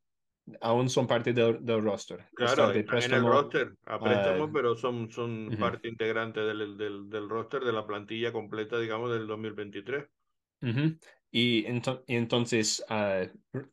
aún 0.60 0.88
son 0.88 1.06
parte 1.06 1.32
del, 1.32 1.64
del 1.64 1.82
roster. 1.82 2.26
Claro, 2.34 2.68
de 2.68 2.80
en 2.80 3.12
el 3.12 3.24
roster, 3.24 3.74
a 3.86 3.98
préstamo, 3.98 4.50
pero 4.52 4.74
son, 4.74 5.10
son 5.10 5.50
parte 5.58 5.88
integrante 5.88 6.40
del, 6.40 6.76
del, 6.76 7.10
del, 7.10 7.28
roster 7.28 7.62
de 7.64 7.72
la 7.72 7.86
plantilla 7.86 8.32
completa, 8.32 8.78
digamos, 8.78 9.12
del 9.12 9.26
2023. 9.26 10.06
Y, 11.30 11.66
entonces, 11.66 12.82
ah, 12.88 13.26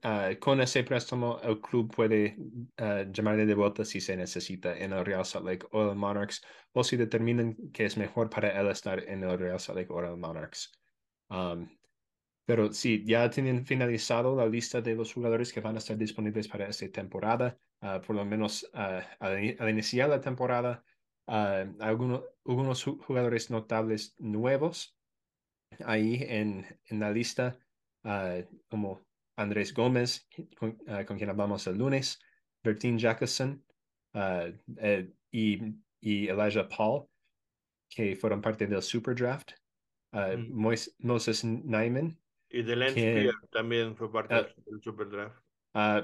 ah, 0.04 0.32
con 0.40 0.60
ese 0.60 0.84
préstamo, 0.84 1.40
el 1.42 1.62
club 1.62 1.94
puede 1.96 2.36
uh, 2.38 3.10
llamarle 3.12 3.46
de 3.46 3.56
vuelta 3.56 3.86
si 3.86 4.02
se 4.02 4.18
necesita 4.18 4.78
en 4.78 4.92
el 4.92 5.06
Real 5.06 5.26
Salt 5.26 5.46
Lake 5.46 5.66
o 5.72 5.90
el 5.90 5.96
Monarchs, 5.96 6.44
o 6.74 6.84
si 6.84 6.98
determinan 6.98 7.56
que 7.72 7.86
es 7.86 7.96
mejor 7.96 8.30
para 8.30 8.60
él 8.60 8.68
estar 8.68 9.00
en 9.08 9.24
el 9.24 9.40
Real 9.40 9.60
Salt 9.60 9.80
Lake 9.80 9.94
o 9.94 10.04
el 10.04 10.18
Monarchs. 10.18 10.72
Um, 11.30 11.70
pero 12.46 12.74
sí, 12.74 13.04
ya 13.06 13.30
tienen 13.30 13.66
finalizado 13.66 14.36
la 14.36 14.46
lista 14.46 14.82
de 14.82 14.94
los 14.94 15.14
jugadores 15.14 15.54
que 15.54 15.62
van 15.62 15.76
a 15.76 15.80
estar 15.80 15.98
disponibles 15.98 16.50
para 16.50 16.68
esta 16.68 16.90
temporada, 16.90 17.58
uh, 17.82 18.02
por 18.06 18.18
lo 18.18 18.26
menos 18.26 18.70
al, 18.74 19.70
iniciar 19.70 20.10
la 20.10 20.20
temporada. 20.20 20.84
algunos, 21.26 22.22
algunos 22.46 22.84
jugadores 22.84 23.50
notables 23.50 24.14
nuevos 24.20 24.96
ahí 25.86 26.20
en, 26.22 26.66
en 26.86 27.00
la 27.00 27.12
lista, 27.12 27.58
ah, 28.04 28.38
como 28.70 29.06
Andrés 29.38 29.74
Gómez, 29.74 30.28
ah, 30.88 31.06
con, 31.06 31.18
quien 31.18 31.30
hablamos 31.30 31.68
el 31.68 31.78
lunes, 31.78 32.20
Bertín 32.64 33.00
Jacobson 33.00 33.64
ah, 34.14 34.48
eh, 34.78 35.12
y, 35.32 35.60
y, 36.02 36.28
Elijah 36.28 36.68
Paul, 36.68 37.08
que 37.90 38.16
fueron 38.16 38.42
parte 38.42 38.68
del 38.68 38.82
Super 38.82 39.16
Draft. 39.16 39.52
Mm. 40.12 40.88
Moses 41.00 41.44
Nyman. 41.44 42.18
Y 42.50 42.64
Dylan 42.64 42.92
Spear 42.92 43.34
también 43.52 43.98
fue 43.98 44.10
parte 44.10 44.34
del 44.66 44.82
Super 44.82 45.10
Draft. 45.10 45.36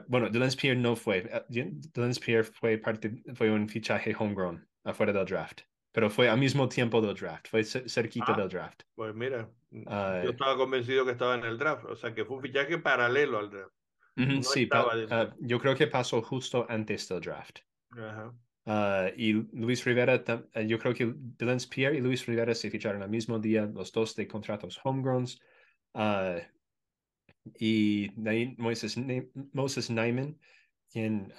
bueno, 0.10 0.30
Dylan 0.30 0.52
Spear 0.52 0.76
no 0.76 0.98
fue. 0.98 1.30
Dylan 1.48 2.14
Spear 2.14 2.44
fue 2.44 2.78
parte, 2.78 3.24
fue 3.36 3.50
un 3.50 3.70
fichaje 3.70 4.14
homegrown 4.14 4.68
afuera 4.84 5.14
del 5.14 5.26
draft 5.26 5.62
pero 5.92 6.10
fue 6.10 6.30
al 6.30 6.40
mismo 6.40 6.70
tiempo 6.70 7.02
del 7.02 7.16
draft, 7.16 7.48
fue 7.50 7.64
cerquita 7.64 8.34
del 8.34 8.50
draft. 8.50 8.84
Pues 8.96 9.14
mira, 9.14 9.50
yo 9.72 10.30
estaba 10.30 10.56
convencido 10.56 11.06
que 11.06 11.12
estaba 11.12 11.36
en 11.36 11.46
el 11.46 11.58
draft, 11.58 11.86
o 11.86 11.96
sea 11.96 12.14
que 12.14 12.26
fue 12.26 12.38
un 12.38 12.42
fichaje 12.42 12.78
paralelo 12.78 13.40
al 13.40 13.50
draft. 13.50 13.74
sí, 14.42 14.70
uh, 14.74 15.34
yo 15.40 15.60
creo 15.60 15.76
que 15.76 15.88
pasó 15.88 16.22
justo 16.22 16.66
antes 16.70 17.08
del 17.10 17.22
draft. 17.22 17.60
Uh, 18.66 19.12
y 19.18 19.34
Luis 19.54 19.84
Rivera, 19.84 20.24
uh, 20.28 20.60
yo 20.62 20.80
creo 20.80 20.94
que 20.94 21.14
Dylan 21.16 21.60
Spear 21.60 21.96
y 21.96 22.00
Luis 22.00 22.26
Rivera 22.26 22.54
se 22.56 22.70
ficharon 22.70 23.02
al 23.02 23.10
mismo 23.10 23.40
día, 23.40 23.66
los 23.66 23.92
dos 23.92 24.16
de 24.16 24.28
contratos 24.28 24.80
homegrowns. 24.84 25.42
y 27.60 28.12
Moses, 28.58 28.98
Moses 29.52 29.90
Nyman, 29.90 30.38
quien 30.90 31.34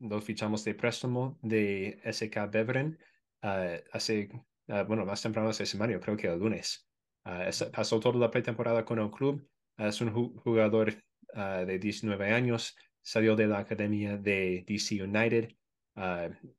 lo 0.00 0.20
fichamos 0.20 0.64
de 0.64 0.74
préstamo 0.74 1.38
de 1.42 2.00
SK 2.10 2.50
Beveren, 2.50 2.98
hace, 3.42 4.28
bueno, 4.86 5.04
más 5.04 5.22
temprano 5.22 5.50
esta 5.50 5.66
semana, 5.66 5.98
creo 6.00 6.16
que 6.16 6.28
el 6.28 6.38
lunes. 6.38 6.86
pasó 7.72 8.00
toda 8.00 8.18
la 8.18 8.30
pretemporada 8.30 8.84
con 8.84 8.98
el 8.98 9.10
club. 9.10 9.46
es 9.78 10.00
un 10.00 10.12
jugador 10.38 10.94
de 11.34 11.78
19 11.78 12.32
años, 12.32 12.76
salió 13.02 13.36
de 13.36 13.46
la 13.46 13.58
academia 13.58 14.16
de 14.16 14.64
DC 14.66 15.02
United, 15.02 15.50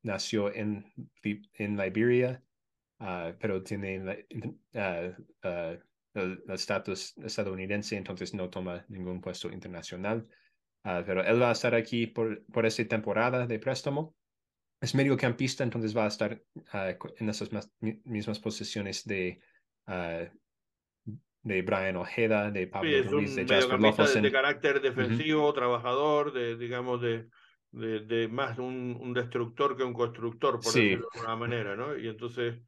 nació 0.04 0.54
en, 0.54 0.86
en 1.24 1.78
Liberia, 1.78 2.44
pero 3.40 3.64
tiene 3.64 4.26
el 4.74 6.44
estatus 6.50 7.18
estadounidense, 7.18 7.96
entonces 7.96 8.34
no 8.34 8.50
toma 8.50 8.86
ningún 8.90 9.22
puesto 9.22 9.52
internacional. 9.52 10.28
pero 10.84 11.24
él 11.24 11.42
va 11.42 11.50
a 11.50 11.54
estar 11.54 11.76
aquí 11.76 12.08
por, 12.08 12.44
por 12.48 12.66
esta 12.66 12.86
temporada 12.86 13.46
de 13.48 13.60
préstamo 13.60 14.16
es 14.82 14.96
mediocampista, 14.96 15.64
entonces 15.64 15.96
va 15.96 16.06
a 16.06 16.08
estar 16.08 16.42
ah, 16.74 16.94
en 17.18 17.30
esas 17.30 17.50
mismas 17.80 18.40
posiciones 18.40 19.06
de, 19.06 19.40
uh, 19.88 20.26
de 21.44 21.62
Brian 21.62 21.98
Ojeda, 21.98 22.50
de 22.50 22.66
Pablo 22.66 23.04
Ruiz, 23.04 23.36
de 23.36 23.48
Jasper 23.48 23.80
de, 23.80 24.22
de, 24.22 24.32
carácter 24.32 24.82
defensivo, 24.82 25.54
trabajador, 25.54 26.34
de, 26.34 26.58
digamos, 26.58 27.00
de, 27.00 27.28
de, 27.72 28.28
más 28.28 28.58
un, 28.58 28.98
un, 29.00 29.14
destructor 29.14 29.78
que 29.78 29.84
un 29.84 29.94
constructor, 29.94 30.60
por 30.60 30.74
decirlo 30.74 31.08
de 31.14 31.20
alguna 31.20 31.36
manera, 31.36 31.76
¿no? 31.76 31.96
Y 31.96 32.08
entonces, 32.08 32.60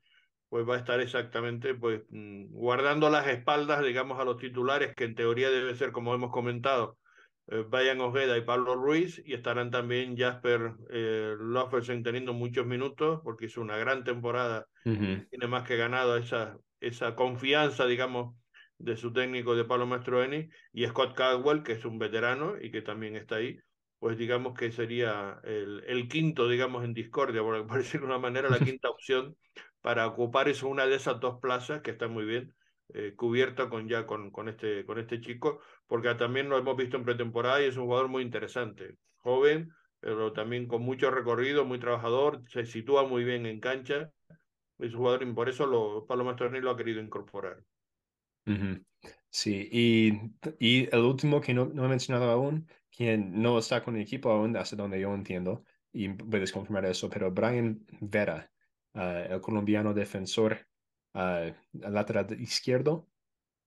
pues 0.49 0.69
va 0.69 0.75
a 0.75 0.79
estar 0.79 0.99
exactamente, 0.99 1.73
pues, 1.73 2.03
mm, 2.09 2.51
guardando 2.51 3.09
las 3.09 3.27
espaldas, 3.27 3.83
digamos, 3.83 4.19
a 4.19 4.23
los 4.23 4.37
titulares, 4.37 4.93
que 4.95 5.05
en 5.05 5.15
teoría 5.15 5.49
debe 5.49 5.73
ser, 5.75 5.91
como 5.91 6.13
hemos 6.13 6.31
comentado, 6.31 6.99
Brian 7.47 7.99
Ojeda 8.01 8.37
y 8.37 8.41
Pablo 8.41 8.75
Ruiz, 8.75 9.21
y 9.25 9.33
estarán 9.33 9.69
también 9.69 10.17
Jasper 10.17 10.73
eh, 10.89 11.35
teniendo 12.03 12.33
muchos 12.33 12.65
minutos, 12.65 13.19
porque 13.23 13.45
hizo 13.45 13.61
una 13.61 13.77
gran 13.77 14.03
temporada, 14.03 14.67
tiene 15.29 15.47
más 15.47 15.63
que 15.63 15.77
ganado 15.77 16.17
esa, 16.17 16.57
esa 16.79 17.15
confianza, 17.15 17.85
digamos, 17.85 18.35
de 18.77 18.97
su 18.97 19.11
técnico 19.13 19.55
de 19.55 19.65
Pablo 19.65 19.85
Mastroeni, 19.85 20.49
y 20.71 20.85
Scott 20.87 21.15
Caldwell, 21.15 21.63
que 21.63 21.73
es 21.73 21.85
un 21.85 21.99
veterano 21.99 22.55
y 22.59 22.71
que 22.71 22.81
también 22.81 23.15
está 23.15 23.35
ahí, 23.35 23.57
pues 23.99 24.17
digamos 24.17 24.57
que 24.57 24.71
sería 24.71 25.39
el, 25.43 25.83
el 25.87 26.07
quinto, 26.07 26.47
digamos, 26.47 26.83
en 26.83 26.93
discordia, 26.93 27.41
por, 27.41 27.65
por 27.67 27.77
decirlo 27.77 28.07
de 28.07 28.13
una 28.13 28.21
manera, 28.21 28.49
la 28.49 28.59
quinta 28.59 28.89
opción 28.89 29.35
para 29.81 30.07
ocupar 30.07 30.47
eso, 30.47 30.67
una 30.67 30.85
de 30.85 30.95
esas 30.95 31.19
dos 31.19 31.39
plazas, 31.41 31.81
que 31.81 31.91
está 31.91 32.07
muy 32.07 32.25
bien, 32.25 32.53
eh, 32.93 33.13
cubierta 33.15 33.69
con 33.69 33.87
ya 33.87 34.05
con, 34.05 34.31
con, 34.31 34.49
este, 34.49 34.85
con 34.85 34.99
este 34.99 35.19
chico, 35.19 35.59
porque 35.87 36.13
también 36.15 36.49
lo 36.49 36.57
hemos 36.57 36.77
visto 36.77 36.97
en 36.97 37.05
pretemporada 37.05 37.61
y 37.61 37.65
es 37.65 37.77
un 37.77 37.85
jugador 37.85 38.07
muy 38.07 38.23
interesante, 38.23 38.97
joven, 39.17 39.71
pero 39.99 40.33
también 40.33 40.67
con 40.67 40.83
mucho 40.83 41.09
recorrido, 41.11 41.65
muy 41.65 41.79
trabajador, 41.79 42.43
se 42.49 42.65
sitúa 42.65 43.07
muy 43.07 43.23
bien 43.23 43.45
en 43.45 43.59
cancha, 43.59 44.11
es 44.79 44.93
un 44.93 44.99
jugador 44.99 45.23
y 45.23 45.33
por 45.33 45.49
eso 45.49 45.65
lo, 45.65 46.05
Pablo 46.05 46.25
Mastroeni 46.25 46.59
lo 46.59 46.71
ha 46.71 46.77
querido 46.77 47.01
incorporar. 47.01 47.63
Sí, 49.29 49.67
y, 49.71 50.11
y 50.59 50.87
el 50.95 51.01
último 51.01 51.41
que 51.41 51.53
no, 51.53 51.65
no 51.65 51.85
he 51.85 51.87
mencionado 51.87 52.29
aún, 52.29 52.67
quien 52.95 53.41
no 53.41 53.57
está 53.57 53.83
con 53.83 53.95
el 53.95 54.03
equipo 54.03 54.29
aún, 54.29 54.55
hasta 54.55 54.75
donde 54.75 54.99
yo 54.99 55.13
entiendo, 55.13 55.63
y 55.91 56.09
puedes 56.09 56.51
confirmar 56.51 56.85
eso, 56.85 57.09
pero 57.09 57.31
Brian 57.31 57.85
Vera, 58.01 58.51
ah, 58.93 59.25
el 59.29 59.41
colombiano 59.41 59.93
defensor 59.93 60.67
al 61.13 61.55
lateral 61.73 62.39
izquierdo. 62.39 63.07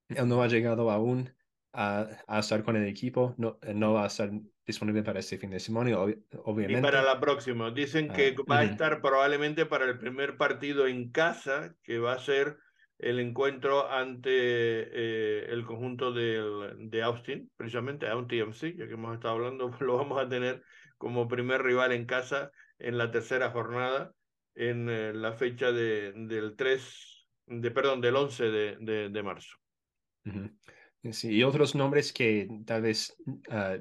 Él 0.09 0.28
no 0.28 0.42
ha 0.42 0.49
llegado 0.49 0.90
aún 0.90 1.32
a, 1.72 2.07
a, 2.26 2.38
estar 2.38 2.62
con 2.62 2.76
el 2.76 2.86
equipo, 2.86 3.34
no, 3.38 3.59
no 3.74 3.94
va 3.94 4.05
a 4.05 4.07
estar 4.07 4.30
disponible 4.66 5.03
para 5.03 5.20
este 5.20 5.38
fin 5.38 5.51
de 5.51 5.61
semana, 5.61 5.97
obviamente. 5.99 6.78
Y 6.78 6.82
para 6.82 7.03
la 7.03 7.20
próxima. 7.20 7.70
Dicen 7.70 8.09
que 8.09 8.34
ah, 8.36 8.42
va 8.51 8.59
a 8.59 8.64
estar 8.64 9.01
probablemente 9.01 9.64
para 9.64 9.84
el 9.84 9.99
primer 9.99 10.36
partido 10.36 10.86
en 10.86 11.11
casa, 11.11 11.74
que 11.82 11.99
va 11.99 12.14
a 12.14 12.18
ser 12.18 12.59
el 12.99 13.20
encuentro 13.20 13.90
ante 13.90 14.30
eh, 14.30 15.47
el 15.51 15.64
conjunto 15.64 16.12
del, 16.12 16.90
de 16.90 17.03
Austin, 17.03 17.51
precisamente 17.57 18.09
Austin 18.09 18.47
TMC, 18.47 18.76
ya 18.76 18.86
que 18.86 18.94
hemos 18.94 19.14
estado 19.14 19.34
hablando, 19.34 19.70
lo 19.80 19.97
vamos 19.97 20.20
a 20.20 20.28
tener 20.28 20.62
como 20.99 21.28
primer 21.28 21.62
rival 21.62 21.92
en 21.92 22.07
casa 22.07 22.51
en 22.78 22.99
la 22.99 23.11
tercera 23.11 23.51
jornada, 23.51 24.12
en 24.55 24.88
eh, 24.88 25.12
la 25.14 25.32
fecha 25.32 25.72
de, 25.72 26.12
del 26.12 26.57
3 26.57 27.15
de 27.47 27.70
perdón, 27.70 28.01
del 28.01 28.16
11 28.16 28.44
de, 28.44 29.09
de, 29.09 29.22
marzo. 29.22 29.57
Sí, 31.12 31.36
y 31.36 31.42
otros 31.42 31.74
nombres 31.74 32.12
que 32.12 32.49
tal 32.64 32.82
vez 32.82 33.16
ah, 33.51 33.76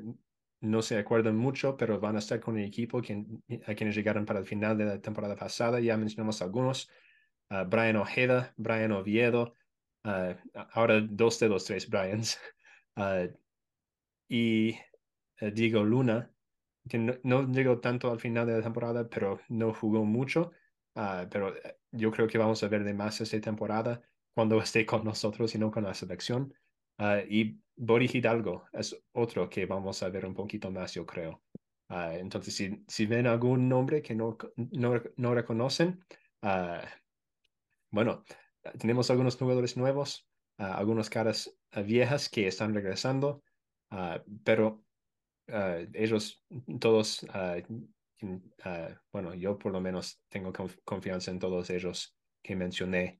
no 0.61 0.81
se 0.81 0.97
acuerdan 0.97 1.35
mucho, 1.35 1.75
pero 1.77 1.99
van 1.99 2.15
a 2.15 2.19
estar 2.19 2.39
con 2.39 2.57
el 2.57 2.65
equipo 2.65 2.99
a 2.99 3.01
quienes 3.75 3.95
llegaron 3.95 4.25
para 4.25 4.39
el 4.39 4.45
final 4.45 4.77
de 4.77 4.85
la 4.85 5.01
temporada 5.01 5.35
pasada. 5.35 5.79
Ya 5.79 5.97
mencionamos 5.97 6.41
algunos. 6.41 6.89
Ah, 7.49 7.63
Brian 7.63 7.95
Ojeda, 7.97 8.53
Brian 8.57 8.91
Oviedo, 8.91 9.53
ah, 10.03 10.35
ahora 10.71 11.01
dos 11.01 11.39
de 11.39 11.49
los 11.49 11.65
tres 11.65 11.89
Brians. 11.89 12.39
y 14.29 14.69
eh, 15.39 15.51
Diego 15.51 15.83
Luna, 15.83 16.31
que 16.89 16.97
no, 16.97 17.13
no, 17.23 17.51
llegó 17.51 17.79
tanto 17.79 18.11
al 18.11 18.19
final 18.19 18.47
de 18.47 18.53
la 18.57 18.63
temporada, 18.63 19.07
pero 19.09 19.39
no 19.49 19.73
jugó 19.73 20.05
mucho. 20.05 20.51
pero 20.93 21.55
eh, 21.55 21.77
yo 21.95 22.11
creo 22.11 22.27
que 22.27 22.37
vamos 22.37 22.63
a 22.63 22.67
ver 22.67 22.83
de 22.83 22.93
más 22.93 23.21
esta 23.21 23.39
temporada 23.39 24.01
cuando 24.33 24.59
esté 24.59 24.85
con 24.85 25.03
nosotros 25.03 25.55
y 25.55 25.57
no 25.57 25.71
con 25.71 25.83
la 25.83 25.93
selección. 25.93 26.53
Ah, 26.97 27.19
y 27.27 27.59
Boris 27.75 28.15
Hidalgo 28.15 28.65
es 28.73 28.97
otro 29.13 29.49
que 29.49 29.65
vamos 29.65 30.03
a 30.03 30.09
ver 30.09 30.25
un 30.25 30.33
poquito 30.33 30.71
más, 30.71 30.93
yo 30.93 31.05
creo. 31.05 31.43
Ah, 31.89 32.13
entonces, 32.15 32.55
si, 32.55 32.83
si 32.87 33.05
ven 33.05 33.27
algún 33.27 33.69
nombre 33.69 34.01
que 34.01 34.15
no, 34.15 34.37
no, 34.55 35.01
no 35.17 35.35
reconocen, 35.35 36.03
uh, 36.41 36.85
bueno, 37.91 38.23
tenemos 38.79 39.09
algunos 39.09 39.37
jugadores 39.37 39.77
nuevos, 39.77 40.27
algunas 40.57 41.09
caras 41.09 41.57
viejas 41.85 42.29
que 42.29 42.47
están 42.47 42.73
regresando, 42.73 43.43
pero 44.43 44.83
ellos 45.93 46.43
todos 46.79 47.25
Ah, 48.63 48.89
bueno, 49.11 49.33
yo 49.33 49.57
por 49.57 49.71
lo 49.71 49.81
menos 49.81 50.21
tengo 50.29 50.53
confianza 50.83 51.31
en 51.31 51.39
todos 51.39 51.69
ellos 51.69 52.15
que 52.41 52.55
mencioné 52.55 53.19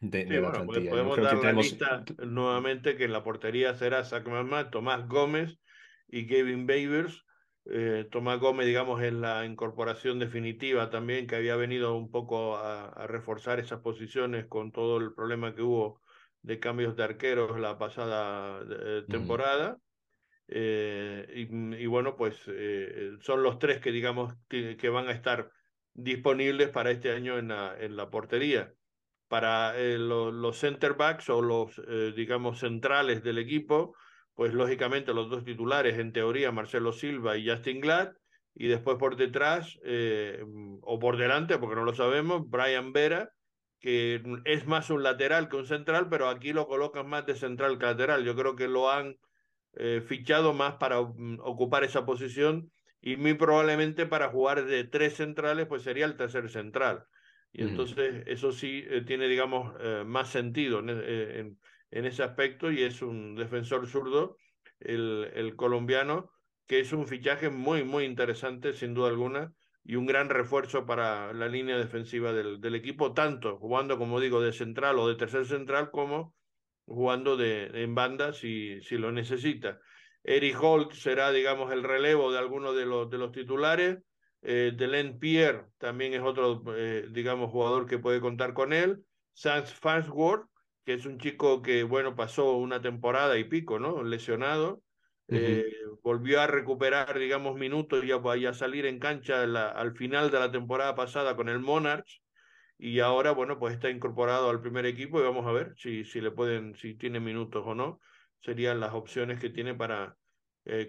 de, 0.00 0.26
la 0.26 0.50
bueno, 0.50 0.66
pues 0.66 0.88
podemos 0.88 1.20
dar 1.20 1.36
la 1.36 1.52
lista 1.52 2.04
nuevamente 2.18 2.96
que 2.96 3.04
en 3.04 3.12
la 3.12 3.24
portería 3.24 3.74
será 3.74 4.04
Zach 4.04 4.24
Tomás 4.70 5.08
Gómez 5.08 5.58
y 6.08 6.26
Kevin 6.26 6.66
Babers. 6.66 7.24
Eh, 7.66 8.06
Tomás 8.10 8.38
Gómez, 8.40 8.66
digamos, 8.66 9.02
en 9.02 9.22
la 9.22 9.46
incorporación 9.46 10.18
definitiva 10.18 10.90
también, 10.90 11.26
que 11.26 11.36
había 11.36 11.56
venido 11.56 11.96
un 11.96 12.10
poco 12.10 12.56
a, 12.56 13.06
reforzar 13.06 13.58
esas 13.58 13.80
posiciones 13.80 14.46
con 14.46 14.70
todo 14.70 14.98
el 14.98 15.14
problema 15.14 15.54
que 15.54 15.62
hubo 15.62 16.02
de 16.42 16.60
cambios 16.60 16.94
de 16.94 17.04
arqueros 17.04 17.58
la 17.58 17.78
pasada 17.78 18.60
eh, 18.68 19.04
temporada. 19.08 19.78
Eh, 20.48 21.46
y, 21.50 21.86
bueno, 21.86 22.16
pues 22.16 22.36
son 23.20 23.42
los 23.42 23.58
tres 23.58 23.80
que, 23.80 23.92
digamos, 23.92 24.34
que, 24.48 24.88
van 24.88 25.08
a 25.08 25.12
estar 25.12 25.50
disponibles 25.94 26.70
para 26.70 26.90
este 26.90 27.12
año 27.12 27.38
en 27.38 27.48
la, 27.48 27.76
en 27.78 27.96
la 27.96 28.10
portería 28.10 28.72
para 29.28 29.76
eh, 29.76 29.98
los 29.98 30.58
center 30.58 30.94
backs 30.94 31.28
o 31.28 31.42
los, 31.42 31.80
eh, 31.88 32.12
digamos, 32.14 32.60
centrales 32.60 33.22
del 33.22 33.38
equipo, 33.38 33.96
pues 34.34 34.54
lógicamente 34.54 35.14
los 35.14 35.30
dos 35.30 35.44
titulares, 35.44 35.98
en 35.98 36.12
teoría, 36.12 36.52
Marcelo 36.52 36.92
Silva 36.92 37.36
y 37.36 37.48
Justin 37.48 37.80
Glad, 37.80 38.12
y 38.54 38.68
después 38.68 38.96
por 38.96 39.16
detrás, 39.16 39.78
eh, 39.84 40.44
o 40.82 40.98
por 40.98 41.16
delante, 41.16 41.58
porque 41.58 41.74
no 41.74 41.84
lo 41.84 41.94
sabemos, 41.94 42.48
Brian 42.48 42.92
Vera, 42.92 43.30
que 43.80 44.22
es 44.44 44.66
más 44.66 44.88
un 44.90 45.02
lateral 45.02 45.48
que 45.48 45.56
un 45.56 45.66
central, 45.66 46.08
pero 46.08 46.28
aquí 46.28 46.52
lo 46.52 46.66
colocan 46.66 47.08
más 47.08 47.26
de 47.26 47.34
central 47.34 47.78
que 47.78 47.86
lateral. 47.86 48.24
Yo 48.24 48.34
creo 48.34 48.54
que 48.54 48.68
lo 48.68 48.90
han 48.90 49.16
fichado 50.06 50.52
más 50.52 50.74
para 50.74 51.00
mm, 51.00 51.40
ocupar 51.42 51.84
esa 51.84 52.06
posición 52.06 52.70
y 53.06 53.16
muy 53.16 53.34
probablemente 53.34 54.06
para 54.06 54.30
jugar 54.30 54.64
de 54.64 54.84
tres 54.84 55.16
centrales, 55.16 55.66
pues 55.66 55.82
sería 55.82 56.06
el 56.06 56.16
tercer 56.16 56.48
central. 56.48 57.04
Y 57.52 57.62
entonces 57.62 58.24
eso 58.26 58.50
sí 58.50 58.82
eh, 58.88 59.02
tiene, 59.06 59.28
digamos, 59.28 59.74
eh, 59.78 60.04
más 60.06 60.30
sentido 60.30 60.80
en, 60.80 60.88
eh, 60.88 61.38
en, 61.38 61.58
en, 61.90 62.04
ese 62.06 62.22
aspecto 62.22 62.72
y 62.72 62.82
es 62.82 63.02
un 63.02 63.36
defensor 63.36 63.86
zurdo, 63.86 64.38
el, 64.80 65.30
el, 65.34 65.54
colombiano, 65.54 66.32
que 66.66 66.80
es 66.80 66.94
un 66.94 67.06
fichaje 67.06 67.50
muy, 67.50 67.84
muy 67.84 68.04
interesante, 68.04 68.72
sin 68.72 68.94
duda 68.94 69.10
alguna, 69.10 69.52
y 69.84 69.96
un 69.96 70.06
gran 70.06 70.30
refuerzo 70.30 70.86
para 70.86 71.34
la 71.34 71.46
línea 71.46 71.76
defensiva 71.76 72.32
del, 72.32 72.60
del 72.60 72.74
equipo, 72.74 73.12
tanto 73.12 73.58
jugando, 73.58 73.98
como 73.98 74.18
digo, 74.18 74.40
de 74.40 74.52
central 74.52 74.98
o 74.98 75.06
de 75.06 75.14
tercer 75.14 75.44
central, 75.44 75.90
como 75.90 76.34
jugando 76.86 77.36
de, 77.36 77.66
en 77.82 77.94
banda 77.94 78.32
si, 78.32 78.80
si 78.82 78.98
lo 78.98 79.12
necesita. 79.12 79.80
Eric 80.22 80.56
Holt 80.62 80.92
será, 80.92 81.32
digamos, 81.32 81.72
el 81.72 81.82
relevo 81.82 82.32
de 82.32 82.38
alguno 82.38 82.72
de 82.72 82.86
los, 82.86 83.10
de 83.10 83.18
los 83.18 83.32
titulares 83.32 83.98
eh, 84.46 84.72
Delen 84.76 85.18
Pierre 85.18 85.64
también 85.78 86.12
es 86.12 86.20
otro, 86.20 86.62
eh, 86.76 87.08
digamos, 87.10 87.50
jugador 87.50 87.86
que 87.86 87.98
puede 87.98 88.20
contar 88.20 88.52
con 88.52 88.74
él. 88.74 89.02
Sans 89.32 89.72
Farnsworth, 89.72 90.46
que 90.84 90.92
es 90.92 91.06
un 91.06 91.18
chico 91.18 91.62
que, 91.62 91.82
bueno, 91.82 92.14
pasó 92.14 92.52
una 92.58 92.82
temporada 92.82 93.38
y 93.38 93.44
pico, 93.44 93.78
¿no? 93.78 94.02
Lesionado. 94.04 94.82
Eh, 95.28 95.64
volvió 96.02 96.42
a 96.42 96.46
recuperar, 96.46 97.18
digamos, 97.18 97.56
minutos 97.56 98.04
y 98.04 98.12
a, 98.12 98.16
a 98.50 98.54
salir 98.54 98.84
en 98.84 98.98
cancha 98.98 99.42
al 99.42 99.96
final 99.96 100.30
de 100.30 100.38
la 100.38 100.52
temporada 100.52 100.94
pasada 100.94 101.34
con 101.34 101.48
el 101.48 101.60
Monarchs. 101.60 102.20
Y 102.78 103.00
ahora, 103.00 103.32
bueno, 103.32 103.58
pues 103.58 103.74
está 103.74 103.90
incorporado 103.90 104.50
al 104.50 104.60
primer 104.60 104.86
equipo 104.86 105.20
y 105.20 105.22
vamos 105.22 105.46
a 105.46 105.52
ver 105.52 105.74
si, 105.76 106.04
si 106.04 106.20
le 106.20 106.30
pueden, 106.30 106.74
si 106.76 106.94
tiene 106.94 107.20
minutos 107.20 107.62
o 107.66 107.74
no. 107.74 108.00
Serían 108.40 108.80
las 108.80 108.92
opciones 108.92 109.40
que 109.40 109.48
tiene 109.48 109.74
para, 109.74 110.16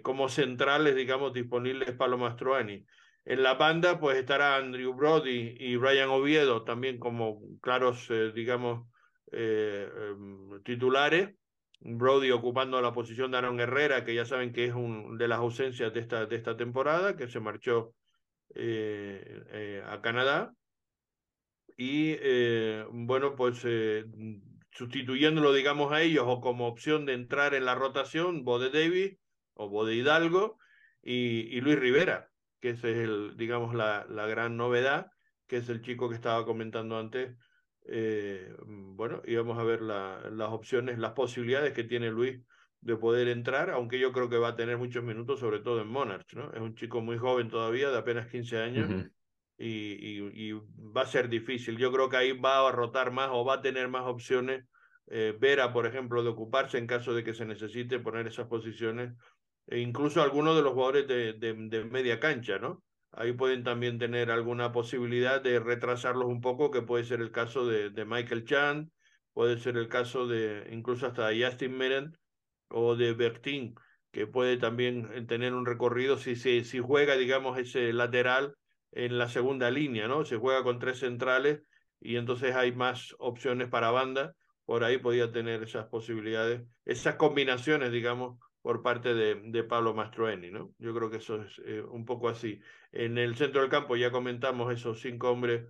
como 0.02 0.28
centrales, 0.28 0.94
digamos, 0.94 1.32
disponibles 1.32 1.92
para 1.92 2.16
Mastroani. 2.16 2.84
En 3.26 3.42
la 3.42 3.54
banda, 3.54 3.98
pues 3.98 4.16
estará 4.18 4.54
Andrew 4.54 4.94
Brody 4.94 5.56
y 5.58 5.76
Ryan 5.76 6.10
Oviedo 6.10 6.62
también 6.62 7.00
como 7.00 7.40
claros, 7.60 8.06
eh, 8.08 8.30
digamos, 8.32 8.88
eh, 9.32 9.90
em, 9.92 10.62
titulares. 10.62 11.34
Brody 11.80 12.30
ocupando 12.30 12.80
la 12.80 12.92
posición 12.92 13.32
de 13.32 13.38
Aaron 13.38 13.58
Herrera, 13.58 14.04
que 14.04 14.14
ya 14.14 14.24
saben 14.24 14.52
que 14.52 14.66
es 14.66 14.74
un 14.74 15.18
de 15.18 15.26
las 15.26 15.40
ausencias 15.40 15.92
de 15.92 16.00
esta, 16.00 16.26
de 16.26 16.36
esta 16.36 16.56
temporada, 16.56 17.16
que 17.16 17.26
se 17.26 17.40
marchó 17.40 17.94
eh, 18.54 19.82
a 19.84 20.00
Canadá. 20.00 20.54
Y 21.76 22.16
bueno, 22.90 23.36
pues 23.36 23.66
sustituyéndolo, 24.70 25.52
digamos, 25.52 25.92
a 25.92 26.02
ellos 26.02 26.24
o 26.26 26.40
como 26.40 26.66
opción 26.66 27.06
de 27.06 27.14
entrar 27.14 27.54
en 27.54 27.64
la 27.64 27.74
rotación, 27.74 28.44
Bode 28.44 28.70
Davis 28.70 29.18
o 29.54 29.68
Bode 29.68 29.94
Hidalgo 29.94 30.58
y 31.02 31.60
Luis 31.60 31.78
Rivera 31.78 32.30
que 32.60 32.70
esa 32.70 32.88
es, 32.88 32.96
el, 32.96 33.36
digamos, 33.36 33.74
la, 33.74 34.06
la 34.08 34.26
gran 34.26 34.56
novedad, 34.56 35.10
que 35.46 35.58
es 35.58 35.68
el 35.68 35.82
chico 35.82 36.08
que 36.08 36.14
estaba 36.14 36.44
comentando 36.44 36.98
antes. 36.98 37.36
Eh, 37.88 38.52
bueno, 38.66 39.22
y 39.24 39.36
vamos 39.36 39.58
a 39.58 39.62
ver 39.62 39.82
la, 39.82 40.28
las 40.30 40.50
opciones, 40.50 40.98
las 40.98 41.12
posibilidades 41.12 41.72
que 41.72 41.84
tiene 41.84 42.10
Luis 42.10 42.40
de 42.80 42.96
poder 42.96 43.28
entrar, 43.28 43.70
aunque 43.70 43.98
yo 43.98 44.12
creo 44.12 44.28
que 44.28 44.38
va 44.38 44.48
a 44.48 44.56
tener 44.56 44.76
muchos 44.78 45.04
minutos, 45.04 45.40
sobre 45.40 45.60
todo 45.60 45.80
en 45.80 45.88
Monarch, 45.88 46.32
¿no? 46.34 46.52
Es 46.52 46.60
un 46.60 46.74
chico 46.74 47.00
muy 47.00 47.18
joven 47.18 47.48
todavía, 47.48 47.90
de 47.90 47.98
apenas 47.98 48.28
15 48.28 48.58
años, 48.58 49.06
y, 49.58 50.52
va 50.52 51.02
a 51.02 51.06
ser 51.06 51.28
difícil. 51.28 51.76
Yo 51.76 51.92
creo 51.92 52.08
que 52.08 52.16
ahí 52.16 52.32
va 52.32 52.68
a 52.68 52.72
rotar 52.72 53.10
más 53.10 53.30
o 53.32 53.44
va 53.44 53.54
a 53.54 53.62
tener 53.62 53.88
más 53.88 54.04
opciones. 54.06 54.64
Eh, 55.08 55.36
Vera, 55.38 55.72
por 55.72 55.86
ejemplo, 55.86 56.22
de 56.22 56.30
ocuparse 56.30 56.78
en 56.78 56.86
caso 56.86 57.14
de 57.14 57.22
que 57.22 57.34
se 57.34 57.46
necesite 57.46 58.00
poner 58.00 58.26
esas 58.26 58.48
posiciones 58.48 59.12
e 59.68 59.80
incluso 59.80 60.22
algunos 60.22 60.56
de 60.56 60.62
los 60.62 60.72
jugadores 60.72 61.06
de, 61.06 61.32
de, 61.34 61.84
media 61.84 62.20
cancha, 62.20 62.58
¿no? 62.58 62.82
Ahí 63.12 63.32
pueden 63.32 63.64
también 63.64 63.98
tener 63.98 64.30
alguna 64.30 64.72
posibilidad 64.72 65.40
de 65.40 65.58
retrasarlos 65.58 66.26
un 66.26 66.40
poco, 66.40 66.70
que 66.70 66.82
puede 66.82 67.04
ser 67.04 67.20
el 67.20 67.30
caso 67.30 67.66
de, 67.66 67.90
de 67.90 68.04
Michael 68.04 68.44
Chan, 68.44 68.90
puede 69.32 69.58
ser 69.58 69.76
el 69.76 69.88
caso 69.88 70.26
de 70.26 70.68
incluso 70.70 71.06
hasta 71.06 71.30
Justin 71.34 71.76
Meren 71.76 72.18
o 72.68 72.94
de 72.94 73.12
Bertin, 73.12 73.74
que 74.12 74.26
puede 74.26 74.56
también 74.56 75.08
eh, 75.12 75.22
tener 75.22 75.54
un 75.54 75.66
recorrido 75.66 76.16
si, 76.18 76.36
si, 76.36 76.64
si 76.64 76.78
juega, 76.78 77.16
digamos, 77.16 77.58
ese 77.58 77.92
lateral 77.92 78.54
en 78.96 79.18
la 79.18 79.28
segunda 79.28 79.70
línea, 79.70 80.08
¿no? 80.08 80.24
Se 80.24 80.38
juega 80.38 80.62
con 80.62 80.78
tres 80.78 81.00
centrales 81.00 81.60
y 82.00 82.16
entonces 82.16 82.56
hay 82.56 82.72
más 82.72 83.14
opciones 83.18 83.68
para 83.68 83.90
banda, 83.90 84.34
por 84.64 84.84
ahí 84.84 84.96
podía 84.98 85.30
tener 85.30 85.62
esas 85.62 85.86
posibilidades, 85.86 86.62
esas 86.86 87.16
combinaciones, 87.16 87.92
digamos, 87.92 88.38
por 88.62 88.82
parte 88.82 89.14
de, 89.14 89.34
de 89.44 89.64
Pablo 89.64 89.94
Mastroeni, 89.94 90.50
¿no? 90.50 90.74
Yo 90.78 90.94
creo 90.94 91.10
que 91.10 91.18
eso 91.18 91.42
es 91.42 91.60
eh, 91.66 91.82
un 91.82 92.06
poco 92.06 92.28
así. 92.28 92.58
En 92.90 93.18
el 93.18 93.36
centro 93.36 93.60
del 93.60 93.70
campo 93.70 93.96
ya 93.96 94.10
comentamos 94.10 94.72
esos 94.72 95.00
cinco 95.00 95.30
hombres 95.30 95.66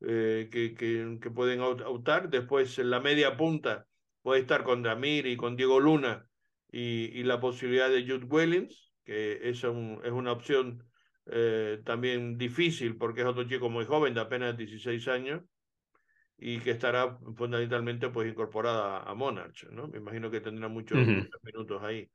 eh, 0.00 0.48
que, 0.50 0.74
que, 0.74 1.30
pueden 1.30 1.60
optar. 1.60 2.30
Después 2.30 2.78
en 2.78 2.90
la 2.90 3.00
media 3.00 3.36
punta 3.36 3.86
puede 4.22 4.40
estar 4.40 4.62
con 4.62 4.84
Damir 4.84 5.26
y 5.26 5.36
con 5.36 5.56
Diego 5.56 5.80
Luna 5.80 6.26
y, 6.70 7.06
y 7.18 7.24
la 7.24 7.40
posibilidad 7.40 7.90
de 7.90 8.02
Jude 8.02 8.26
Wellings, 8.26 8.92
que 9.04 9.48
es, 9.48 9.64
un, 9.64 10.00
es 10.04 10.12
una 10.12 10.32
opción 10.32 10.87
eh, 11.30 11.80
también 11.84 12.38
difícil 12.38 12.96
porque 12.96 13.20
es 13.20 13.26
otro 13.26 13.44
chico 13.44 13.68
muy 13.68 13.84
joven, 13.84 14.14
de 14.14 14.20
apenas 14.20 14.56
16 14.56 15.08
años 15.08 15.42
y 16.38 16.60
que 16.60 16.70
estará 16.70 17.18
fundamentalmente 17.36 18.08
pues 18.10 18.30
incorporada 18.30 19.02
a 19.02 19.14
Monarch, 19.14 19.64
¿no? 19.70 19.88
Me 19.88 19.98
imagino 19.98 20.30
que 20.30 20.40
tendrá 20.40 20.68
muchos, 20.68 20.98
muchos 20.98 21.42
minutos 21.42 21.82
ahí. 21.82 22.08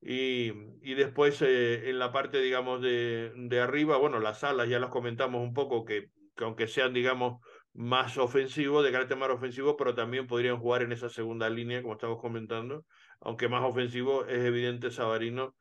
Y, 0.00 0.52
y 0.82 0.94
después 0.94 1.40
eh, 1.42 1.88
en 1.88 1.98
la 2.00 2.12
parte, 2.12 2.40
digamos, 2.40 2.82
de, 2.82 3.32
de, 3.36 3.60
arriba, 3.60 3.96
bueno, 3.98 4.18
las 4.18 4.42
alas 4.42 4.68
ya 4.68 4.80
las 4.80 4.90
comentamos 4.90 5.40
un 5.40 5.54
poco, 5.54 5.84
que, 5.84 6.10
que, 6.34 6.44
aunque 6.44 6.66
sean, 6.66 6.92
digamos, 6.92 7.40
más 7.72 8.18
ofensivos, 8.18 8.84
de 8.84 8.90
carácter 8.90 9.16
más 9.16 9.30
ofensivo, 9.30 9.76
pero 9.76 9.94
también 9.94 10.26
podrían 10.26 10.58
jugar 10.58 10.82
en 10.82 10.90
esa 10.90 11.08
segunda 11.08 11.48
línea, 11.48 11.82
como 11.82 11.94
estamos 11.94 12.20
comentando, 12.20 12.84
aunque 13.20 13.48
más 13.48 13.62
ofensivo 13.62 14.26
es 14.26 14.44
evidente 14.44 14.90
Sabarino 14.90 15.54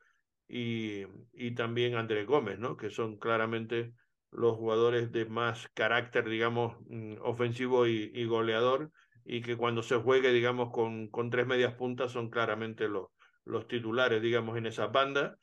y, 0.52 1.06
y 1.34 1.52
también 1.56 1.95
Andrés 1.95 2.28
Gómez, 2.28 2.60
¿no? 2.60 2.76
Que 2.76 2.89
son 2.89 3.18
claramente 3.18 3.93
los 4.32 4.58
jugadores 4.58 5.12
de 5.12 5.26
más 5.26 5.70
carácter, 5.74 6.28
digamos, 6.30 6.76
mm, 6.88 7.16
ofensivo 7.22 7.88
y, 7.88 8.26
goleador, 8.26 8.91
y 9.24 9.41
que 9.41 9.56
cuando 9.56 9.82
se 9.84 9.95
juegue, 9.95 10.32
digamos, 10.34 10.72
con, 10.72 11.08
con 11.10 11.30
tres 11.30 11.47
medias 11.47 11.74
puntas 11.76 12.12
son 12.12 12.30
claramente 12.30 12.88
los 12.88 13.08
los 13.45 13.68
titulares, 13.68 14.22
digamos, 14.22 14.58
en 14.58 14.68
esa 14.68 14.88
banda. 14.88 15.38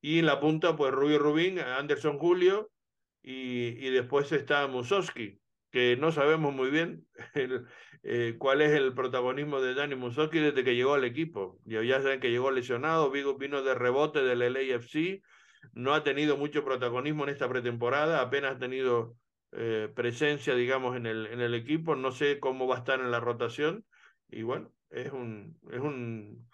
Y 0.00 0.18
en 0.18 0.26
la 0.26 0.40
punta, 0.40 0.76
pues 0.76 0.92
Rubio 0.92 1.18
Rubín, 1.18 1.58
Anderson 1.60 2.18
Julio 2.18 2.70
y, 3.22 3.86
y 3.86 3.90
después 3.90 4.32
está 4.32 4.66
Musowski, 4.66 5.40
que 5.72 5.96
no 5.96 6.12
sabemos 6.12 6.54
muy 6.54 6.70
bien 6.70 7.06
eh, 8.04 8.36
cuál 8.38 8.60
es 8.60 8.70
el 8.72 8.94
protagonismo 8.94 9.60
de 9.60 9.74
Dani 9.74 9.96
Musowski 9.96 10.38
desde 10.38 10.64
que 10.64 10.76
llegó 10.76 10.94
al 10.94 11.04
equipo. 11.04 11.58
Ya 11.64 12.00
saben 12.02 12.20
que 12.20 12.30
llegó 12.30 12.50
lesionado, 12.50 13.10
vino, 13.10 13.36
vino 13.36 13.62
de 13.62 13.74
rebote 13.74 14.22
del 14.22 14.40
LAFC, 14.40 15.22
no 15.72 15.94
ha 15.94 16.04
tenido 16.04 16.36
mucho 16.36 16.64
protagonismo 16.64 17.24
en 17.24 17.30
esta 17.30 17.48
pretemporada, 17.48 18.20
apenas 18.20 18.56
ha 18.56 18.58
tenido 18.58 19.16
eh, 19.52 19.90
presencia, 19.94 20.54
digamos, 20.54 20.96
en 20.96 21.06
el, 21.06 21.26
en 21.26 21.40
el 21.40 21.54
equipo, 21.54 21.96
no 21.96 22.12
sé 22.12 22.38
cómo 22.38 22.66
va 22.66 22.76
a 22.76 22.78
estar 22.78 23.00
en 23.00 23.10
la 23.10 23.20
rotación. 23.20 23.84
Y 24.28 24.42
bueno, 24.42 24.72
es 24.90 25.12
un, 25.12 25.58
es 25.70 25.80
un 25.80 26.48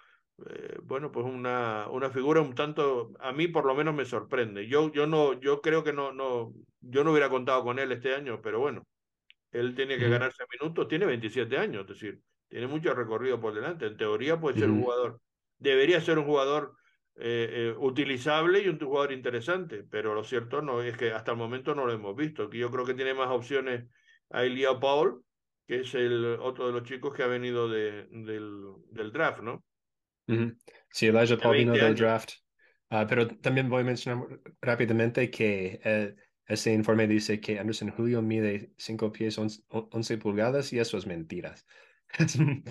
eh, 0.47 0.79
bueno, 0.83 1.11
pues 1.11 1.27
una, 1.27 1.89
una 1.91 2.11
figura 2.11 2.41
un 2.41 2.55
tanto, 2.55 3.11
a 3.19 3.33
mí 3.33 3.49
por 3.49 3.65
lo 3.67 3.75
menos 3.75 3.95
me 3.95 4.05
sorprende. 4.05 4.69
Yo, 4.69 4.93
yo 4.93 5.07
no, 5.07 5.41
yo 5.41 5.61
creo 5.61 5.83
que 5.83 5.93
no, 5.93 6.13
no, 6.13 6.53
yo 6.81 7.03
no 7.05 7.11
hubiera 7.11 7.29
contado 7.29 7.65
con 7.65 7.79
él 7.79 7.91
este 7.93 8.15
año, 8.15 8.41
pero 8.43 8.61
bueno, 8.61 8.87
Él 9.51 9.75
tiene 9.75 9.99
que 9.99 10.09
ganarse 10.09 10.45
minutos, 10.53 10.89
tiene 10.89 11.07
27 11.07 11.57
años, 11.59 11.83
es 11.83 11.89
decir, 11.89 12.21
tiene 12.49 12.67
mucho 12.67 12.95
recorrido 12.95 13.41
por 13.41 13.55
delante. 13.55 13.87
En 13.87 13.97
teoría 13.97 14.41
puede 14.41 14.57
ser 14.57 14.71
un 14.71 14.81
jugador, 14.81 15.21
debería 15.59 16.01
ser 16.01 16.19
un 16.19 16.27
jugador 16.27 16.77
eh, 17.17 17.73
eh, 17.73 17.75
utilizable 17.79 18.61
y 18.61 18.69
un 18.69 18.79
jugador 18.79 19.13
interesante, 19.13 19.85
pero 19.85 20.15
lo 20.15 20.25
cierto 20.25 20.63
no 20.63 20.83
es 20.83 20.97
que 20.97 21.13
hasta 21.13 21.33
el 21.33 21.39
momento 21.39 21.75
no 21.75 21.87
lo 21.87 21.93
hemos 21.93 22.15
visto. 22.17 22.51
Yo 22.51 22.71
creo 22.71 22.85
que 22.85 22.95
tiene 22.95 23.15
más 23.15 23.29
opciones 23.31 23.87
a 24.31 24.45
Elia 24.45 24.79
Paul, 24.79 25.25
que 25.67 25.81
es 25.81 25.95
el 25.95 26.25
otro 26.41 26.67
de 26.67 26.73
los 26.73 26.83
chicos 26.85 27.15
que 27.15 27.23
ha 27.23 27.27
venido 27.27 27.69
de, 27.69 28.07
del, 28.11 28.75
del 28.91 29.13
draft, 29.13 29.41
¿no? 29.41 29.65
Sí, 30.91 31.07
Elijah 31.07 31.39
Paul 31.41 31.57
vino 31.57 31.77
del 31.77 31.95
draft. 31.95 32.33
Ah, 32.91 33.07
pero 33.09 33.27
también 33.29 33.69
voy 33.69 33.83
a 33.83 33.85
mencionar 33.85 34.41
rápidamente 34.61 35.31
que 35.31 35.81
eh, 35.85 36.15
ese 36.49 36.73
informe 36.73 37.07
dice 37.07 37.41
que 37.41 37.59
Anderson 37.59 37.91
Julio 37.91 38.23
mide 38.23 38.73
5 38.79 39.13
pies 39.13 39.39
11 39.39 40.19
pulgadas 40.19 40.73
y 40.73 40.79
eso 40.79 40.97
es 40.97 41.07
mentiras. 41.07 41.67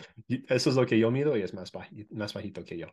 eso 0.50 0.70
es 0.70 0.76
lo 0.76 0.86
que 0.86 0.98
yo 0.98 1.12
mido 1.12 1.38
y 1.38 1.44
es 1.44 1.54
más, 1.54 1.72
más 2.10 2.34
bajito 2.34 2.64
que 2.66 2.78
yo. 2.78 2.88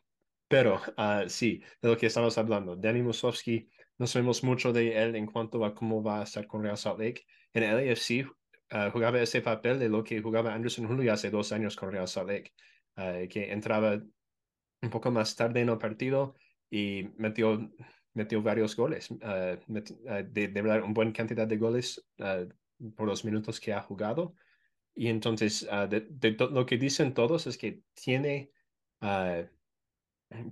Pero 0.47 0.77
uh, 0.99 1.27
sí, 1.27 1.63
de 1.81 1.89
lo 1.89 1.97
que 1.97 2.07
estamos 2.07 2.37
hablando, 2.37 2.77
Danny 2.77 3.03
Musovsky, 3.03 3.69
no 3.97 4.07
sabemos 4.07 4.45
mucho 4.45 4.75
de 4.75 5.03
él 5.03 5.17
en 5.17 5.27
cuanto 5.27 5.65
a 5.65 5.75
cómo 5.75 6.03
va 6.03 6.21
a 6.21 6.25
estar 6.25 6.47
con 6.47 6.63
Real 6.63 6.77
Salt 6.77 7.01
Lake. 7.01 7.25
En 7.55 7.63
el 7.63 7.91
AFC 7.91 8.27
uh, 8.73 8.91
jugaba 8.93 9.23
ese 9.23 9.41
papel 9.41 9.79
de 9.79 9.89
lo 9.89 10.05
que 10.05 10.21
jugaba 10.21 10.53
Anderson 10.53 10.87
Julio 10.87 11.13
hace 11.15 11.31
dos 11.31 11.51
años 11.53 11.77
con 11.77 11.91
Real 11.91 12.07
Salt 12.07 12.29
Lake, 12.29 12.53
uh, 12.99 13.27
que 13.27 13.51
entraba 13.51 14.03
un 14.83 14.91
poco 14.91 15.11
más 15.11 15.35
tarde 15.35 15.63
en 15.63 15.71
el 15.71 15.79
partido 15.79 16.35
y 16.71 17.09
metió 17.17 17.71
metió 18.15 18.43
varios 18.43 18.77
goles, 18.77 19.11
uh, 19.11 19.59
de, 19.67 20.49
de, 20.49 20.63
verdad, 20.63 20.83
una 20.83 20.95
buena 20.95 21.13
cantidad 21.13 21.47
de 21.47 21.57
goles 21.57 22.05
uh, 22.19 22.49
por 22.95 23.07
los 23.07 23.25
minutos 23.25 23.61
que 23.61 23.73
ha 23.73 23.81
jugado. 23.83 24.35
Y 24.95 25.09
entonces, 25.09 25.67
lo 26.29 26.67
que 26.67 26.79
dicen 26.79 27.15
todos 27.15 27.49
es 27.49 27.59
que 27.59 27.83
tiene, 27.95 28.53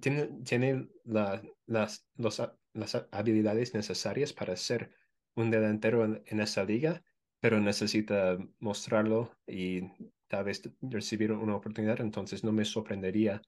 tiene, 0.01 0.27
tiene 0.45 0.89
la, 1.05 1.41
las, 1.67 2.05
las 2.17 3.07
habilidades 3.13 3.73
necesarias 3.73 4.33
para 4.33 4.57
ser 4.57 4.91
un 5.37 5.53
delantero 5.53 6.05
en, 6.05 6.23
en 6.27 6.41
esa 6.41 6.65
liga, 6.65 7.05
pero 7.39 7.61
necesita 7.61 8.37
mostrarlo 8.59 9.31
y 9.47 9.83
tal 10.27 10.45
vez 10.45 10.63
recibir 10.81 11.31
una 11.31 11.57
oportunidad. 11.57 12.01
Entonces, 12.01 12.43
no 12.43 12.53
me 12.53 12.65
sorprendería, 12.65 13.43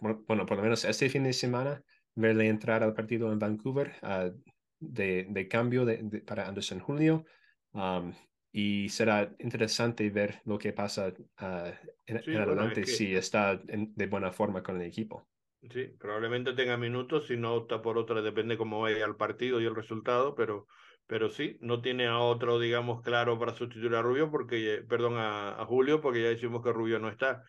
bueno, 0.00 0.46
por 0.46 0.56
lo 0.56 0.62
menos 0.62 0.84
este 0.84 1.08
fin 1.10 1.24
de 1.24 1.32
semana, 1.32 1.82
verle 2.14 2.48
entrar 2.48 2.82
al 2.82 2.94
partido 2.94 3.32
en 3.32 3.38
Vancouver 3.38 3.94
uh, 4.02 4.30
de, 4.78 5.26
de, 5.28 5.48
cambio 5.48 5.84
de, 5.84 6.22
para 6.26 6.46
Anderson 6.48 6.80
Julio. 6.80 7.24
Um, 7.72 8.12
y 8.52 8.88
será 8.88 9.34
interesante 9.40 10.08
ver 10.10 10.40
lo 10.44 10.58
que 10.58 10.72
pasa 10.72 11.08
uh, 11.08 11.70
en, 12.06 12.36
adelante 12.36 12.86
si 12.86 13.14
está 13.14 13.60
de 13.64 14.06
buena 14.06 14.30
forma 14.30 14.62
con 14.62 14.80
el 14.80 14.86
equipo. 14.86 15.28
Sí, 15.70 15.86
probablemente 15.98 16.52
tenga 16.52 16.76
minutos, 16.76 17.26
si 17.26 17.36
no 17.36 17.54
opta 17.54 17.80
por 17.80 17.98
otra, 17.98 18.20
depende 18.22 18.58
cómo 18.58 18.82
vaya 18.82 19.04
el 19.06 19.16
partido 19.16 19.60
y 19.60 19.64
el 19.64 19.74
resultado, 19.74 20.34
pero, 20.34 20.66
pero 21.06 21.30
sí, 21.30 21.56
no 21.62 21.80
tiene 21.80 22.06
a 22.06 22.18
otro, 22.18 22.60
digamos, 22.60 23.02
claro 23.02 23.38
para 23.38 23.54
sustituir 23.54 23.94
a 23.94 24.02
Rubio, 24.02 24.30
porque, 24.30 24.84
perdón, 24.86 25.14
a, 25.16 25.60
a 25.60 25.64
Julio, 25.64 26.00
porque 26.00 26.22
ya 26.22 26.28
decimos 26.28 26.62
que 26.62 26.72
Rubio 26.72 26.98
no 26.98 27.08
está. 27.08 27.42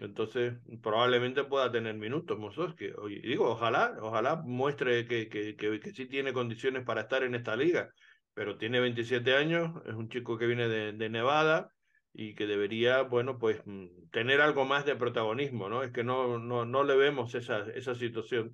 Entonces, 0.00 0.54
probablemente 0.82 1.44
pueda 1.44 1.70
tener 1.70 1.94
minutos 1.94 2.38
que 2.76 2.94
Y 3.10 3.20
digo, 3.20 3.50
ojalá, 3.50 3.96
ojalá 4.00 4.36
muestre 4.36 5.06
que, 5.06 5.28
que, 5.28 5.56
que, 5.56 5.92
sí 5.92 6.06
tiene 6.06 6.32
condiciones 6.32 6.84
para 6.84 7.02
estar 7.02 7.22
en 7.22 7.34
esta 7.34 7.54
liga. 7.54 7.90
Pero 8.32 8.56
tiene 8.56 8.80
27 8.80 9.34
años, 9.34 9.70
es 9.86 9.94
un 9.94 10.08
chico 10.08 10.38
que 10.38 10.46
viene 10.46 10.68
de, 10.68 10.92
de 10.92 11.10
Nevada 11.10 11.70
y 12.14 12.34
que 12.34 12.46
debería, 12.46 13.02
bueno, 13.02 13.38
pues 13.38 13.60
mm, 13.66 14.08
tener 14.10 14.40
algo 14.40 14.64
más 14.64 14.86
de 14.86 14.96
protagonismo, 14.96 15.68
¿no? 15.68 15.82
Es 15.82 15.92
que 15.92 16.02
no, 16.02 16.38
no, 16.38 16.64
no 16.64 16.82
le 16.84 16.96
vemos 16.96 17.34
esa, 17.34 17.68
esa 17.74 17.94
situación. 17.94 18.52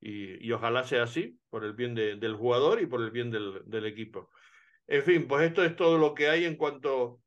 Y, 0.00 0.46
y 0.46 0.52
ojalá 0.52 0.84
sea 0.84 1.04
así, 1.04 1.38
por 1.50 1.64
el 1.64 1.72
bien 1.72 1.94
de, 1.96 2.16
del 2.16 2.36
jugador 2.36 2.80
y 2.80 2.86
por 2.86 3.02
el 3.02 3.10
bien 3.10 3.30
del, 3.32 3.62
del 3.66 3.86
equipo. 3.86 4.30
En 4.86 5.02
fin, 5.02 5.26
pues 5.26 5.46
esto 5.46 5.64
es 5.64 5.74
todo 5.74 5.98
lo 5.98 6.14
que 6.14 6.28
hay 6.28 6.44
en 6.44 6.56
cuanto 6.56 7.20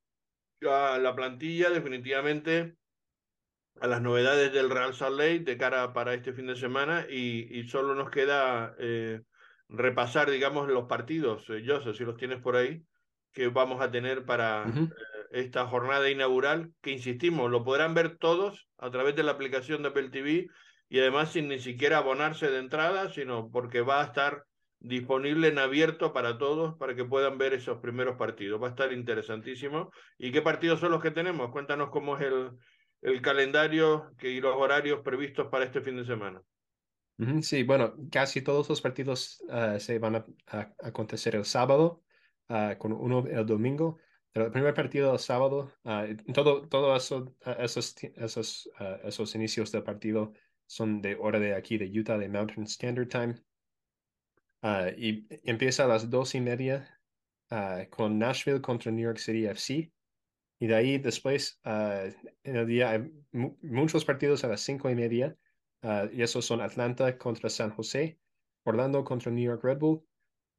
a 0.61 0.97
la 0.99 1.15
plantilla. 1.15 1.69
Definitivamente 1.69 2.77
a 3.79 3.87
las 3.87 4.01
novedades 4.01 4.51
del 4.51 4.69
Real 4.69 4.93
Salt 4.93 5.17
Lake 5.17 5.39
de 5.39 5.57
cara 5.57 5.93
para 5.93 6.13
este 6.13 6.33
fin 6.33 6.47
de 6.47 6.55
semana 6.55 7.05
y, 7.09 7.47
y 7.57 7.67
solo 7.67 7.95
nos 7.95 8.09
queda 8.09 8.75
eh, 8.79 9.21
repasar, 9.69 10.29
digamos, 10.29 10.67
los 10.67 10.85
partidos, 10.85 11.49
eh, 11.49 11.63
Joseph, 11.65 11.95
si 11.95 12.03
los 12.03 12.17
tienes 12.17 12.41
por 12.41 12.55
ahí, 12.55 12.83
que 13.33 13.47
vamos 13.49 13.81
a 13.81 13.91
tener 13.91 14.25
para 14.25 14.65
eh, 14.65 14.89
esta 15.31 15.67
jornada 15.67 16.09
inaugural, 16.09 16.71
que 16.81 16.91
insistimos, 16.91 17.51
lo 17.51 17.63
podrán 17.63 17.93
ver 17.93 18.17
todos 18.17 18.67
a 18.77 18.89
través 18.89 19.15
de 19.15 19.23
la 19.23 19.33
aplicación 19.33 19.83
de 19.83 19.89
Apple 19.89 20.09
TV 20.09 20.47
y 20.89 20.99
además 20.99 21.31
sin 21.31 21.47
ni 21.49 21.59
siquiera 21.59 21.97
abonarse 21.97 22.49
de 22.49 22.59
entrada, 22.59 23.09
sino 23.09 23.51
porque 23.51 23.81
va 23.81 24.01
a 24.01 24.05
estar 24.05 24.45
disponible 24.79 25.47
en 25.47 25.59
abierto 25.59 26.13
para 26.13 26.37
todos 26.37 26.75
para 26.77 26.95
que 26.95 27.03
puedan 27.03 27.37
ver 27.37 27.53
esos 27.53 27.79
primeros 27.79 28.15
partidos. 28.15 28.61
Va 28.61 28.67
a 28.67 28.69
estar 28.69 28.93
interesantísimo. 28.93 29.91
¿Y 30.17 30.31
qué 30.31 30.41
partidos 30.41 30.79
son 30.79 30.91
los 30.91 31.01
que 31.01 31.11
tenemos? 31.11 31.51
Cuéntanos 31.51 31.89
cómo 31.89 32.15
es 32.17 32.23
el, 32.23 32.51
el 33.01 33.21
calendario 33.21 34.11
y 34.21 34.39
los 34.39 34.55
horarios 34.55 35.01
previstos 35.01 35.47
para 35.47 35.65
este 35.65 35.81
fin 35.81 35.97
de 35.97 36.05
semana. 36.05 36.41
Sí, 37.41 37.63
bueno, 37.63 37.95
casi 38.11 38.43
todos 38.43 38.69
los 38.69 38.79
partidos 38.79 39.43
uh, 39.49 39.79
se 39.79 39.97
van 39.97 40.17
a, 40.17 40.25
acontecer 40.83 41.35
el 41.35 41.45
sábado, 41.45 42.03
uh, 42.49 42.77
con 42.77 42.93
uno 42.93 43.25
el 43.27 43.45
domingo. 43.45 43.97
El 44.33 44.51
primer 44.51 44.75
partido 44.75 45.13
el 45.13 45.19
sábado, 45.19 45.73
uh, 45.83 46.31
todo, 46.31 46.67
todo 46.67 46.95
eso, 46.95 47.35
esos, 47.57 47.95
esos, 48.03 48.69
esos 49.03 49.33
inicios 49.33 49.71
del 49.71 49.81
partido 49.81 50.33
son 50.67 51.01
de 51.01 51.15
hora 51.15 51.39
de 51.39 51.55
aquí, 51.55 51.79
de 51.79 51.87
Utah, 51.99 52.19
de 52.19 52.29
Mountain 52.29 52.67
Standard 52.67 53.07
Time. 53.07 53.35
y 54.95 55.25
empieza 55.49 55.85
a 55.85 55.87
las 55.87 56.09
dos 56.11 56.35
y 56.35 56.41
media 56.41 57.01
con 57.89 58.19
Nashville 58.19 58.61
contra 58.61 58.91
New 58.91 59.05
York 59.05 59.17
City 59.17 59.45
FC. 59.47 59.91
Y 60.59 60.67
de 60.67 60.75
ahí 60.75 60.97
después, 60.97 61.59
uh, 61.65 62.09
en 62.43 62.55
el 62.55 62.67
día, 62.67 62.91
hay 62.91 63.11
muchos 63.31 64.05
partidos 64.05 64.43
a 64.43 64.47
las 64.47 64.61
cinco 64.61 64.89
y 64.89 64.95
media. 64.95 65.37
Uh, 65.83 66.09
y 66.11 66.23
esos 66.23 66.45
son 66.45 66.61
Atlanta 66.61 67.17
contra 67.17 67.49
San 67.49 67.69
José, 67.69 68.17
Orlando 68.63 69.03
contra 69.03 69.31
New 69.31 69.43
York 69.43 69.63
Red 69.63 69.77
Bull, 69.77 70.03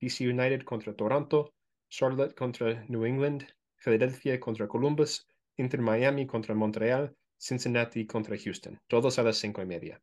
DC 0.01 0.29
United 0.29 0.63
contra 0.63 0.95
Toronto, 0.95 1.53
Charlotte 1.91 2.35
contra 2.37 2.85
New 2.89 3.05
England, 3.05 3.47
Philadelphia 3.77 4.39
contra 4.39 4.69
Columbus, 4.69 5.27
Inter 5.57 5.81
Miami 5.81 6.27
contra 6.27 6.55
Montreal, 6.55 7.17
Cincinnati 7.37 8.07
contra 8.07 8.37
Houston. 8.37 8.81
Todos 8.87 9.19
a 9.19 9.25
las 9.25 9.39
cinco 9.39 9.61
y 9.63 9.67
media. 9.67 10.01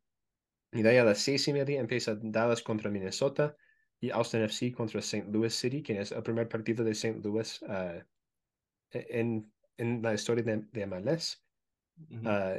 Y 0.72 0.82
de 0.82 0.90
ahí 0.90 0.96
a 0.98 1.04
las 1.04 1.18
seis 1.18 1.48
y 1.48 1.52
media 1.52 1.80
empieza 1.80 2.18
Dallas 2.20 2.62
contra 2.62 2.90
Minnesota 2.90 3.56
y 4.00 4.10
Austin 4.10 4.42
FC 4.42 4.72
contra 4.72 5.00
St. 5.00 5.26
Louis 5.30 5.54
City, 5.54 5.82
que 5.82 6.00
es 6.00 6.12
el 6.12 6.22
primer 6.22 6.48
partido 6.48 6.84
de 6.84 6.90
St. 6.92 7.20
Louis 7.22 7.62
uh, 7.62 8.02
en 8.92 9.50
en 9.76 10.02
la 10.02 10.14
historia 10.14 10.44
de, 10.44 10.64
de 10.72 10.86
MLS. 10.86 11.42
Ah, 12.24 12.56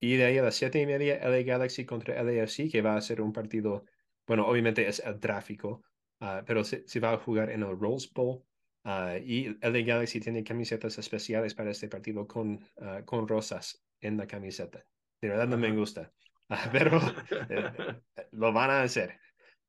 y 0.00 0.16
de 0.16 0.24
ahí 0.24 0.38
a 0.38 0.42
las 0.42 0.56
siete 0.56 0.80
y 0.80 0.86
media, 0.86 1.18
LA 1.26 1.42
Galaxy 1.42 1.84
contra 1.84 2.22
LAFC, 2.22 2.70
que 2.70 2.82
va 2.82 2.96
a 2.96 3.00
ser 3.00 3.20
un 3.20 3.32
partido, 3.32 3.84
bueno, 4.26 4.46
obviamente 4.46 4.86
es 4.86 5.00
el 5.00 5.18
tráfico, 5.18 5.82
uh, 6.20 6.44
pero 6.46 6.62
se, 6.64 6.86
se, 6.86 7.00
va 7.00 7.12
a 7.12 7.18
jugar 7.18 7.50
en 7.50 7.62
el 7.62 7.78
Rose 7.78 8.08
Bowl. 8.14 8.42
Uh, 8.84 9.16
y 9.24 9.56
LA 9.62 9.80
Galaxy 9.80 10.20
tiene 10.20 10.44
camisetas 10.44 10.98
especiales 10.98 11.54
para 11.54 11.70
este 11.70 11.88
partido 11.88 12.26
con, 12.26 12.60
con 13.06 13.26
rosas 13.26 13.82
en 14.00 14.18
la 14.18 14.26
camiseta. 14.26 14.84
De 15.20 15.28
verdad 15.28 15.48
no 15.48 15.56
me 15.56 15.72
gusta, 15.72 16.12
pero 16.72 17.00
eh, 17.48 17.72
lo 18.32 18.52
van 18.52 18.70
a 18.70 18.82
hacer. 18.82 19.18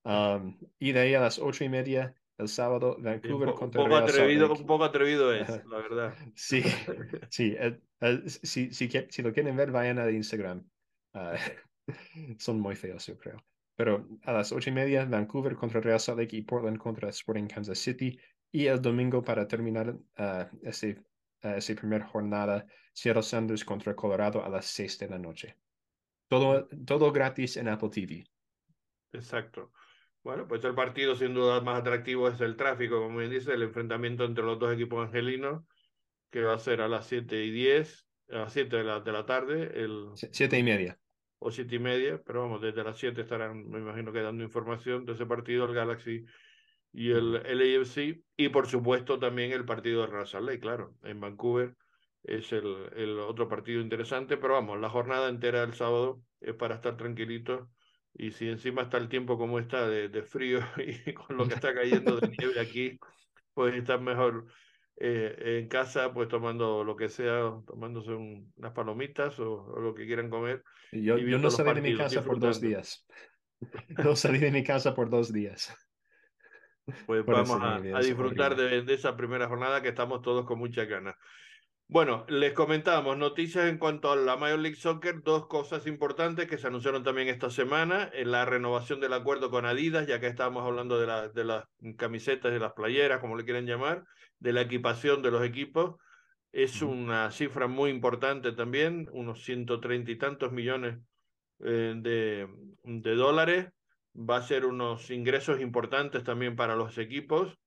Um, 0.04 0.58
y 0.78 0.92
de 0.92 1.00
ahí 1.00 1.14
a 1.16 1.22
las 1.22 1.40
ocho 1.40 1.64
y 1.64 1.70
media, 1.70 2.14
el 2.38 2.48
sábado 2.48 2.98
Vancouver 3.00 3.50
un 3.50 3.56
contra 3.56 3.84
poco 3.84 3.96
atrevido, 3.96 4.52
Un 4.52 4.66
poco 4.66 4.84
atrevido 4.84 5.34
es, 5.34 5.48
la 5.66 5.78
verdad. 5.78 6.16
Sí, 6.36 6.62
sí, 7.30 7.56
si, 8.44 8.74
si, 8.74 8.90
si, 9.10 9.22
lo 9.22 9.34
quieren 9.34 9.56
ver, 9.56 9.72
vayan 9.72 10.00
a 10.00 10.10
Instagram. 10.10 10.68
Uh, 11.14 11.38
son 12.38 12.60
muy 12.60 12.76
feos, 12.76 13.06
yo 13.08 13.18
creo. 13.18 13.44
Pero 13.78 14.08
a 14.24 14.34
las 14.34 14.52
ocho 14.52 14.70
y 14.70 14.74
media, 14.74 15.06
Vancouver 15.06 15.56
contra 15.56 15.82
Real 15.82 16.00
Salt 16.00 16.20
Lake 16.20 16.38
y 16.38 16.42
Portland 16.42 16.78
contra 16.78 17.10
Sporting 17.10 17.48
Kansas 17.48 17.80
City. 17.80 18.18
Y 18.52 18.68
el 18.68 18.82
domingo, 18.82 19.22
para 19.22 19.48
terminar 19.48 19.90
uh, 19.90 20.46
ese, 20.62 20.98
uh, 21.44 21.50
esa 21.50 21.76
primera 21.76 22.06
jornada, 22.06 22.66
Seattle 22.94 23.24
Sanders 23.24 23.66
contra 23.66 23.96
Colorado 23.96 24.44
a 24.44 24.50
las 24.50 24.66
seis 24.66 24.98
de 24.98 25.10
la 25.10 25.20
noche. 25.20 25.58
Todo, 26.28 26.68
todo 26.86 27.12
gratis 27.12 27.58
en 27.58 27.68
Apple 27.68 27.90
TV. 27.90 28.26
Exacto. 29.14 29.72
Bueno, 30.26 30.48
pues 30.48 30.64
el 30.64 30.74
partido 30.74 31.16
sin 31.16 31.36
duda 31.36 31.62
más 31.62 31.82
atractivo 31.82 32.28
es 32.28 32.42
el 32.42 32.56
tráfico, 32.56 33.00
como 33.00 33.20
bien 33.20 33.30
dice, 33.30 33.54
el 33.54 33.62
enfrentamiento 33.62 34.26
entre 34.26 34.44
los 34.44 34.58
dos 34.58 34.74
equipos 34.74 35.06
angelinos, 35.06 35.64
que 36.32 36.42
va 36.42 36.56
a 36.56 36.58
ser 36.58 36.82
a 36.82 36.88
las 36.88 37.06
7 37.06 37.46
y 37.46 37.52
10, 37.52 38.08
a 38.32 38.38
las 38.38 38.54
7 38.54 38.78
de 38.78 38.84
la, 38.84 39.02
de 39.02 39.12
la 39.12 39.28
tarde. 39.28 39.72
El, 39.76 40.08
7 40.16 40.58
y 40.58 40.64
media. 40.64 40.98
O 41.38 41.52
7 41.52 41.76
y 41.76 41.78
media, 41.78 42.20
pero 42.26 42.42
vamos, 42.42 42.60
desde 42.60 42.84
las 42.84 42.98
7 42.98 43.22
estarán, 43.22 43.70
me 43.70 43.78
imagino 43.78 44.12
que 44.12 44.24
dando 44.24 44.44
información 44.44 45.06
de 45.06 45.14
ese 45.14 45.28
partido, 45.28 45.66
el 45.66 45.76
Galaxy 45.76 46.26
y 46.92 47.12
el 47.12 47.34
LAFC, 47.34 48.24
y 48.36 48.50
por 48.50 48.66
supuesto 48.66 49.20
también 49.20 49.52
el 49.52 49.64
partido 49.64 50.02
de 50.02 50.08
Real 50.08 50.44
Lake, 50.44 50.60
claro, 50.60 50.96
en 51.04 51.20
Vancouver 51.20 51.76
es 52.24 52.52
el, 52.52 52.90
el, 52.96 53.20
otro 53.20 53.48
partido 53.48 53.80
interesante, 53.80 54.38
pero 54.38 54.56
vamos, 54.56 54.80
la 54.80 54.90
jornada 54.90 55.30
entera 55.30 55.62
del 55.62 55.76
sábado 55.76 56.24
es 56.42 56.56
para 56.56 56.74
estar 56.74 56.98
tranquilitos 56.98 57.70
y 58.18 58.32
si 58.32 58.48
encima 58.48 58.84
está 58.84 58.98
el 58.98 59.10
tiempo 59.10 59.38
como 59.38 59.60
está 59.60 59.88
de, 59.88 60.10
de 60.10 60.24
frío 60.24 60.60
y 60.78 61.14
con 61.14 61.38
lo 61.38 61.48
que 61.48 61.56
está 61.56 61.74
cayendo 61.74 62.20
de 62.20 62.28
nieve 62.40 62.60
aquí, 62.60 63.00
pues 63.54 63.76
estar 63.76 64.02
mejor 64.02 64.46
eh, 64.98 65.60
en 65.60 65.68
casa, 65.68 66.14
pues 66.14 66.30
tomando 66.30 66.84
lo 66.84 66.96
que 66.96 67.10
sea, 67.10 67.52
tomándose 67.68 68.14
unas 68.14 68.72
palomitas 68.74 69.38
o, 69.40 69.80
lo 69.80 69.94
que 69.94 70.06
quieran 70.06 70.30
comer. 70.30 70.64
Yo, 70.92 71.18
yo 71.18 71.38
no 71.38 71.52
salí 71.52 71.82
de 71.82 71.82
mi 71.82 71.98
casa 71.98 72.24
por 72.24 72.40
dos 72.40 72.62
días. 72.62 73.06
No 74.04 74.18
salí 74.18 74.38
de 74.38 74.52
mi 74.52 74.64
casa 74.64 74.94
por 74.94 75.10
dos 75.10 75.32
días. 75.32 75.74
Pues 77.08 77.26
vamos 77.26 77.58
a, 77.62 77.76
a 77.78 78.00
disfrutar 78.02 78.56
de, 78.56 78.84
de, 78.84 78.94
esa 78.94 79.16
primera 79.16 79.48
jornada 79.48 79.82
que 79.82 79.88
estamos 79.88 80.22
todos 80.22 80.46
con 80.46 80.60
mucha 80.60 80.84
ganas. 80.84 81.16
Bueno, 81.88 82.26
les 82.30 82.54
comentábamos 82.54 83.16
noticias 83.16 83.68
en 83.68 83.78
cuanto 83.78 84.12
a 84.12 84.16
la 84.16 84.38
Major 84.38 84.58
League 84.58 84.76
Soccer, 84.76 85.22
dos 85.22 85.46
cosas 85.46 85.86
importantes 85.86 86.48
que 86.48 86.58
se 86.58 86.66
anunciaron 86.66 87.04
también 87.04 87.28
esta 87.28 87.52
semana, 87.52 88.10
en 88.12 88.32
la 88.32 88.44
renovación 88.44 89.00
del 89.00 89.14
acuerdo 89.14 89.52
con 89.52 89.68
Adidas, 89.68 90.08
ya 90.08 90.20
que 90.20 90.26
estábamos 90.26 90.66
hablando 90.66 91.00
de, 91.00 91.06
la, 91.06 91.30
de 91.30 91.44
las 91.44 91.66
camisetas, 91.96 92.52
de 92.52 92.60
las 92.60 92.74
playeras, 92.74 93.20
como 93.20 93.38
le 93.38 93.46
quieren 93.46 93.68
llamar, 93.68 94.04
de 94.40 94.52
la 94.52 94.62
equipación 94.62 95.22
de 95.22 95.30
los 95.30 95.46
equipos. 95.46 95.96
Es 96.52 96.82
una 96.82 97.30
cifra 97.30 97.68
muy 97.68 97.92
importante 97.92 98.52
también, 98.54 99.08
unos 99.12 99.44
ciento 99.44 99.80
treinta 99.80 100.10
y 100.10 100.18
tantos 100.18 100.52
millones 100.52 100.98
eh, 101.60 101.94
de, 101.98 102.48
de 102.84 103.16
dólares. 103.16 103.68
Va 104.18 104.38
a 104.38 104.42
ser 104.42 104.66
unos 104.66 105.12
ingresos 105.12 105.62
importantes 105.62 106.24
también 106.24 106.56
para 106.56 106.76
los 106.76 106.98
equipos 106.98 107.60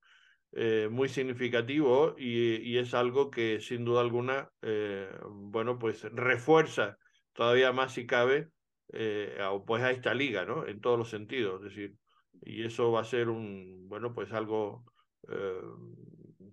eh, 0.53 0.89
muy 0.91 1.09
significativo 1.09 2.15
y, 2.17 2.57
y, 2.57 2.79
es 2.79 2.95
algo 2.95 3.31
que 3.31 3.61
sin 3.61 3.85
duda 3.85 4.01
alguna, 4.01 4.51
eh, 4.63 5.09
bueno, 5.29 5.79
pues 5.79 6.05
refuerza 6.13 6.97
todavía 7.35 7.73
más 7.73 7.93
si 7.93 8.07
cabe 8.07 8.49
eh, 8.93 9.39
pues 9.67 9.83
a 9.83 9.91
esta 9.91 10.15
liga, 10.15 10.47
¿no? 10.47 10.67
En 10.67 10.81
todos 10.81 10.99
los 10.99 11.11
sentidos, 11.11 11.63
decir, 11.63 11.97
y 12.43 12.65
eso 12.65 12.91
va 12.91 13.03
a 13.03 13.05
ser 13.05 13.29
un, 13.29 13.89
bueno, 13.89 14.15
pues 14.15 14.33
algo 14.33 14.85
eh, 15.29 15.61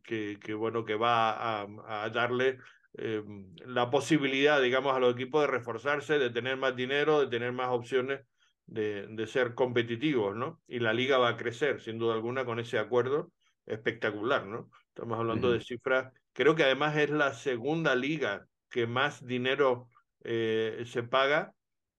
que, 0.03 0.37
que, 0.41 0.53
bueno, 0.53 0.83
que 0.83 0.95
va 0.95 1.61
a, 1.61 1.67
a 1.87 2.09
darle 2.09 2.57
la 3.65 3.89
posibilidad, 3.89 4.61
digamos, 4.61 4.95
a 4.95 4.99
los 4.99 5.13
equipos 5.13 5.41
de 5.41 5.47
reforzarse, 5.47 6.17
de 6.17 6.29
tener 6.29 6.55
más 6.55 6.75
dinero, 6.77 7.19
de 7.19 7.27
tener 7.27 7.51
más 7.51 7.69
opciones 7.69 8.21
de, 8.65 9.07
de 9.07 9.27
ser 9.27 9.53
competitivos, 9.53 10.35
¿no? 10.35 10.61
Y 10.67 10.79
la 10.79 10.93
liga 10.93 11.17
va 11.17 11.29
a 11.29 11.37
crecer, 11.37 11.81
sin 11.81 11.97
duda 11.97 12.13
alguna, 12.13 12.45
con 12.45 12.59
ese 12.59 12.77
acuerdo 12.79 13.31
espectacular, 13.65 14.45
¿no? 14.45 14.69
Estamos 14.89 15.19
hablando 15.19 15.51
de 15.51 15.61
cifras, 15.61 16.13
creo 16.33 16.55
que 16.55 16.63
además 16.63 16.97
es 16.97 17.09
la 17.09 17.33
segunda 17.33 17.95
liga 17.95 18.47
que 18.69 18.87
más 18.87 19.25
dinero 19.25 19.89
eh, 20.23 20.83
se 20.85 21.03
paga 21.03 21.53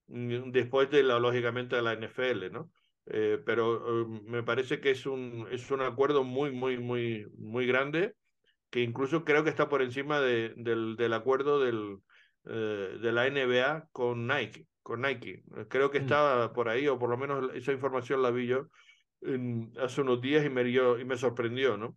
mm, 0.09 0.51
después 0.51 0.91
de 0.91 1.03
la, 1.03 1.19
lógicamente, 1.19 1.77
de 1.77 1.83
la 1.83 1.95
NFL, 1.95 2.53
¿no? 2.53 2.71
Eh, 3.07 3.41
pero 3.45 4.03
eh, 4.03 4.21
me 4.25 4.43
parece 4.43 4.81
que 4.81 4.91
es 4.91 5.07
un, 5.07 5.47
es 5.51 5.71
un 5.71 5.81
acuerdo 5.81 6.25
muy, 6.25 6.51
muy, 6.51 6.79
muy, 6.79 7.27
muy 7.39 7.67
grande, 7.67 8.14
que 8.71 8.81
incluso 8.81 9.25
creo 9.25 9.45
que 9.45 9.51
está 9.51 9.69
por 9.69 9.81
encima 9.81 10.21
de, 10.21 10.53
del, 10.57 10.97
del 10.97 11.12
acuerdo 11.12 11.61
del, 11.61 11.99
de 12.45 13.12
la 13.12 13.29
NBA 13.29 13.89
con 13.91 14.27
Nike. 14.27 14.67
Con 14.83 15.03
Nike. 15.03 15.43
Creo 15.69 15.91
que 15.91 15.99
mm. 15.99 16.03
estaba 16.03 16.53
por 16.53 16.69
ahí, 16.69 16.87
o 16.89 16.99
por 16.99 17.11
lo 17.11 17.17
menos 17.17 17.53
esa 17.55 17.73
información 17.73 18.23
la 18.23 18.31
vi 18.31 18.47
yo, 18.47 18.69
hace 19.79 20.01
unos 20.01 20.21
días 20.21 20.45
y 20.45 20.51
me, 20.51 20.62
y 20.69 21.05
me 21.05 21.17
sorprendió, 21.17 21.77
¿no? 21.77 21.97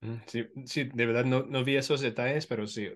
Mm, 0.00 0.16
sí, 0.26 0.46
sí, 0.66 0.84
de 0.94 1.06
verdad 1.06 1.24
no, 1.24 1.42
no 1.44 1.64
vi 1.64 1.76
esos 1.76 2.00
detalles, 2.00 2.46
pero 2.46 2.66
sí. 2.66 2.88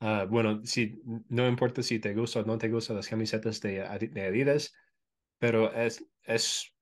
Uh, 0.00 0.26
bueno, 0.28 0.60
sí, 0.64 1.00
no 1.28 1.48
importa 1.48 1.82
si 1.82 1.98
te 1.98 2.14
gusta 2.14 2.40
o 2.40 2.44
no 2.44 2.58
te 2.58 2.68
gustan 2.68 2.96
las 2.96 3.08
camisetas 3.08 3.60
de, 3.60 4.08
de 4.12 4.22
Adidas, 4.26 4.74
pero 5.38 5.72
es, 5.72 6.04
es, 6.24 6.76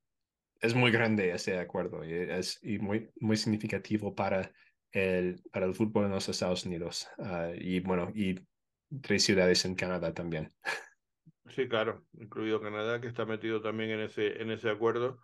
es 0.61 0.75
muy 0.75 0.91
grande 0.93 1.33
ese 1.33 1.59
acuerdo 1.59 2.05
y 2.05 2.13
es 2.15 2.59
y 2.63 2.79
muy, 2.79 3.11
muy 3.21 3.37
significativo 3.37 4.15
para 4.15 4.53
el, 4.93 5.43
para 5.53 5.67
el 5.67 5.75
fútbol 5.75 6.07
en 6.07 6.13
los 6.13 6.29
Estados 6.29 6.67
Unidos. 6.67 7.09
Uh, 7.19 7.55
y 7.57 7.81
bueno, 7.81 8.13
y 8.15 8.37
tres 9.03 9.25
ciudades 9.25 9.65
en 9.65 9.75
Canadá 9.77 10.15
también. 10.15 10.49
Sí, 11.47 11.69
claro, 11.69 12.07
incluido 12.13 12.61
Canadá, 12.61 13.01
que 13.01 13.09
está 13.09 13.25
metido 13.27 13.61
también 13.61 13.91
en 13.91 14.01
ese, 14.01 14.41
en 14.43 14.51
ese 14.51 14.71
acuerdo 14.71 15.19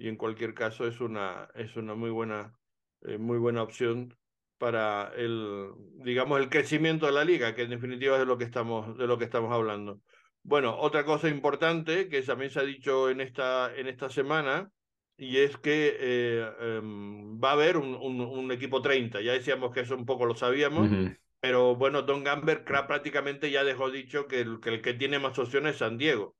y 0.00 0.08
en 0.08 0.16
cualquier 0.16 0.54
caso 0.54 0.86
es 0.86 0.98
una, 1.00 1.50
es 1.54 1.76
una 1.76 1.94
muy 1.94 2.08
buena, 2.08 2.54
eh, 3.02 3.18
muy 3.18 3.36
buena 3.36 3.62
opción 3.62 4.16
para 4.56 5.12
el, 5.14 5.72
digamos, 6.02 6.40
el 6.40 6.48
crecimiento 6.48 7.04
de 7.04 7.12
la 7.12 7.22
liga, 7.22 7.54
que 7.54 7.62
en 7.62 7.70
definitiva 7.70 8.14
es 8.14 8.20
de 8.20 8.26
lo 8.26 8.38
que 8.38 8.44
estamos, 8.44 8.96
de 8.96 9.06
lo 9.06 9.18
que 9.18 9.24
estamos 9.24 9.52
hablando. 9.52 10.00
Bueno, 10.42 10.74
otra 10.78 11.04
cosa 11.04 11.28
importante 11.28 12.08
que 12.08 12.22
también 12.22 12.50
se 12.50 12.60
ha 12.60 12.62
dicho 12.62 13.10
en 13.10 13.20
esta, 13.20 13.74
en 13.76 13.88
esta 13.88 14.08
semana, 14.08 14.70
y 15.18 15.36
es 15.36 15.58
que 15.58 15.94
eh, 16.00 16.50
em, 16.60 17.38
va 17.38 17.50
a 17.50 17.52
haber 17.52 17.76
un, 17.76 17.94
un, 17.94 18.52
equipo 18.52 18.80
30. 18.80 19.20
Ya 19.20 19.32
decíamos 19.32 19.70
que 19.70 19.80
eso 19.80 19.94
un 19.94 20.06
poco 20.06 20.24
lo 20.24 20.34
sabíamos, 20.34 20.88
pero 21.40 21.76
bueno, 21.76 22.02
Don 22.02 22.24
Gamber 22.24 22.64
prácticamente 22.64 23.50
ya 23.50 23.64
dejó 23.64 23.90
dicho 23.90 24.26
que 24.26 24.40
el, 24.40 24.60
que 24.60 24.70
el 24.70 24.80
que 24.80 24.94
tiene 24.94 25.18
más 25.18 25.38
opciones 25.38 25.72
es 25.72 25.78
San 25.80 25.98
Diego. 25.98 26.36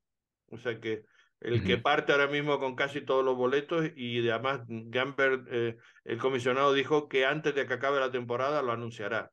O 0.47 0.57
sea 0.57 0.79
que 0.79 1.03
el 1.41 1.63
que 1.63 1.77
parte 1.77 2.11
ahora 2.11 2.27
mismo 2.27 2.59
con 2.59 2.75
casi 2.75 3.01
todos 3.01 3.25
los 3.25 3.35
boletos 3.35 3.89
y 3.95 4.27
además 4.29 4.61
Gamber, 4.67 5.43
eh, 5.49 5.77
el 6.05 6.17
comisionado, 6.19 6.73
dijo 6.73 7.09
que 7.09 7.25
antes 7.25 7.55
de 7.55 7.65
que 7.65 7.73
acabe 7.73 7.99
la 7.99 8.11
temporada 8.11 8.61
lo 8.61 8.71
anunciará. 8.71 9.31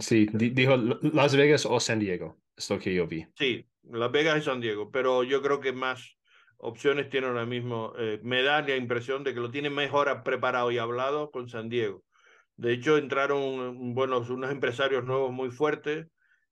Sí, 0.00 0.26
dijo 0.32 0.76
Las 0.76 1.36
Vegas 1.36 1.66
o 1.66 1.78
San 1.78 2.00
Diego, 2.00 2.40
es 2.56 2.68
lo 2.70 2.78
que 2.78 2.94
yo 2.94 3.06
vi. 3.06 3.26
Sí, 3.36 3.68
Las 3.84 4.10
Vegas 4.10 4.38
y 4.38 4.42
San 4.42 4.60
Diego, 4.60 4.90
pero 4.90 5.22
yo 5.22 5.42
creo 5.42 5.60
que 5.60 5.72
más 5.72 6.16
opciones 6.56 7.10
tiene 7.10 7.28
ahora 7.28 7.46
mismo. 7.46 7.92
Eh, 7.98 8.18
me 8.22 8.42
da 8.42 8.62
la 8.62 8.76
impresión 8.76 9.22
de 9.22 9.34
que 9.34 9.40
lo 9.40 9.50
tiene 9.50 9.70
mejor 9.70 10.22
preparado 10.24 10.72
y 10.72 10.78
hablado 10.78 11.30
con 11.30 11.48
San 11.48 11.68
Diego. 11.68 12.02
De 12.56 12.72
hecho, 12.72 12.96
entraron 12.96 13.94
bueno, 13.94 14.18
unos 14.18 14.50
empresarios 14.50 15.04
nuevos 15.04 15.30
muy 15.30 15.50
fuertes 15.50 16.08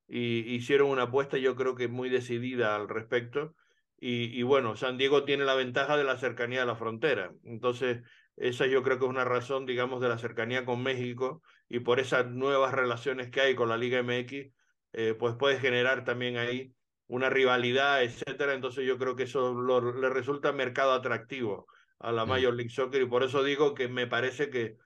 y 0.07 0.55
hicieron 0.55 0.91
una 0.91 1.05
apuesta, 1.05 1.39
yo 1.39 1.57
creo 1.57 1.74
que 1.74 1.89
muy 1.89 2.11
decidida 2.11 2.77
al 2.77 2.89
respecto 2.89 3.57
y, 3.99 4.42
bueno, 4.42 4.76
San 4.76 4.99
Diego 4.99 5.24
tiene 5.24 5.44
la 5.44 5.55
ventaja 5.55 5.97
de 5.97 6.05
la 6.05 6.18
cercanía 6.18 6.61
de 6.61 6.66
la 6.66 6.76
frontera. 6.76 7.32
Entonces, 7.44 8.03
esa 8.36 8.66
yo 8.66 8.82
creo 8.82 8.99
que 8.99 9.07
es 9.07 9.11
una 9.11 9.24
razón, 9.24 9.64
digamos, 9.64 10.03
de 10.03 10.09
la 10.09 10.18
cercanía 10.18 10.66
con 10.66 10.82
México 10.82 11.42
y 11.68 11.80
por 11.80 11.99
esas 11.99 12.26
nuevas 12.26 12.74
relaciones 12.74 13.30
que 13.30 13.40
hay 13.40 13.55
con 13.55 13.70
la 13.70 13.78
Liga 13.78 14.03
MX, 14.03 14.53
eh, 14.92 15.14
pues 15.18 15.34
puede 15.36 15.59
generar 15.59 16.05
también 16.05 16.36
ahí 16.36 16.74
una 17.07 17.30
rivalidad, 17.30 18.03
etcétera. 18.03 18.53
Entonces 18.53 18.84
yo 18.86 18.99
creo 18.99 19.16
que 19.16 19.24
eso 19.24 19.55
le 19.92 20.11
resulta 20.11 20.53
mercado 20.53 20.92
atractivo 20.92 21.66
a 21.99 22.12
la 22.12 22.26
mm. 22.26 22.28
Major 22.28 22.55
League 22.55 22.70
Soccer 22.70 23.01
y 23.01 23.07
por 23.07 23.22
eso 23.22 23.42
digo 23.42 23.74
que 23.74 23.88
me 23.88 24.07
parece 24.07 24.51
que, 24.51 24.76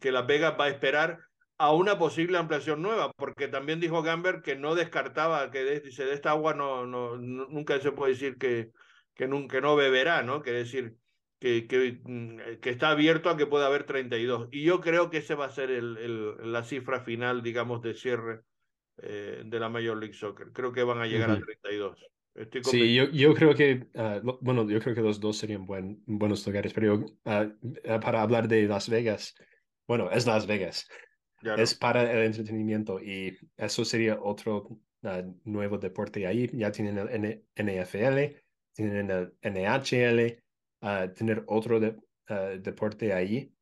que 0.00 0.12
Las 0.12 0.26
Vegas 0.26 0.56
va 0.58 0.64
a 0.64 0.70
esperar 0.70 1.20
a 1.60 1.74
una 1.74 1.98
posible 1.98 2.38
ampliación 2.38 2.80
nueva, 2.80 3.12
porque 3.12 3.46
también 3.46 3.80
dijo 3.80 4.02
Gamber 4.02 4.40
que 4.40 4.56
no 4.56 4.74
descartaba 4.74 5.50
que 5.50 5.62
de, 5.62 5.80
dice, 5.80 6.06
de 6.06 6.14
esta 6.14 6.30
agua 6.30 6.54
no, 6.54 6.86
no, 6.86 7.18
nunca 7.18 7.78
se 7.80 7.92
puede 7.92 8.14
decir 8.14 8.38
que, 8.38 8.70
que, 9.14 9.28
nunca, 9.28 9.60
no 9.60 9.76
beberá, 9.76 10.22
¿no? 10.22 10.40
Que 10.40 10.52
decir 10.52 10.96
que, 11.38 11.66
que, 11.66 12.00
mm, 12.02 12.60
que, 12.62 12.70
está 12.70 12.88
abierto 12.88 13.28
a 13.28 13.36
que 13.36 13.44
pueda 13.44 13.66
haber 13.66 13.84
32. 13.84 14.48
Y 14.50 14.64
yo 14.64 14.80
creo 14.80 15.10
que 15.10 15.18
ese 15.18 15.34
va 15.34 15.44
a 15.44 15.50
ser 15.50 15.70
el, 15.70 15.98
el 15.98 16.50
la 16.50 16.64
cifra 16.64 17.00
final, 17.00 17.42
digamos, 17.42 17.82
de 17.82 17.92
cierre 17.92 18.40
eh, 19.02 19.42
de 19.44 19.60
la 19.60 19.68
Major 19.68 19.98
League 19.98 20.14
Soccer. 20.14 20.52
Creo 20.54 20.72
que 20.72 20.82
van 20.82 21.02
a 21.02 21.06
llegar 21.06 21.30
a 21.30 21.38
32. 21.38 22.06
Estoy 22.36 22.64
sí, 22.64 22.94
yo, 22.94 23.10
yo 23.10 23.34
creo 23.34 23.54
que, 23.54 23.86
ah, 23.96 24.22
bueno, 24.40 24.66
yo 24.66 24.80
creo 24.80 24.94
que 24.94 25.02
los 25.02 25.20
dos 25.20 25.36
serían 25.36 25.66
buen, 25.66 26.02
buenos 26.06 26.46
lugares, 26.46 26.72
pero 26.72 26.94
uh, 26.94 28.00
para 28.00 28.22
hablar 28.22 28.48
de 28.48 28.62
Las 28.62 28.88
Vegas, 28.88 29.34
bueno, 29.86 30.10
es 30.10 30.26
Las 30.26 30.46
Vegas. 30.46 30.88
Es 31.42 31.74
para 31.74 32.10
el 32.10 32.26
entretenimiento 32.26 33.00
y 33.00 33.36
eso 33.56 33.84
sería 33.84 34.18
otro 34.20 34.78
ah, 35.04 35.22
nuevo 35.44 35.78
deporte 35.78 36.26
ahí. 36.26 36.50
Ya 36.52 36.70
tienen 36.70 36.98
el 36.98 37.44
NFL, 37.56 38.36
tienen 38.74 39.10
el 39.10 39.32
NHL, 39.42 40.42
ah, 40.82 41.08
tener 41.14 41.44
otro 41.46 41.80
ah, 42.28 42.34
deporte 42.60 43.12
ahí 43.12 43.52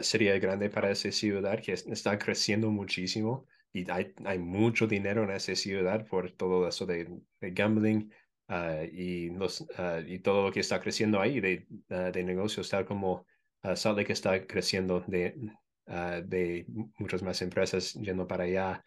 sería 0.00 0.38
grande 0.38 0.70
para 0.70 0.90
esa 0.90 1.12
ciudad 1.12 1.60
que 1.60 1.72
está 1.72 2.18
creciendo 2.18 2.70
muchísimo 2.70 3.46
y 3.74 3.90
hay, 3.90 4.14
hay 4.24 4.38
mucho 4.38 4.86
dinero 4.86 5.24
en 5.24 5.32
esa 5.32 5.54
ciudad 5.54 6.06
por 6.06 6.30
todo 6.30 6.66
eso 6.66 6.86
de, 6.86 7.06
gambling 7.42 8.10
y, 8.90 9.28
los, 9.28 9.66
y 10.06 10.20
todo 10.20 10.46
lo 10.46 10.52
que 10.52 10.60
está 10.60 10.80
creciendo 10.80 11.20
ahí 11.20 11.40
de, 11.40 11.66
de 11.88 12.24
negocios, 12.24 12.70
tal 12.70 12.86
como 12.86 13.26
Salt 13.74 13.98
Lake 13.98 14.14
está 14.14 14.46
creciendo 14.46 15.04
de, 15.06 15.34
Ah, 15.88 16.20
de 16.24 16.66
muchas 16.98 17.22
más 17.22 17.40
empresas 17.42 17.94
yendo 17.94 18.26
para 18.26 18.44
allá. 18.44 18.84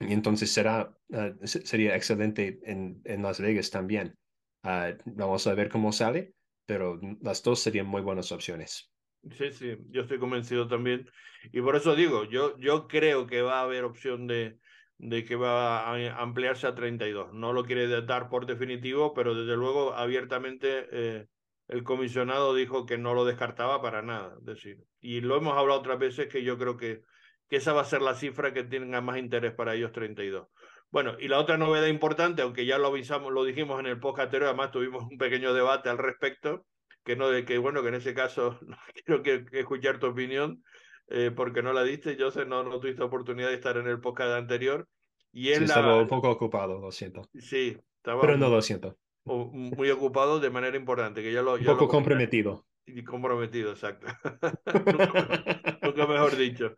y 0.00 0.12
entonces 0.12 0.50
será, 0.50 0.90
ah, 1.12 1.32
sería 1.42 1.94
excelente 1.94 2.58
en, 2.64 3.00
en, 3.04 3.22
Las 3.22 3.40
Vegas 3.40 3.70
también. 3.70 4.16
Ah, 4.62 4.92
vamos 5.04 5.46
a 5.46 5.54
ver 5.54 5.68
cómo 5.68 5.92
sale, 5.92 6.32
pero 6.64 6.98
las 7.20 7.42
dos 7.42 7.60
serían 7.60 7.86
muy 7.86 8.02
buenas 8.02 8.32
opciones. 8.32 8.90
Sí, 9.32 9.50
sí, 9.52 9.76
yo 9.90 10.02
estoy 10.02 10.18
convencido 10.18 10.68
también. 10.68 11.10
Y 11.52 11.60
por 11.60 11.76
eso 11.76 11.94
digo, 11.94 12.24
yo, 12.24 12.56
yo 12.58 12.86
creo 12.86 13.26
que 13.26 13.42
va 13.42 13.60
a 13.60 13.62
haber 13.62 13.84
opción 13.84 14.26
de, 14.26 14.58
de 14.98 15.24
que 15.24 15.36
va 15.36 15.80
a 15.80 16.22
ampliarse 16.22 16.66
a 16.66 16.74
32. 16.74 17.32
No 17.34 17.52
lo 17.52 17.64
quiere 17.64 17.88
dar 18.02 18.28
por 18.28 18.46
definitivo, 18.46 19.14
pero 19.14 19.34
desde 19.34 19.56
luego 19.56 19.94
abiertamente 19.94 20.86
eh, 20.92 21.26
el 21.68 21.82
comisionado 21.82 22.54
dijo 22.54 22.86
que 22.86 22.98
no 22.98 23.14
lo 23.14 23.24
descartaba 23.24 23.82
para 23.82 24.02
nada. 24.02 24.36
decir, 24.40 24.84
y 25.00 25.20
lo 25.20 25.36
hemos 25.36 25.56
hablado 25.56 25.80
otras 25.80 25.98
veces 25.98 26.28
que 26.28 26.42
yo 26.42 26.58
creo 26.58 26.76
que, 26.76 27.02
que 27.48 27.56
esa 27.56 27.72
va 27.72 27.82
a 27.82 27.84
ser 27.84 28.02
la 28.02 28.14
cifra 28.14 28.52
que 28.52 28.64
tenga 28.64 29.00
más 29.00 29.18
interés 29.18 29.52
para 29.52 29.74
ellos 29.74 29.92
32. 29.92 30.48
Bueno, 30.90 31.16
y 31.18 31.28
la 31.28 31.38
otra 31.38 31.56
novedad 31.58 31.88
importante, 31.88 32.42
aunque 32.42 32.64
ya 32.64 32.78
lo 32.78 32.86
avisamos, 32.88 33.32
lo 33.32 33.44
dijimos 33.44 33.80
en 33.80 33.86
el 33.86 33.98
podcast 33.98 34.26
anterior, 34.26 34.48
además 34.48 34.70
tuvimos 34.70 35.04
un 35.04 35.18
pequeño 35.18 35.52
debate 35.52 35.88
al 35.88 35.98
respecto, 35.98 36.64
que 37.04 37.16
no 37.16 37.28
de 37.28 37.44
que 37.44 37.58
bueno, 37.58 37.82
que 37.82 37.88
en 37.88 37.94
ese 37.94 38.14
caso 38.14 38.58
no 38.66 38.76
quiero 38.94 39.22
que, 39.22 39.58
escuchar 39.58 39.98
tu 39.98 40.06
opinión, 40.06 40.62
eh, 41.08 41.32
porque 41.34 41.62
no 41.62 41.72
la 41.72 41.82
diste, 41.82 42.16
yo 42.16 42.30
sé, 42.30 42.46
no, 42.46 42.62
no 42.62 42.80
tuviste 42.80 43.02
oportunidad 43.02 43.48
de 43.48 43.54
estar 43.54 43.76
en 43.76 43.88
el 43.88 44.00
podcast 44.00 44.30
anterior. 44.32 44.88
Y 45.32 45.50
él 45.50 45.58
sí, 45.58 45.64
estaba 45.64 45.96
un 45.96 46.08
poco 46.08 46.30
ocupado, 46.30 46.80
lo 46.80 46.90
siento. 46.90 47.28
Sí, 47.38 47.76
estaba 47.96 48.22
Pero 48.22 48.38
no 48.38 48.48
lo 48.48 48.62
siento. 48.62 48.96
Muy 49.26 49.90
ocupado 49.90 50.38
de 50.38 50.50
manera 50.50 50.76
importante, 50.76 51.22
que 51.22 51.32
ya 51.32 51.42
lo... 51.42 51.54
Un 51.54 51.64
poco 51.64 51.88
comprometido. 51.88 52.64
Y 52.86 53.02
comprometido, 53.02 53.72
exacto. 53.72 54.06
nunca, 55.82 56.06
mejor 56.06 56.36
dicho. 56.36 56.76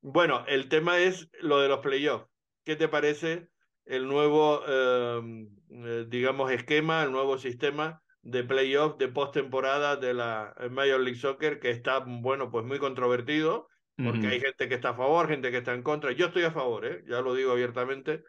Bueno, 0.00 0.44
el 0.48 0.68
tema 0.68 0.98
es 0.98 1.30
lo 1.40 1.60
de 1.60 1.68
los 1.68 1.80
playoffs. 1.80 2.26
¿Qué 2.64 2.76
te 2.76 2.88
parece 2.88 3.48
el 3.84 4.08
nuevo, 4.08 4.62
em, 4.66 5.48
eh, 5.70 6.06
digamos, 6.08 6.50
esquema, 6.50 7.02
el 7.02 7.12
nuevo 7.12 7.36
sistema 7.38 8.02
de 8.22 8.44
playoff 8.44 8.96
de 8.98 9.08
postemporada 9.08 9.96
de 9.96 10.14
la 10.14 10.54
Major 10.70 11.00
League 11.00 11.18
Soccer 11.18 11.58
que 11.58 11.70
está, 11.70 11.98
bueno, 12.06 12.50
pues 12.50 12.64
muy 12.64 12.78
controvertido, 12.78 13.68
porque 13.96 14.28
hay 14.28 14.40
gente 14.40 14.66
que 14.66 14.76
está 14.76 14.90
a 14.90 14.94
favor, 14.94 15.28
gente 15.28 15.50
que 15.50 15.58
está 15.58 15.74
en 15.74 15.82
contra. 15.82 16.12
Yo 16.12 16.26
estoy 16.26 16.44
a 16.44 16.50
favor, 16.50 16.86
¿eh? 16.86 17.04
ya 17.06 17.20
lo 17.20 17.34
digo 17.34 17.52
abiertamente. 17.52 18.24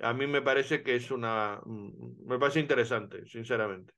A 0.00 0.12
mí 0.12 0.26
me 0.26 0.42
parece 0.42 0.82
que 0.82 0.96
es 0.96 1.10
una, 1.10 1.60
mm, 1.64 2.26
me 2.26 2.38
parece 2.38 2.60
interesante, 2.60 3.26
sinceramente. 3.26 3.94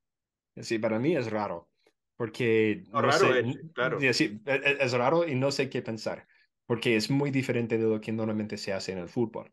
Sí, 0.57 0.79
para 0.79 0.99
mí 0.99 1.17
es 1.17 1.31
raro, 1.31 1.71
porque... 2.17 2.85
No, 2.93 3.03
raro 3.03 3.35
es, 3.35 3.59
claro. 3.75 4.01
Sí, 4.13 4.41
e, 4.47 4.55
e, 4.55 4.77
es 4.81 4.93
raro 4.93 5.27
y 5.27 5.35
no 5.35 5.51
sé 5.51 5.69
qué 5.69 5.83
pensar, 5.83 6.27
porque 6.67 6.97
es 6.97 7.11
muy 7.11 7.31
diferente 7.31 7.79
de 7.79 7.85
lo 7.85 8.01
que 8.01 8.13
normalmente 8.13 8.57
se 8.57 8.73
hace 8.73 8.93
en 8.93 8.99
el 8.99 9.09
fútbol. 9.09 9.51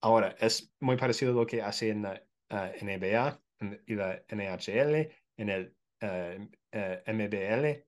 Ahora, 0.00 0.36
es 0.38 0.72
muy 0.80 0.96
parecido 0.96 1.32
a 1.32 1.34
lo 1.34 1.46
que 1.46 1.62
hace 1.62 1.90
en 1.90 2.02
la 2.02 2.22
NBA 2.50 3.40
y 3.86 3.94
la 3.94 4.22
NHL 4.28 5.10
en 5.36 5.48
el 5.48 5.74
uh, 6.02 6.48
eh, 6.72 7.02
uh, 7.06 7.12
MBL, 7.12 7.84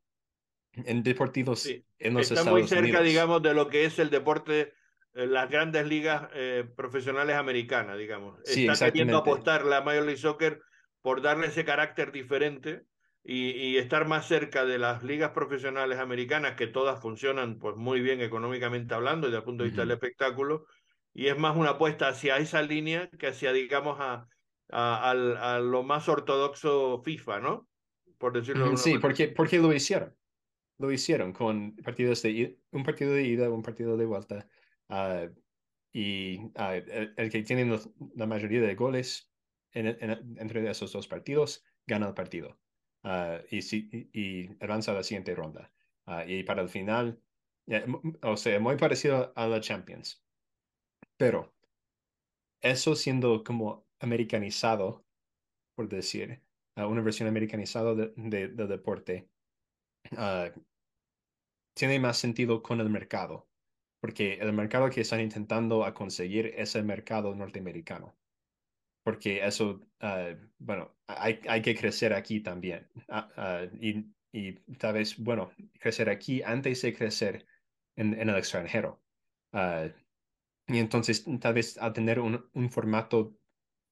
en 0.88 1.02
deportivos 1.02 1.60
sí. 1.60 1.84
en 1.98 2.14
los 2.14 2.22
Está 2.22 2.40
Estados 2.40 2.58
muy 2.58 2.68
cerca, 2.68 2.84
Unidos. 2.84 3.04
digamos, 3.04 3.42
de 3.42 3.54
lo 3.54 3.68
que 3.68 3.84
es 3.84 3.98
el 3.98 4.10
deporte, 4.10 4.60
eh, 4.60 4.74
las 5.12 5.50
grandes 5.50 5.86
ligas 5.86 6.28
eh, 6.34 6.64
profesionales 6.76 7.36
americanas, 7.36 7.98
digamos. 7.98 8.38
Sí, 8.44 8.66
Está 8.66 8.90
queriendo 8.90 9.16
apostar 9.18 9.64
la 9.64 9.80
Major 9.82 10.04
League 10.04 10.18
Soccer 10.20 10.60
por 11.02 11.22
darle 11.22 11.48
ese 11.48 11.64
carácter 11.64 12.12
diferente 12.12 12.84
y, 13.24 13.50
y, 13.50 13.76
estar 13.78 14.06
más 14.06 14.26
cerca 14.26 14.64
de 14.64 14.78
las 14.78 15.02
ligas 15.02 15.32
profesionales 15.32 15.98
americanas, 15.98 16.54
que 16.56 16.66
todas 16.66 17.00
funcionan 17.00 17.58
pues 17.58 17.76
muy 17.76 18.00
bien 18.00 18.20
económicamente 18.20 18.94
hablando 18.94 19.26
y 19.26 19.30
desde 19.30 19.38
el 19.40 19.44
punto 19.44 19.62
de 19.64 19.68
vista 19.68 19.82
Ujú. 19.82 19.88
del 19.88 19.94
espectáculo. 19.96 20.66
Y 21.12 21.26
es 21.26 21.36
más 21.38 21.56
una 21.56 21.70
apuesta 21.70 22.08
hacia 22.08 22.38
esa 22.38 22.62
línea 22.62 23.10
que 23.10 23.26
hacia, 23.28 23.52
digamos, 23.52 23.98
a, 24.00 24.26
a, 24.70 25.10
a, 25.10 25.56
a 25.56 25.60
lo 25.60 25.82
más 25.82 26.08
ortodoxo 26.08 27.02
FIFA, 27.04 27.40
¿no? 27.40 27.68
Por 28.18 28.32
decirlo 28.32 28.64
de 28.64 28.70
Ujú, 28.70 28.76
alguna 28.76 28.84
Sí, 28.84 28.90
manera. 28.90 29.08
porque, 29.08 29.28
porque 29.28 29.58
lo 29.58 29.72
hicieron. 29.72 30.16
Lo 30.78 30.90
hicieron 30.90 31.32
con 31.32 31.76
partidos 31.76 32.22
de 32.22 32.58
un 32.72 32.84
partido 32.84 33.12
de 33.12 33.22
ida, 33.24 33.50
un 33.50 33.62
partido 33.62 33.96
de 33.96 34.06
vuelta. 34.06 34.48
Ah, 34.90 35.28
y 35.92 36.40
ah, 36.56 36.76
el, 36.76 37.14
el 37.16 37.30
que 37.30 37.42
tiene 37.42 37.64
los- 37.66 37.90
la 38.16 38.26
mayoría 38.26 38.60
de 38.62 38.74
goles 38.76 39.32
en, 39.72 39.86
en- 39.88 40.36
entre 40.38 40.68
esos 40.70 40.92
dos 40.92 41.08
partidos 41.08 41.64
gana 41.86 42.08
el 42.08 42.14
partido. 42.14 42.60
Ah, 43.02 43.40
y, 43.50 43.62
si, 43.62 44.10
y, 44.12 44.48
avanza 44.64 44.92
a 44.92 44.96
la 44.96 45.02
siguiente 45.04 45.34
ronda. 45.34 45.72
Y 46.26 46.42
para 46.44 46.62
el 46.62 46.68
final, 46.68 47.22
eh, 47.68 47.86
o 48.22 48.36
sea, 48.36 48.58
muy 48.60 48.76
parecido 48.76 49.32
a 49.36 49.46
la 49.48 49.60
Champions. 49.60 50.24
Pero 51.16 51.54
eso 52.60 52.94
siendo 52.96 53.44
como 53.44 53.88
americanizado, 54.00 55.06
por 55.76 55.88
decir, 55.88 56.44
una 56.76 57.02
versión 57.02 57.28
americanizada 57.28 57.94
de, 57.94 58.12
de- 58.16 58.48
del 58.48 58.68
deporte, 58.68 59.30
ah, 60.16 60.50
tiene 61.74 61.98
más 61.98 62.16
sentido 62.18 62.62
con 62.62 62.80
el 62.80 62.90
mercado, 62.90 63.49
porque 64.00 64.34
el 64.34 64.52
mercado 64.52 64.90
que 64.90 65.02
están 65.02 65.20
intentando 65.20 65.84
a 65.84 65.94
conseguir 65.94 66.54
es 66.56 66.74
el 66.74 66.84
mercado 66.84 67.34
norteamericano, 67.34 68.16
porque 69.04 69.44
eso, 69.44 69.86
ah, 70.00 70.34
bueno, 70.58 70.96
hay, 71.06 71.40
hay 71.48 71.62
que 71.62 71.74
crecer 71.74 72.12
aquí 72.12 72.40
también, 72.40 72.88
ah, 73.08 73.28
ah, 73.36 73.66
y, 73.80 74.06
y 74.32 74.52
tal 74.78 74.94
vez, 74.94 75.18
bueno, 75.18 75.52
crecer 75.78 76.08
aquí 76.08 76.42
antes 76.42 76.82
de 76.82 76.94
crecer 76.94 77.46
en, 77.96 78.14
el 78.14 78.36
extranjero. 78.36 79.02
Y 80.66 80.78
entonces, 80.78 81.24
tal 81.40 81.54
vez 81.54 81.76
al 81.78 81.92
tener 81.92 82.20
un, 82.20 82.48
un 82.52 82.70
formato 82.70 83.36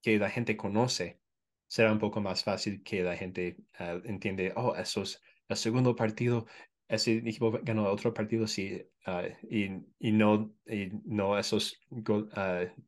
que 0.01 0.17
la 0.17 0.29
gente 0.29 0.55
conoce, 0.55 1.21
será 1.67 1.91
un 1.91 1.99
poco 1.99 2.21
más 2.21 2.43
fácil 2.43 2.81
que 2.83 3.03
la 3.03 3.17
gente 3.17 3.57
entiende, 4.05 4.53
oh, 4.55 4.75
eso 4.75 5.03
es 5.03 5.21
el 5.49 5.57
segundo 5.57 5.95
partido, 5.95 6.47
ese 6.89 7.17
equipo 7.17 7.59
ganó 7.63 7.89
otro 7.89 8.13
partido, 8.13 8.47
sí, 8.47 8.81
uh, 9.07 9.31
y, 9.49 9.85
y, 9.99 10.11
no, 10.11 10.53
y 10.65 10.89
no 11.05 11.37
esos 11.37 11.79
uh, 11.91 12.27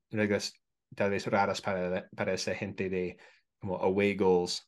reglas 0.09 0.53
tal 0.95 1.11
vez 1.11 1.25
raras 1.27 1.61
para, 1.61 2.09
para 2.09 2.33
esa 2.33 2.53
gente 2.55 2.89
de 2.89 3.17
como 3.59 3.77
away 3.77 4.15
goals 4.15 4.67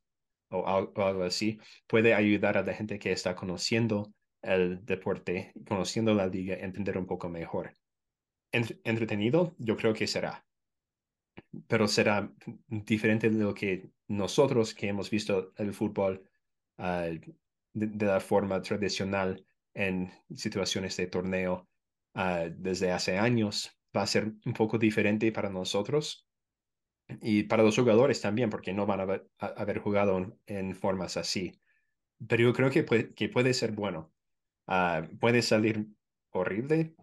o 0.50 0.60
o 0.60 1.02
algo 1.02 1.24
así, 1.24 1.60
puede 1.88 2.14
ayudar 2.14 2.58
a 2.58 2.64
la 2.64 2.74
gente 2.74 3.00
que 3.00 3.12
está 3.12 3.36
conociendo 3.36 4.14
el 4.44 4.86
deporte, 4.86 5.52
conociendo 5.68 6.14
la 6.14 6.28
liga, 6.28 6.56
entender 6.56 6.98
un 6.98 7.08
poco 7.08 7.28
mejor 7.28 7.74
entretenido, 8.54 9.56
yo 9.58 9.76
creo 9.76 9.94
que 9.94 10.08
será. 10.08 10.46
Pero 11.68 11.88
será 11.88 12.32
diferente 12.68 13.30
de 13.30 13.44
lo 13.44 13.54
que 13.54 13.90
nosotros 14.08 14.76
que 14.76 14.90
hemos 14.90 15.10
visto 15.10 15.54
el 15.58 15.74
fútbol 15.74 16.24
uh, 16.78 17.20
de, 17.74 18.06
la 18.06 18.20
forma 18.20 18.62
tradicional 18.62 19.46
en 19.74 20.12
situaciones 20.36 20.96
de 20.98 21.08
torneo 21.08 21.68
uh, 22.16 22.50
desde 22.56 22.92
hace 22.92 23.18
años. 23.18 23.72
Va 23.96 24.04
a 24.04 24.08
ser 24.08 24.34
un 24.46 24.54
poco 24.54 24.78
diferente 24.78 25.32
para 25.32 25.50
nosotros 25.50 26.28
y 27.22 27.44
para 27.44 27.64
los 27.64 27.76
jugadores 27.76 28.22
también, 28.22 28.50
porque 28.50 28.74
no 28.74 28.86
van 28.86 29.02
a 29.02 29.22
haber, 29.40 29.80
jugado 29.80 30.40
en, 30.46 30.76
formas 30.76 31.18
así. 31.18 31.60
Pero 32.28 32.44
yo 32.44 32.54
creo 32.54 32.72
que 32.72 32.84
puede, 32.84 33.14
que 33.14 33.30
puede 33.30 33.54
ser 33.54 33.72
bueno. 33.74 34.12
Uh, 34.68 35.18
puede 35.20 35.42
salir 35.42 35.88
horrible, 36.32 36.96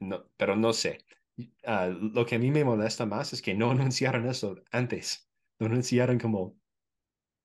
no, 0.00 0.26
pero 0.36 0.56
no 0.56 0.72
sé. 0.72 0.98
Uh, 1.38 1.90
lo 2.12 2.26
que 2.26 2.36
a 2.36 2.38
mí 2.38 2.50
me 2.50 2.64
molesta 2.64 3.06
más 3.06 3.32
es 3.32 3.42
que 3.42 3.54
no 3.54 3.70
anunciaron 3.72 4.28
eso 4.28 4.56
antes. 4.70 5.28
Lo 5.58 5.66
anunciaron 5.66 6.18
como 6.18 6.56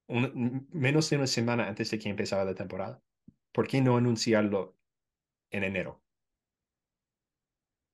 un, 0.07 0.67
menos 0.71 1.09
de 1.09 1.17
una 1.17 1.27
semana 1.27 1.67
antes 1.67 1.91
de 1.91 1.99
que 1.99 2.09
empezara 2.09 2.45
la 2.45 2.55
temporada. 2.55 3.01
¿Por 3.51 3.67
qué 3.67 3.81
no 3.81 3.97
anunciarlo 3.97 4.75
en 5.51 5.63
enero? 5.63 6.01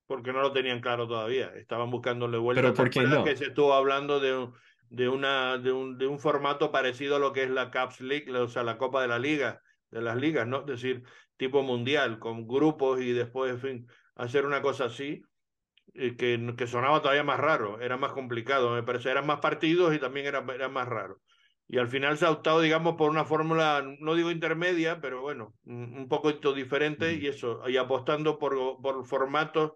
Porque 0.07 0.34
no 0.34 0.41
lo 0.41 0.51
tenían 0.51 0.82
claro 0.82 1.07
todavía. 1.07 1.53
Estaban 1.55 1.89
buscándole 1.89 2.38
vuelta. 2.38 2.61
Pero 2.61 2.74
¿por 2.74 2.89
qué 2.89 3.01
no? 3.01 3.24
que 3.24 3.36
se 3.36 3.45
estuvo 3.45 3.74
hablando 3.74 4.20
de, 4.20 4.49
de, 4.89 5.09
una, 5.09 5.57
de, 5.57 5.72
un, 5.72 5.97
de 5.97 6.07
un 6.07 6.20
formato 6.20 6.72
parecido 6.72 7.16
a 7.16 7.20
lo 7.20 7.34
que 7.34 7.43
es 7.43 7.49
la 7.49 7.72
Caps 7.72 8.01
League, 8.01 8.32
o 8.32 8.47
sea, 8.47 8.64
la 8.64 8.78
Copa 8.78 9.01
de 9.01 9.07
la 9.07 9.20
Liga, 9.20 9.61
de 9.89 10.01
las 10.01 10.18
ligas, 10.18 10.47
¿no? 10.47 10.59
Es 10.59 10.66
decir, 10.66 11.03
tipo 11.38 11.64
mundial, 11.64 12.20
con 12.20 12.47
grupos 12.47 13.01
y 13.01 13.11
después, 13.11 13.53
en 13.53 13.59
fin, 13.59 13.88
hacer 14.16 14.45
una 14.45 14.61
cosa 14.61 14.86
así, 14.86 15.24
eh, 15.93 16.16
que, 16.16 16.53
que, 16.57 16.68
sonaba 16.68 17.01
todavía 17.01 17.24
más 17.24 17.39
raro, 17.39 17.80
era 17.80 17.97
más 17.97 18.11
complicado, 18.11 18.72
me 18.72 18.84
parece, 18.84 19.11
eran 19.11 19.26
más 19.26 19.39
partidos 19.39 19.95
y 19.95 19.99
también 19.99 20.26
era, 20.26 20.45
era 20.53 20.70
más 20.70 20.88
raro. 20.88 21.22
Y 21.74 21.80
al 21.80 21.88
final 21.88 22.19
se 22.19 22.28
ha 22.28 22.30
optado, 22.30 22.61
digamos, 22.61 22.93
por 22.97 23.09
una 23.09 23.26
fórmula, 23.26 23.84
no 23.99 24.13
digo 24.13 24.30
intermedia, 24.30 25.01
pero 25.01 25.21
bueno, 25.21 25.55
un, 25.65 26.07
poquito 26.07 26.53
diferente 26.53 27.15
y 27.15 27.26
eso, 27.26 27.67
y 27.67 27.78
apostando 27.78 28.38
por, 28.38 28.80
por 28.80 29.03
formatos 29.07 29.71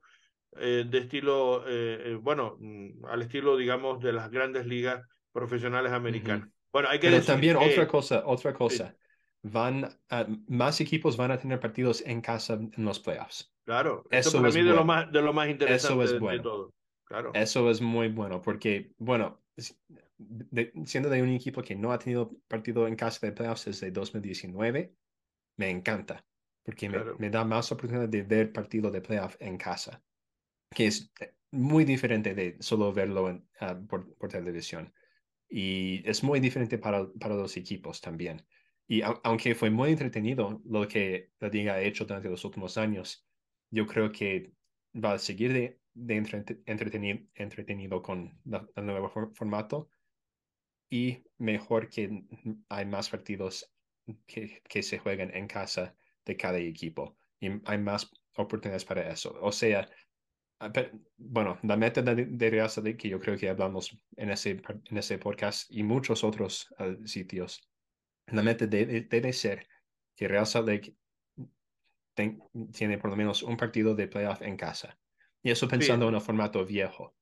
eh, 0.58 0.86
de 0.88 0.98
estilo, 1.00 1.64
eh, 1.66 2.12
eh, 2.12 2.20
bueno, 2.22 2.56
mm, 2.60 3.04
al 3.08 3.24
estilo, 3.24 3.58
digamos, 3.58 4.00
de 4.00 4.14
las 4.14 4.30
grandes 4.30 4.68
ligas 4.68 5.02
profesionales 5.32 5.91
americanas. 5.91 6.48
Bueno, 6.72 6.88
hay 6.89 7.00
que 7.00 7.08
Pero 7.08 7.18
decir 7.18 7.34
también 7.34 7.58
que, 7.58 7.66
otra 7.66 7.88
cosa, 7.88 8.22
otra 8.28 8.54
cosa. 8.54 8.95
Van 9.41 9.89
a- 10.10 10.28
más 10.48 10.80
equipos 10.82 11.18
van 11.18 11.32
a 11.32 11.39
tener 11.39 11.60
partidos 11.60 12.04
en 12.06 12.22
casa 12.22 12.54
en 12.54 12.86
los 12.86 13.00
playoffs. 13.00 13.52
Claro, 13.66 14.04
eso, 14.12 14.30
Eso 14.30 14.38
para 14.38 14.50
es 14.50 14.54
mí 14.54 14.60
es 14.60 14.66
de 14.68 14.74
lo 14.74 14.76
bueno. 14.76 14.86
más, 14.86 15.12
de 15.12 15.22
lo 15.24 15.34
más 15.34 15.50
interesante 15.50 15.98
Eso 15.98 16.04
es 16.04 16.12
de, 16.12 16.20
de 16.20 16.22
bueno. 16.22 16.43
todo. 16.43 16.74
Claro. 17.06 17.34
Eso 17.34 17.72
es 17.72 17.82
muy 17.82 18.10
bueno 18.10 18.39
porque, 18.39 18.91
bueno, 19.00 19.41
es- 20.51 20.72
siendo 20.86 21.09
de 21.09 21.22
un 21.22 21.30
equipo 21.30 21.61
que 21.61 21.76
no 21.76 21.91
ha 21.91 21.99
tenido 21.99 22.32
partido 22.47 22.88
en 22.88 22.95
casa 22.95 23.26
de 23.26 23.34
playoffs 23.34 23.65
desde 23.65 23.91
2019, 23.91 24.93
me 25.57 25.70
encanta, 25.70 26.26
porque 26.63 26.89
me, 26.89 27.30
da 27.30 27.43
más 27.43 27.72
oportunidad 27.72 28.09
de 28.09 28.24
ver 28.24 28.51
partido 28.51 28.91
de 28.91 29.01
playoff 29.01 29.36
en 29.39 29.57
casa, 29.57 30.03
que 30.72 30.88
es 30.88 31.11
eh, 31.20 31.34
muy 31.51 31.86
diferente 31.86 32.36
de 32.36 32.57
solo 32.59 32.93
verlo 32.93 33.43
ah, 33.59 33.80
por, 33.88 34.13
por, 34.15 34.30
televisión. 34.30 34.93
Y 35.49 36.07
es 36.07 36.24
muy 36.24 36.39
diferente 36.39 36.78
para, 36.78 37.07
para 37.13 37.36
los 37.36 37.55
equipos 37.57 38.01
también. 38.01 38.45
Y 38.88 39.01
aunque 39.01 39.55
fue 39.55 39.70
muy 39.70 39.91
entretenido 39.91 40.61
lo 40.65 40.88
que 40.88 41.32
la 41.39 41.49
liga 41.49 41.74
ha 41.74 41.82
hecho 41.82 42.05
durante 42.05 42.30
los 42.30 42.43
últimos 42.45 42.78
años, 42.78 43.26
yo 43.70 43.86
creo 43.86 44.11
que 44.11 44.53
va 44.93 45.13
a 45.13 45.20
seguir 45.20 45.53
de, 45.53 45.80
de 45.93 46.15
entretenido, 46.65 47.20
entretenido 47.36 48.01
con 48.01 48.39
el 48.76 48.86
nuevo 48.86 49.09
formato 49.34 49.89
y 50.90 51.24
mejor 51.38 51.90
que 51.90 52.24
hay 52.70 52.86
más 52.86 53.10
partidos 53.10 53.72
que, 54.26 54.62
que 54.68 54.84
se 54.84 55.00
juegan 55.00 55.36
en 55.36 55.48
casa 55.48 55.96
de 56.26 56.38
cada 56.38 56.58
equipo 56.60 57.18
y 57.40 57.50
hay 57.66 57.78
más 57.78 58.10
oportunidades 58.36 58.86
para 58.86 59.10
eso. 59.10 59.38
O 59.42 59.52
sea, 59.52 59.88
ah, 60.60 60.72
bueno, 61.18 61.60
la 61.64 61.78
meta 61.78 62.02
de, 62.02 62.26
de 62.26 62.50
Real 62.50 62.70
que 62.98 63.10
yo 63.10 63.20
creo 63.20 63.38
que 63.38 63.50
hablamos 63.50 63.98
en 64.16 64.32
ese, 64.32 64.62
en 64.90 64.98
ese 64.98 65.18
podcast 65.18 65.70
y 65.72 65.84
muchos 65.84 66.24
otros 66.24 66.74
ah, 66.78 66.96
sitios, 67.06 67.70
la 68.28 68.44
meta 68.44 68.68
debe 68.68 69.34
ser 69.34 69.68
que 70.16 70.28
Real 70.28 70.46
Salt 70.46 70.94
tiene 72.74 72.98
por 72.98 73.12
lo 73.12 73.16
menos 73.16 73.44
un 73.44 73.56
partido 73.56 73.96
de 73.96 74.08
playoff 74.08 74.42
en 74.42 74.58
casa. 74.58 74.98
Y 75.44 75.52
eso 75.52 75.68
pensando 75.68 76.10
en 76.10 76.16
un 76.16 76.22
formato 76.22 76.66
viejo. 76.66 77.16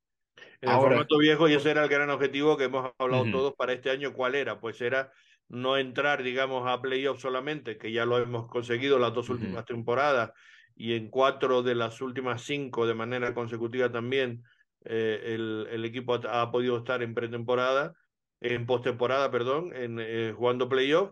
En 0.61 0.69
el 0.69 0.75
formato 0.75 1.17
viejo, 1.17 1.47
y 1.47 1.53
ese 1.53 1.71
era 1.71 1.83
el 1.83 1.89
gran 1.89 2.09
objetivo 2.09 2.57
que 2.57 2.65
hemos 2.65 2.91
hablado 2.97 3.25
todos 3.31 3.53
para 3.55 3.73
este 3.73 3.89
año, 3.89 4.13
¿cuál 4.13 4.35
era? 4.35 4.59
Pues 4.59 4.81
era 4.81 5.11
no 5.47 5.77
entrar, 5.77 6.23
digamos, 6.23 6.67
a 6.67 6.81
playoff 6.81 7.21
solamente, 7.21 7.77
que 7.77 7.91
ya 7.91 8.05
lo 8.05 8.17
hemos 8.17 8.47
conseguido 8.47 8.97
las 8.99 9.13
dos 9.13 9.29
últimas 9.29 9.65
temporadas 9.65 10.31
y 10.75 10.93
en 10.93 11.09
cuatro 11.09 11.63
de 11.63 11.75
las 11.75 12.01
últimas 12.01 12.43
cinco 12.43 12.85
de 12.85 12.93
manera 12.93 13.33
consecutiva 13.33 13.91
también 13.91 14.43
eh, 14.83 15.33
el, 15.33 15.67
el, 15.71 15.85
equipo 15.85 16.13
ha, 16.13 16.51
podido 16.51 16.77
estar 16.77 17.01
en 17.01 17.15
pretemporada, 17.15 17.93
en 18.41 18.65
postemporada, 18.65 19.31
perdón, 19.31 19.71
en, 19.75 19.99
eh, 19.99 20.33
jugando 20.35 20.69
playoff, 20.69 21.11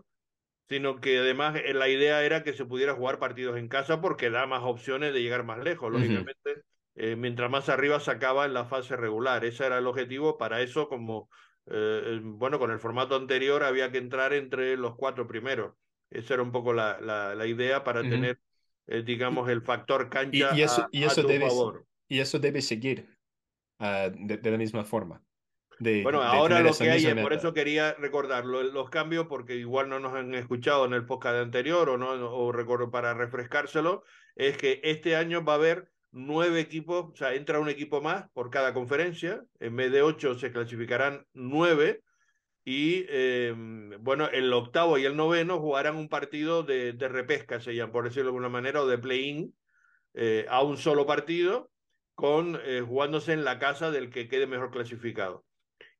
sino 0.68 1.00
que 1.00 1.18
además 1.18 1.56
eh, 1.56 1.74
la 1.74 1.88
idea 1.88 2.22
era 2.24 2.44
que 2.44 2.52
se 2.52 2.64
pudiera 2.64 2.94
jugar 2.94 3.18
partidos 3.18 3.56
en 3.56 3.68
casa 3.68 4.00
porque 4.00 4.30
da 4.30 4.46
más 4.46 4.62
opciones 4.62 5.12
de 5.12 5.22
llegar 5.22 5.44
más 5.44 5.58
lejos. 5.58 5.90
Lógicamente, 5.90 6.62
mientras 6.94 7.50
más 7.50 7.68
arriba 7.68 7.98
se 8.00 8.10
acaba 8.10 8.44
en 8.44 8.54
la 8.54 8.64
fase 8.64 8.96
regular. 8.96 9.44
Ese 9.44 9.66
era 9.66 9.78
el 9.78 9.86
objetivo. 9.86 10.38
Para 10.38 10.60
eso, 10.60 10.88
como 10.88 11.28
eh, 11.66 12.20
bueno, 12.22 12.58
con 12.58 12.70
el 12.70 12.78
formato 12.78 13.16
anterior 13.16 13.62
había 13.62 13.90
que 13.90 13.98
entrar 13.98 14.32
entre 14.32 14.76
los 14.76 14.96
cuatro 14.96 15.26
primeros. 15.26 15.74
Esa 16.10 16.34
era 16.34 16.42
un 16.42 16.52
poco 16.52 16.72
la, 16.72 17.00
la, 17.00 17.46
idea 17.46 17.82
para 17.82 18.02
tener, 18.02 18.38
eh, 18.86 19.02
digamos, 19.02 19.48
el 19.48 19.62
factor 19.62 20.08
cancha 20.10 20.50
y, 20.54 20.62
eso, 20.62 20.82
a, 20.82 20.88
y 20.92 21.04
eso 21.04 21.22
tu 21.22 21.28
debe, 21.28 21.48
favor. 21.48 21.86
Y 22.06 22.20
eso 22.20 22.38
debe 22.38 22.60
seguir 22.62 23.08
uh, 23.80 24.10
de, 24.14 24.36
de, 24.36 24.50
la 24.50 24.58
misma 24.58 24.84
forma. 24.84 25.22
De, 25.80 26.02
bueno, 26.02 26.20
de 26.20 26.26
ahora 26.26 26.60
lo 26.60 26.72
que 26.72 26.88
hay, 26.88 27.14
por 27.14 27.32
eso 27.32 27.52
quería 27.52 27.94
recordarlo, 27.94 28.62
los 28.62 28.90
cambios, 28.90 29.26
porque 29.26 29.56
igual 29.56 29.88
no 29.88 29.98
nos 29.98 30.14
han 30.14 30.34
escuchado 30.34 30.84
en 30.84 30.92
el 30.92 31.04
podcast 31.04 31.36
anterior 31.36 31.88
o 31.88 31.98
no, 31.98 32.10
o 32.12 32.52
recuerdo 32.52 32.92
para 32.92 33.14
refrescárselo, 33.14 34.04
es 34.36 34.56
que 34.56 34.80
este 34.84 35.16
año 35.16 35.44
va 35.44 35.54
a 35.54 35.56
haber 35.56 35.90
nueve 36.16 36.60
equipos, 36.60 37.10
o 37.12 37.16
sea, 37.16 37.34
entra 37.34 37.58
un 37.58 37.68
equipo 37.68 38.00
más 38.00 38.30
por 38.32 38.48
cada 38.48 38.72
conferencia, 38.72 39.42
en 39.58 39.74
vez 39.74 39.90
de 39.90 40.02
ocho 40.02 40.38
se 40.38 40.52
clasificarán 40.52 41.26
nueve, 41.32 42.02
y 42.64 43.04
eh, 43.08 43.52
bueno, 44.00 44.28
el 44.32 44.52
octavo 44.52 44.96
y 44.96 45.04
el 45.04 45.16
noveno 45.16 45.58
jugarán 45.58 45.96
un 45.96 46.08
partido 46.08 46.62
de, 46.62 46.92
de 46.92 47.08
repesca, 47.08 47.60
se 47.60 47.74
llama, 47.74 47.92
por 47.92 48.04
decirlo 48.04 48.26
de 48.26 48.28
alguna 48.28 48.48
manera, 48.48 48.80
o 48.80 48.86
de 48.86 48.96
play-in, 48.96 49.54
eh, 50.14 50.46
a 50.48 50.62
un 50.62 50.78
solo 50.78 51.04
partido, 51.04 51.70
con 52.14 52.60
eh, 52.64 52.80
jugándose 52.80 53.32
en 53.32 53.44
la 53.44 53.58
casa 53.58 53.90
del 53.90 54.08
que 54.08 54.28
quede 54.28 54.46
mejor 54.46 54.70
clasificado. 54.70 55.44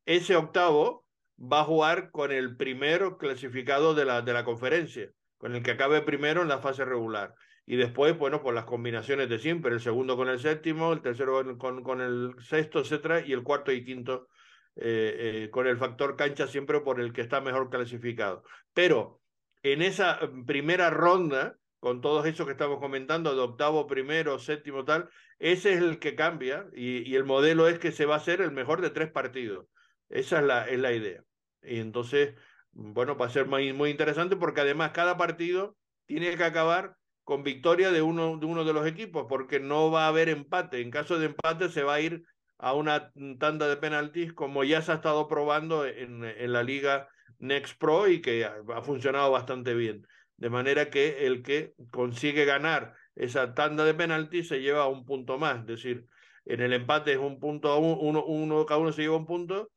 Ese 0.07 0.37
octavo 0.37 1.05
va 1.37 1.63
a 1.63 1.65
jugar 1.65 2.13
con 2.13 2.31
el 2.31 2.57
primero 2.57 3.19
clasificado 3.19 3.95
de 3.95 4.05
la, 4.05 4.23
de 4.23 4.33
la 4.33 4.45
conferencia, 4.45 5.11
con 5.39 5.57
el 5.57 5.63
que 5.65 5.73
acabe 5.73 6.03
primero 6.03 6.43
en 6.43 6.49
la 6.49 6.61
fase 6.61 6.85
regular. 6.85 7.35
Y 7.67 7.77
después, 7.77 8.17
bueno, 8.19 8.43
pues 8.43 8.55
las 8.55 8.65
combinaciones 8.65 9.29
de 9.29 9.39
siempre, 9.39 9.73
el 9.73 9.81
segundo 9.81 10.17
con 10.17 10.29
el 10.29 10.39
séptimo, 10.39 10.93
el 10.93 11.01
tercero 11.01 11.57
con, 11.57 11.83
con 11.83 12.01
el 12.01 12.35
sexto, 12.41 12.81
etcétera, 12.81 13.21
y 13.27 13.33
el 13.33 13.43
cuarto 13.43 13.73
y 13.73 13.85
quinto 13.85 14.29
eh, 14.77 15.45
eh, 15.45 15.51
con 15.51 15.67
el 15.67 15.79
factor 15.79 16.17
cancha 16.17 16.47
siempre 16.47 16.81
por 16.81 17.01
el 17.01 17.13
que 17.13 17.23
está 17.23 17.41
mejor 17.41 17.71
clasificado. 17.71 18.43
Pero 18.73 19.23
en 19.63 19.83
esa 19.83 20.19
mm, 20.27 20.45
primera 20.45 20.91
ronda, 20.91 21.57
con 21.79 22.01
todos 22.01 22.27
esos 22.27 22.47
que 22.47 22.53
estamos 22.53 22.81
comentando, 22.81 23.35
de 23.35 23.41
octavo, 23.41 23.87
primero, 23.87 24.39
séptimo, 24.39 24.85
tal, 24.85 25.09
ese 25.39 25.73
es 25.75 25.81
el 25.81 25.99
que 25.99 26.15
cambia 26.15 26.67
y, 26.75 27.09
y 27.09 27.17
el 27.17 27.25
modelo 27.25 27.69
es 27.69 27.79
que 27.79 27.93
se 27.93 28.05
va 28.07 28.15
a 28.15 28.19
hacer 28.19 28.41
el 28.41 28.53
mejor 28.53 28.81
de 28.83 28.91
tres 28.91 29.11
partidos. 29.11 29.67
Esa 30.09 30.41
es 30.41 30.45
la, 30.45 30.69
es 30.69 30.79
la 30.79 30.93
idea. 30.93 31.23
Y 31.63 31.79
entonces, 31.79 32.35
bueno, 32.73 33.17
va 33.17 33.27
a 33.27 33.31
ser 33.31 33.47
muy, 33.47 33.73
muy 33.73 33.91
interesante 33.91 34.37
porque 34.37 34.61
además 34.61 34.91
cada 34.93 35.17
partido 35.17 35.77
tiene 36.07 36.37
que 36.37 36.45
acabar 36.45 36.97
con 37.25 37.43
victoria 37.43 37.91
de 37.91 38.03
uno, 38.03 38.37
de 38.37 38.47
uno 38.47 38.65
de 38.65 38.73
los 38.73 38.87
equipos, 38.87 39.27
porque 39.29 39.59
no 39.59 39.91
va 39.91 40.05
a 40.05 40.09
haber 40.09 40.29
empate. 40.29 40.81
En 40.81 40.91
caso 40.91 41.19
de 41.19 41.27
empate 41.27 41.69
se 41.71 41.83
va 41.83 41.95
a 41.95 42.01
ir 42.01 42.25
a 42.59 42.75
una 42.75 43.13
tanda 43.39 43.67
de 43.69 43.77
penaltis, 43.77 44.33
como 44.33 44.63
ya 44.63 44.83
se 44.83 44.93
ha 44.93 44.97
estado 44.97 45.27
probando 45.27 45.87
en, 45.87 46.25
en 46.25 46.53
la 46.53 46.63
liga 46.63 47.09
Next 47.39 47.79
Pro 47.79 48.09
y 48.09 48.21
que 48.21 48.45
ha, 48.45 48.83
funcionado 48.83 49.31
bastante 49.31 49.75
bien. 49.75 50.07
De 50.37 50.51
manera 50.51 50.91
que 50.91 51.27
el 51.27 51.43
que 51.43 51.75
consigue 51.91 52.45
ganar 52.45 52.95
esa 53.15 53.55
tanda 53.55 53.85
de 53.85 53.95
penaltis 53.95 54.49
se 54.49 54.61
lleva 54.61 54.89
un 54.89 55.05
punto 55.05 55.39
más. 55.39 55.61
Es 55.61 55.67
decir, 55.67 56.07
en 56.45 56.61
el 56.61 56.73
empate 56.73 57.13
es 57.13 57.19
un 57.19 57.39
punto 57.41 57.71
a 57.71 57.79
uno, 57.79 58.25
uno, 58.25 58.67
cada 58.67 58.81
uno 58.81 58.93
se 58.93 59.03
lleva 59.03 59.17
un 59.17 59.27
punto 59.27 59.71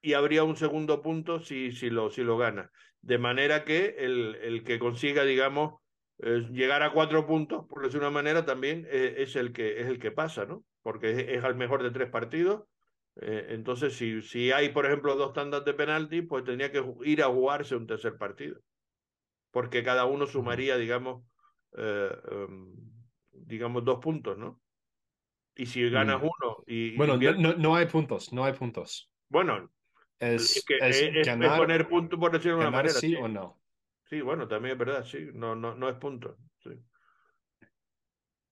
y 0.00 0.14
habría 0.14 0.44
un 0.44 0.56
segundo 0.56 1.02
punto 1.02 1.40
si, 1.40 1.72
si, 1.72 1.90
lo, 1.90 2.10
si 2.10 2.22
lo 2.22 2.38
gana. 2.38 2.70
De 3.00 3.18
manera 3.18 3.64
que 3.64 3.96
el, 3.98 4.36
el 4.36 4.64
que 4.64 4.78
consiga, 4.78 5.24
digamos, 5.24 5.80
llegar 6.18 6.82
a 6.82 6.92
cuatro 6.92 7.26
puntos, 7.26 7.66
por 7.68 7.82
decir 7.82 8.00
una 8.00 8.10
manera, 8.10 8.44
también 8.44 8.86
eh, 8.90 9.16
es, 9.18 9.36
el 9.36 9.52
que, 9.52 9.80
es 9.80 9.86
el 9.86 9.98
que 9.98 10.10
pasa, 10.10 10.46
¿no? 10.46 10.64
Porque 10.82 11.10
es, 11.10 11.18
es 11.28 11.44
al 11.44 11.54
mejor 11.54 11.82
de 11.82 11.90
tres 11.90 12.10
partidos. 12.10 12.64
Eh, 13.20 13.46
entonces, 13.50 13.96
si, 13.96 14.22
si 14.22 14.52
hay, 14.52 14.70
por 14.70 14.86
ejemplo, 14.86 15.16
dos 15.16 15.32
tandas 15.32 15.64
de 15.64 15.74
penalti, 15.74 16.22
pues 16.22 16.44
tendría 16.44 16.70
que 16.70 16.84
ir 17.04 17.22
a 17.22 17.28
jugarse 17.28 17.76
un 17.76 17.86
tercer 17.86 18.16
partido. 18.16 18.60
Porque 19.50 19.82
cada 19.82 20.04
uno 20.04 20.26
sumaría, 20.26 20.76
digamos, 20.76 21.24
eh, 21.76 22.10
um, 22.30 22.74
digamos, 23.32 23.84
dos 23.84 23.98
puntos, 23.98 24.38
¿no? 24.38 24.60
Y 25.56 25.66
si 25.66 25.88
ganas 25.90 26.20
uno 26.22 26.62
y... 26.66 26.96
Bueno, 26.96 27.16
no, 27.16 27.54
no, 27.54 27.74
hay 27.74 27.86
puntos, 27.86 28.32
no 28.32 28.44
hay 28.44 28.52
puntos. 28.52 29.10
Bueno, 29.28 29.68
es, 30.20 30.64
que 30.64 30.76
es, 30.80 31.02
es 31.02 31.26
ganar, 31.26 31.58
poner 31.58 31.88
punto 31.88 32.18
por 32.18 32.30
decirlo 32.30 32.58
de 32.58 32.62
una 32.62 32.70
manera. 32.70 32.94
Sí, 32.94 33.08
sí, 33.08 33.16
o 33.16 33.26
no. 33.26 33.57
Sí, 34.08 34.20
bueno, 34.20 34.48
también 34.48 34.72
es 34.72 34.78
verdad, 34.78 35.04
sí, 35.04 35.28
no, 35.34 35.54
no, 35.54 35.74
no 35.74 35.88
es 35.88 35.96
punto. 35.96 36.36
Sí. 36.62 36.70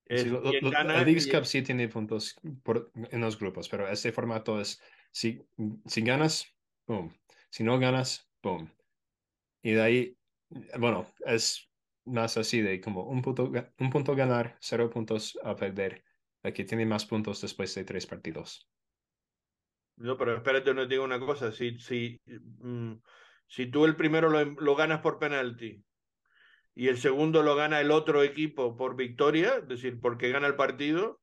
Es, 0.04 0.22
sí, 0.22 0.28
lo, 0.28 0.40
lo, 0.40 0.50
el 0.50 0.86
Leagues 0.86 1.26
Cup 1.26 1.46
sí 1.46 1.62
tiene 1.62 1.88
puntos 1.88 2.36
por, 2.62 2.92
en 2.94 3.20
los 3.20 3.38
grupos, 3.38 3.68
pero 3.68 3.88
este 3.88 4.12
formato 4.12 4.60
es, 4.60 4.80
si, 5.10 5.40
si 5.86 6.02
ganas, 6.02 6.46
boom. 6.86 7.12
Si 7.50 7.64
no 7.64 7.78
ganas, 7.78 8.30
boom. 8.42 8.70
Y 9.62 9.72
de 9.72 9.82
ahí, 9.82 10.18
bueno, 10.78 11.06
es 11.24 11.68
más 12.04 12.36
así 12.36 12.60
de 12.60 12.80
como 12.80 13.04
un 13.04 13.22
punto, 13.22 13.50
un 13.78 13.90
punto 13.90 14.14
ganar, 14.14 14.56
cero 14.60 14.90
puntos 14.90 15.38
a 15.42 15.56
perder. 15.56 16.04
Que 16.54 16.64
tiene 16.64 16.86
más 16.86 17.04
puntos 17.04 17.40
después 17.40 17.74
de 17.74 17.82
tres 17.82 18.06
partidos. 18.06 18.70
No, 19.96 20.16
pero 20.16 20.36
espérate, 20.36 20.72
no 20.72 20.82
te 20.82 20.94
digo 20.94 21.02
una 21.02 21.18
cosa. 21.18 21.50
Si, 21.50 21.76
si, 21.80 22.20
mm, 22.24 22.92
si 23.46 23.66
tú 23.66 23.84
el 23.84 23.96
primero 23.96 24.30
lo, 24.30 24.44
lo 24.44 24.76
ganas 24.76 25.00
por 25.00 25.18
penalti 25.18 25.84
y 26.74 26.88
el 26.88 26.98
segundo 26.98 27.42
lo 27.42 27.56
gana 27.56 27.80
el 27.80 27.90
otro 27.90 28.22
equipo 28.22 28.76
por 28.76 28.96
victoria, 28.96 29.56
es 29.58 29.68
decir, 29.68 30.00
porque 30.00 30.30
gana 30.30 30.46
el 30.46 30.56
partido, 30.56 31.22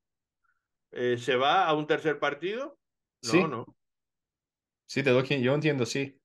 eh, 0.91 1.17
¿se 1.17 1.35
va 1.35 1.67
a 1.67 1.73
un 1.73 1.87
tercer 1.87 2.19
partido? 2.19 2.79
No, 3.21 3.47
sí. 3.47 3.47
no. 3.47 3.65
Sí, 4.85 5.03
te 5.03 5.09
doy, 5.11 5.41
yo 5.41 5.53
entiendo, 5.55 5.85
sí. 5.85 6.21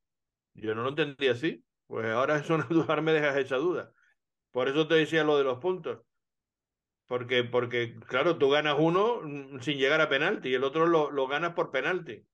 Yo 0.54 0.74
no 0.74 0.82
lo 0.82 0.90
entendí 0.90 1.28
así. 1.28 1.64
Pues 1.86 2.06
ahora 2.06 2.38
es 2.38 2.50
una 2.50 2.64
duda, 2.70 3.00
me 3.00 3.12
dejas 3.12 3.36
esa 3.36 3.56
duda. 3.56 3.92
Por 4.52 4.68
eso 4.68 4.88
te 4.88 4.96
decía 4.96 5.24
lo 5.24 5.38
de 5.38 5.44
los 5.44 5.58
puntos. 5.60 6.00
Porque, 7.06 7.42
porque 7.44 7.94
claro, 8.06 8.38
tú 8.38 8.50
ganas 8.50 8.76
uno 8.78 9.20
mm, 9.22 9.60
sin 9.60 9.78
llegar 9.78 10.00
a 10.00 10.08
penalti 10.08 10.50
y 10.50 10.54
el 10.54 10.64
otro 10.64 10.86
lo, 10.86 11.10
lo 11.10 11.26
ganas 11.26 11.54
por 11.54 11.70
penalti. 11.70 12.26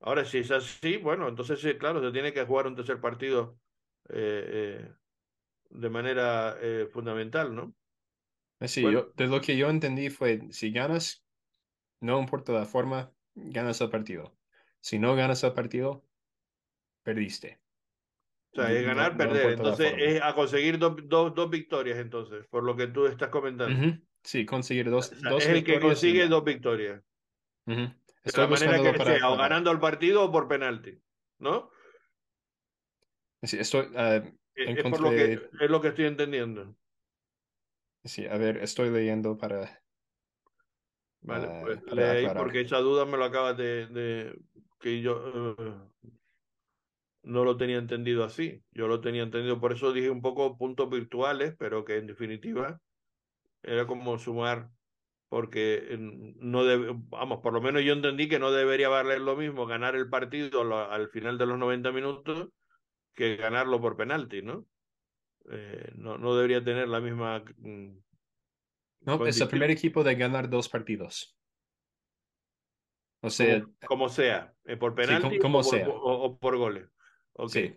Ahora, 0.00 0.24
si 0.24 0.38
es 0.38 0.50
así, 0.50 0.96
bueno, 0.96 1.28
entonces 1.28 1.60
sí, 1.60 1.74
claro, 1.74 2.02
se 2.02 2.12
tiene 2.12 2.32
que 2.32 2.44
jugar 2.44 2.66
un 2.66 2.76
tercer 2.76 3.00
partido 3.00 3.58
eh, 4.10 4.84
eh, 4.84 4.92
de 5.70 5.90
manera 5.90 6.56
eh, 6.60 6.88
fundamental, 6.90 7.54
¿no? 7.54 7.74
Sí, 8.60 8.82
bueno. 8.82 9.00
yo, 9.00 9.12
de 9.16 9.26
lo 9.26 9.40
que 9.40 9.56
yo 9.56 9.70
entendí 9.70 10.10
fue, 10.10 10.40
si 10.50 10.70
ganas, 10.70 11.24
no 12.00 12.20
importa 12.20 12.52
la 12.52 12.64
forma, 12.64 13.12
ganas 13.34 13.80
el 13.80 13.90
partido. 13.90 14.36
Si 14.80 14.98
no 14.98 15.14
ganas 15.16 15.42
el 15.44 15.52
partido, 15.52 16.04
perdiste. 17.02 17.60
O 18.52 18.56
sea, 18.56 18.72
es 18.72 18.84
ganar, 18.84 19.16
perder. 19.16 19.52
Entonces, 19.52 19.92
es 19.98 20.22
a 20.22 20.34
conseguir 20.34 20.78
dos, 20.78 20.96
dos, 21.08 21.50
victorias, 21.50 21.98
entonces, 21.98 22.46
por 22.46 22.64
lo 22.64 22.76
que 22.76 22.86
tú 22.86 23.06
estás 23.06 23.28
comentando. 23.28 23.98
Sí, 24.22 24.46
conseguir 24.46 24.90
dos, 24.90 25.12
Es 25.12 25.46
el 25.46 25.64
que 25.64 25.80
consigue 25.80 26.26
dos 26.28 26.44
victorias. 26.44 27.02
De 28.24 28.32
la 28.36 28.46
manera 28.46 28.92
que 28.92 29.04
sea, 29.04 29.30
o 29.30 29.36
ganando 29.36 29.70
el 29.70 29.78
partido 29.78 30.24
o 30.24 30.32
por 30.32 30.48
penalti, 30.48 31.00
¿no? 31.38 31.70
Sí, 33.42 33.58
estoy. 33.58 33.88
Ah, 33.94 34.22
es, 34.54 34.82
por 34.82 35.00
lo 35.00 35.10
que, 35.10 35.32
es 35.60 35.70
lo 35.70 35.80
que 35.80 35.88
estoy 35.88 36.06
entendiendo. 36.06 36.76
Sí, 38.04 38.26
a 38.26 38.36
ver, 38.36 38.58
estoy 38.58 38.90
leyendo 38.90 39.36
para. 39.36 39.82
Vale, 41.20 41.48
pues 41.62 41.82
leí 41.92 42.28
porque 42.36 42.60
esa 42.62 42.78
duda 42.78 43.04
me 43.04 43.16
lo 43.16 43.24
acabas 43.24 43.56
de, 43.56 43.86
de 43.86 44.38
que 44.80 45.00
yo 45.00 45.58
eh, 45.62 45.74
no 47.22 47.44
lo 47.44 47.56
tenía 47.56 47.78
entendido 47.78 48.24
así. 48.24 48.62
Yo 48.72 48.88
lo 48.88 49.00
tenía 49.00 49.22
entendido, 49.22 49.60
por 49.60 49.72
eso 49.72 49.92
dije 49.92 50.10
un 50.10 50.22
poco 50.22 50.56
puntos 50.56 50.88
virtuales, 50.90 51.54
pero 51.58 51.84
que 51.84 51.96
en 51.96 52.06
definitiva 52.06 52.80
era 53.62 53.86
como 53.86 54.18
sumar, 54.18 54.70
porque 55.28 55.96
no 55.98 56.64
debe, 56.64 56.94
vamos, 56.94 57.40
por 57.42 57.52
lo 57.52 57.60
menos 57.60 57.82
yo 57.82 57.92
entendí 57.92 58.28
que 58.28 58.38
no 58.38 58.50
debería 58.50 58.88
valer 58.88 59.20
lo 59.20 59.36
mismo 59.36 59.66
ganar 59.66 59.94
el 59.94 60.08
partido 60.08 60.62
al 60.90 61.10
final 61.10 61.36
de 61.36 61.46
los 61.46 61.58
90 61.58 61.92
minutos 61.92 62.48
que 63.14 63.36
ganarlo 63.36 63.80
por 63.80 63.96
penalti, 63.96 64.42
¿no? 64.42 64.66
Eh, 65.50 65.92
no, 65.96 66.18
no 66.18 66.34
debería 66.34 66.62
tener 66.62 66.88
la 66.88 67.00
misma... 67.00 67.44
Mm, 67.58 67.98
no, 69.00 69.26
es 69.26 69.40
el 69.40 69.48
primer 69.48 69.70
equipo 69.70 70.02
de 70.02 70.14
ganar 70.14 70.48
dos 70.48 70.68
partidos. 70.68 71.36
O 73.20 73.30
sea... 73.30 73.62
Como, 73.86 74.08
sea, 74.08 74.54
eh, 74.64 74.76
por 74.76 74.94
penalti 74.94 75.38
como, 75.38 75.58
o, 75.58 75.62
sea. 75.62 75.84
Por, 75.84 75.96
o, 76.00 76.38
por 76.38 76.56
goles. 76.56 76.88
Sí, 77.48 77.76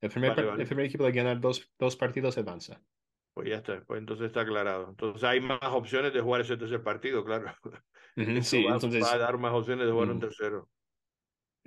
el 0.00 0.10
primer, 0.10 0.38
el 0.38 0.66
primer 0.66 0.86
equipo 0.86 1.04
de 1.04 1.12
ganar 1.12 1.40
dos, 1.40 1.72
dos 1.78 1.96
partidos 1.96 2.38
avanza. 2.38 2.82
Pues 3.34 3.48
ya 3.48 3.56
está, 3.56 3.82
pues 3.86 4.00
entonces 4.00 4.26
está 4.26 4.40
aclarado. 4.40 4.88
Entonces 4.90 5.22
hay 5.24 5.40
más 5.40 5.60
opciones 5.62 6.12
de 6.12 6.20
jugar 6.20 6.40
ese 6.40 6.56
tercer 6.56 6.82
partido, 6.82 7.24
claro. 7.24 7.52
sí, 8.42 8.64
va, 8.64 8.74
entonces... 8.74 9.02
va 9.02 9.14
a 9.14 9.18
dar 9.18 9.38
más 9.38 9.52
opciones 9.52 9.86
de 9.86 9.92
jugar 9.92 10.10
un 10.10 10.20
tercero. 10.20 10.68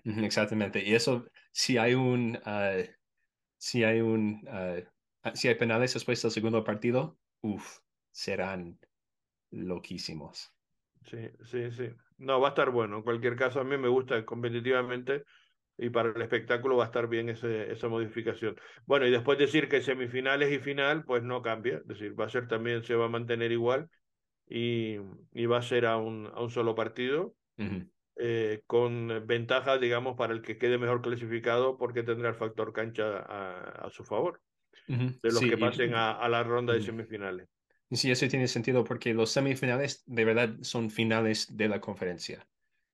Exactamente. 0.03 0.84
Y 0.84 0.93
eso, 0.93 1.26
si 1.51 1.78
hay 1.78 1.93
un, 1.93 2.38
ah, 2.45 2.78
si 3.57 3.84
hay 3.84 4.01
un, 4.01 4.45
uh, 4.47 5.34
si 5.34 5.47
hay 5.47 5.55
penales 5.55 5.93
después 5.93 6.22
del 6.22 6.32
segundo 6.32 6.64
partido, 6.64 7.18
uff, 7.41 7.80
serán 8.11 8.78
loquísimos. 9.51 10.53
Sí, 11.05 11.30
sí, 11.45 11.72
sí. 11.72 11.89
No, 12.18 12.39
va 12.39 12.49
a 12.49 12.51
estar 12.51 12.70
bueno. 12.72 12.97
En 12.97 13.03
cualquier 13.03 13.36
caso, 13.36 13.59
a 13.59 13.64
mí 13.64 13.78
me 13.78 13.88
gusta 13.88 14.26
competitivamente 14.26 15.24
y 15.78 15.89
para 15.89 16.09
el 16.09 16.21
espectáculo 16.21 16.78
va 16.78 16.84
a 16.84 16.88
estar 16.88 17.07
bien 17.07 17.30
ese, 17.30 17.71
esa 17.71 17.88
modificación. 17.88 18.55
Bueno, 18.86 19.05
y 19.07 19.11
después 19.11 19.38
decir 19.38 19.67
que 19.67 19.82
semifinales 19.82 20.51
y 20.51 20.59
final, 20.59 21.03
pues 21.03 21.24
no 21.24 21.41
cambia, 21.41 21.78
es 21.78 21.88
decir, 21.88 22.19
va 22.19 22.26
a 22.26 22.30
ser 22.30 22.47
también, 22.47 22.84
se 22.84 22.95
va 22.95 23.05
a 23.05 23.09
mantener 23.09 23.51
igual 23.51 23.89
y, 24.47 24.97
y 25.34 25.45
va 25.45 25.57
a 25.57 25.61
ser 25.61 25.86
a 25.86 25.97
un, 25.97 26.28
a 26.34 26.41
un 26.41 26.49
solo 26.49 26.76
partido, 26.76 27.36
eh, 28.15 28.61
con 28.67 29.26
ventaja, 29.26 29.78
digamos, 29.78 30.15
para 30.15 30.34
el 30.34 30.41
que 30.41 30.57
quede 30.57 30.78
mejor 30.78 31.01
clasificado, 31.01 31.78
porque 31.78 32.03
tendrá 32.03 32.30
el 32.30 32.36
factor 32.36 32.71
cancha 32.71 33.17
a, 33.17 33.88
a 33.88 33.89
su 33.89 34.03
favor, 34.03 34.39
de 34.88 35.32
los 35.32 35.39
que 35.39 35.57
pasen 35.57 35.95
a, 35.95 36.11
a, 36.11 36.30
la 36.30 36.43
ronda 36.43 36.74
de 36.74 36.82
semifinales. 36.82 37.47
Sí, 37.91 38.11
eso 38.11 38.28
tiene 38.28 38.47
sentido 38.47 38.84
porque 38.84 39.13
los 39.13 39.32
semifinales 39.32 40.03
de 40.05 40.26
verdad 40.26 40.55
son 40.61 40.89
finales 40.89 41.55
de 41.55 41.67
la 41.67 41.80
conferencia. 41.80 42.47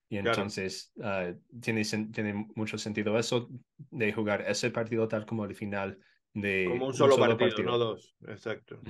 Y 0.09 0.17
entonces 0.17 0.91
ah, 1.03 1.31
tiene, 1.61 1.83
tiene 2.11 2.47
mucho 2.55 2.77
sentido 2.79 3.17
eso 3.17 3.47
de 3.91 4.11
jugar 4.11 4.43
ese 4.47 4.71
partido 4.71 5.07
tal 5.07 5.25
como 5.25 5.45
el 5.45 5.55
final 5.55 5.99
de 6.33 6.65
como 6.67 6.87
un 6.87 6.93
solo, 6.93 7.15
partido, 7.17 7.63
no 7.63 7.77
dos, 7.77 8.15
exacto. 8.27 8.81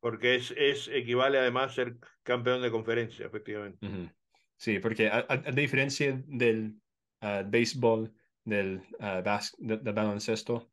Porque 0.00 0.36
es, 0.36 0.54
es 0.56 0.88
equivale 0.88 1.38
además 1.38 1.72
a 1.72 1.74
ser 1.74 1.96
campeón 2.22 2.62
de 2.62 2.70
conferencia, 2.70 3.26
efectivamente. 3.26 3.78
Sí, 4.56 4.78
porque 4.78 5.08
a, 5.08 5.26
diferencia 5.52 6.22
del 6.26 6.74
uh, 7.22 7.48
béisbol, 7.48 8.12
del, 8.44 8.82
del 9.58 9.92
baloncesto, 9.92 10.70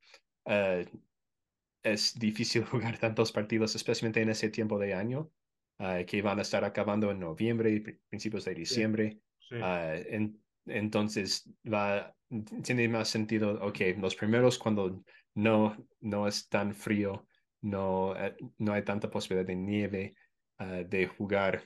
es 1.84 2.20
difícil 2.20 2.64
jugar 2.66 3.00
tantos 3.00 3.32
partidos, 3.32 3.76
especialmente 3.76 4.22
en 4.22 4.30
ese 4.30 4.50
tiempo 4.50 4.78
de 4.78 4.94
año, 4.94 5.32
que 6.08 6.22
van 6.22 6.40
a 6.40 6.44
estar 6.44 6.64
acabando 6.64 7.10
en 7.12 7.20
noviembre 7.20 7.72
y 7.72 7.80
principios 7.80 8.46
de 8.46 8.56
diciembre. 8.56 9.20
Ah, 9.52 9.96
entonces, 10.66 11.50
va, 11.64 12.16
tiene 12.64 12.88
más 12.90 13.10
sentido, 13.10 13.60
ok, 13.62 13.80
los 14.00 14.16
primeros 14.16 14.58
cuando 14.58 15.04
no, 15.36 15.78
no 16.00 16.28
es 16.28 16.48
tan 16.48 16.74
frío, 16.74 17.28
no, 17.62 18.16
eh, 18.16 18.36
no 18.58 18.74
hay 18.74 18.84
tanta 18.84 19.10
posibilidad 19.10 19.46
de 19.46 19.56
nieve, 19.56 20.16
ah, 20.58 20.84
de 20.86 21.08
jugar 21.08 21.64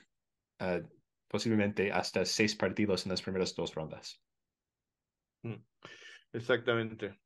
ah, 0.58 0.80
posiblemente 1.28 1.92
hasta 1.92 2.24
seis 2.24 2.54
partidos 2.56 3.06
en 3.06 3.10
las 3.10 3.22
primeras 3.22 3.54
dos 3.54 3.74
rondas. 3.74 4.22
Mm, 5.42 5.54
exactamente. 6.32 7.20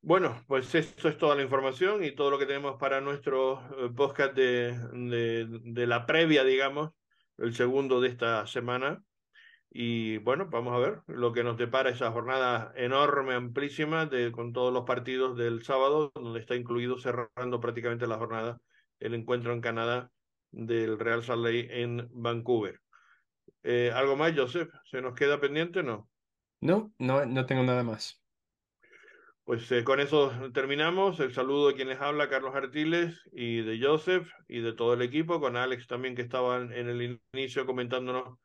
Bueno, 0.00 0.44
pues 0.46 0.74
esto 0.74 1.08
es 1.08 1.18
toda 1.18 1.34
la 1.34 1.42
información 1.42 2.04
y 2.04 2.12
todo 2.14 2.30
lo 2.30 2.38
que 2.38 2.46
tenemos 2.46 2.76
para 2.78 3.00
nuestro 3.00 3.86
eh, 3.86 3.90
podcast 3.94 4.34
de, 4.34 4.72
de, 4.92 5.46
de 5.48 5.86
la 5.86 6.06
previa, 6.06 6.44
digamos, 6.44 6.90
el 7.38 7.54
segundo 7.54 8.00
de 8.00 8.08
esta 8.08 8.46
semana. 8.46 9.02
Y 9.70 10.18
bueno, 10.18 10.48
vamos 10.50 10.74
a 10.74 10.78
ver 10.78 11.02
lo 11.06 11.32
que 11.32 11.44
nos 11.44 11.58
depara 11.58 11.90
esa 11.90 12.10
jornada 12.12 12.72
enorme, 12.76 13.34
amplísima, 13.34 14.06
de, 14.06 14.32
con 14.32 14.52
todos 14.52 14.72
los 14.72 14.84
partidos 14.84 15.36
del 15.36 15.62
sábado, 15.64 16.12
donde 16.14 16.40
está 16.40 16.54
incluido 16.54 16.98
cerrando 16.98 17.60
prácticamente 17.60 18.06
la 18.06 18.18
jornada 18.18 18.60
el 19.00 19.14
encuentro 19.14 19.52
en 19.52 19.60
Canadá 19.60 20.10
del 20.50 20.98
Real 20.98 21.22
Salt 21.22 21.44
Lake 21.44 21.82
en 21.82 22.08
Vancouver. 22.12 22.80
Eh, 23.62 23.90
¿Algo 23.94 24.16
más, 24.16 24.32
Joseph? 24.34 24.70
¿Se 24.84 25.02
nos 25.02 25.14
queda 25.14 25.40
pendiente 25.40 25.82
no? 25.82 26.08
No, 26.60 26.92
no, 26.98 27.26
no 27.26 27.46
tengo 27.46 27.62
nada 27.62 27.82
más. 27.82 28.22
Pues 29.44 29.70
eh, 29.70 29.84
con 29.84 30.00
eso 30.00 30.32
terminamos. 30.52 31.20
El 31.20 31.32
saludo 31.32 31.68
de 31.68 31.74
quienes 31.74 32.00
habla, 32.00 32.28
Carlos 32.28 32.54
Artiles 32.54 33.22
y 33.32 33.62
de 33.62 33.78
Joseph 33.80 34.28
y 34.48 34.60
de 34.60 34.72
todo 34.72 34.94
el 34.94 35.02
equipo, 35.02 35.40
con 35.40 35.56
Alex 35.56 35.86
también 35.86 36.16
que 36.16 36.22
estaba 36.22 36.56
en 36.56 36.72
el 36.72 37.20
inicio 37.32 37.66
comentándonos 37.66 38.38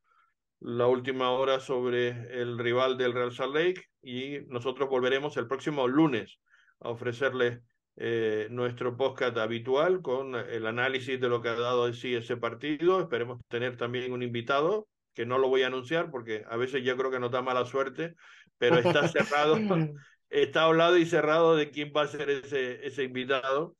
la 0.61 0.85
última 0.85 1.31
hora 1.31 1.59
sobre 1.59 2.09
el 2.39 2.57
rival 2.59 2.97
del 2.97 3.13
Real 3.13 3.31
Salt 3.31 3.55
Lake 3.55 3.85
y 4.03 4.41
nosotros 4.47 4.89
volveremos 4.89 5.35
el 5.37 5.47
próximo 5.47 5.87
lunes 5.87 6.39
a 6.79 6.89
ofrecerles 6.89 7.61
eh, 7.97 8.47
nuestro 8.51 8.95
podcast 8.95 9.37
habitual 9.37 10.01
con 10.01 10.35
el 10.35 10.67
análisis 10.67 11.19
de 11.19 11.29
lo 11.29 11.41
que 11.41 11.49
ha 11.49 11.55
dado 11.55 11.87
de 11.87 11.93
sí 11.93 12.13
ese 12.13 12.37
partido. 12.37 13.01
Esperemos 13.01 13.41
tener 13.47 13.75
también 13.75 14.13
un 14.13 14.21
invitado 14.21 14.87
que 15.15 15.25
no 15.25 15.39
lo 15.39 15.49
voy 15.49 15.63
a 15.63 15.67
anunciar 15.67 16.11
porque 16.11 16.45
a 16.47 16.57
veces 16.57 16.83
yo 16.83 16.95
creo 16.95 17.09
que 17.09 17.19
nos 17.19 17.31
da 17.31 17.41
mala 17.41 17.65
suerte, 17.65 18.13
pero 18.59 18.77
está 18.77 19.07
cerrado, 19.07 19.55
está 20.29 20.63
hablado 20.63 20.95
y 20.97 21.07
cerrado 21.07 21.55
de 21.55 21.71
quién 21.71 21.91
va 21.95 22.03
a 22.03 22.07
ser 22.07 22.29
ese, 22.29 22.85
ese 22.85 23.03
invitado 23.03 23.75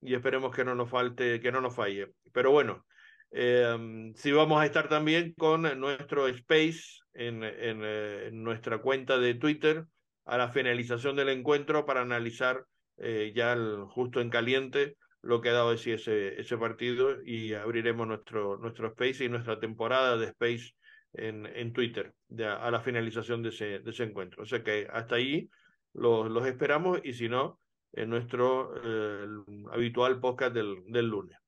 y 0.00 0.14
esperemos 0.14 0.56
que 0.56 0.64
no 0.64 0.74
nos 0.74 0.88
falte, 0.88 1.38
que 1.40 1.52
no 1.52 1.60
nos 1.60 1.76
falle. 1.76 2.14
Pero 2.32 2.50
bueno, 2.50 2.86
eh, 3.36 4.12
sí 4.14 4.30
vamos 4.30 4.62
a 4.62 4.66
estar 4.66 4.88
también 4.88 5.34
con 5.36 5.62
nuestro 5.80 6.28
space 6.28 6.82
en, 7.14 7.42
eh, 7.42 8.28
en, 8.28 8.44
nuestra 8.44 8.78
cuenta 8.78 9.18
de 9.18 9.34
Twitter 9.34 9.86
a 10.24 10.38
la 10.38 10.50
finalización 10.50 11.16
del 11.16 11.30
encuentro 11.30 11.84
para 11.84 12.02
analizar 12.02 12.64
eh, 12.98 13.32
ya 13.34 13.56
justo 13.88 14.20
en 14.20 14.30
caliente 14.30 14.96
lo 15.20 15.40
que 15.40 15.48
ha 15.48 15.54
dado 15.54 15.72
ese, 15.72 15.94
ese 15.94 16.56
partido 16.58 17.16
y 17.24 17.54
abriremos 17.54 18.06
nuestro, 18.06 18.56
nuestro 18.58 18.88
space 18.88 19.24
y 19.24 19.28
nuestra 19.28 19.58
temporada 19.58 20.16
de 20.16 20.26
space 20.26 20.74
en, 21.14 21.46
en 21.46 21.72
Twitter 21.72 22.14
a 22.38 22.70
la 22.70 22.80
finalización 22.82 23.42
de 23.42 23.48
ese, 23.48 23.80
de 23.80 23.90
ese 23.90 24.04
encuentro. 24.04 24.44
O 24.44 24.46
sea 24.46 24.62
que 24.62 24.86
hasta 24.92 25.16
ahí 25.16 25.48
los, 25.92 26.30
los 26.30 26.46
esperamos 26.46 27.00
y 27.02 27.14
si 27.14 27.28
no, 27.28 27.58
en 27.94 28.10
nuestro 28.10 28.74
eh, 28.84 29.26
habitual 29.72 30.20
podcast 30.20 30.54
del, 30.54 30.84
del 30.86 31.08
lunes. 31.08 31.43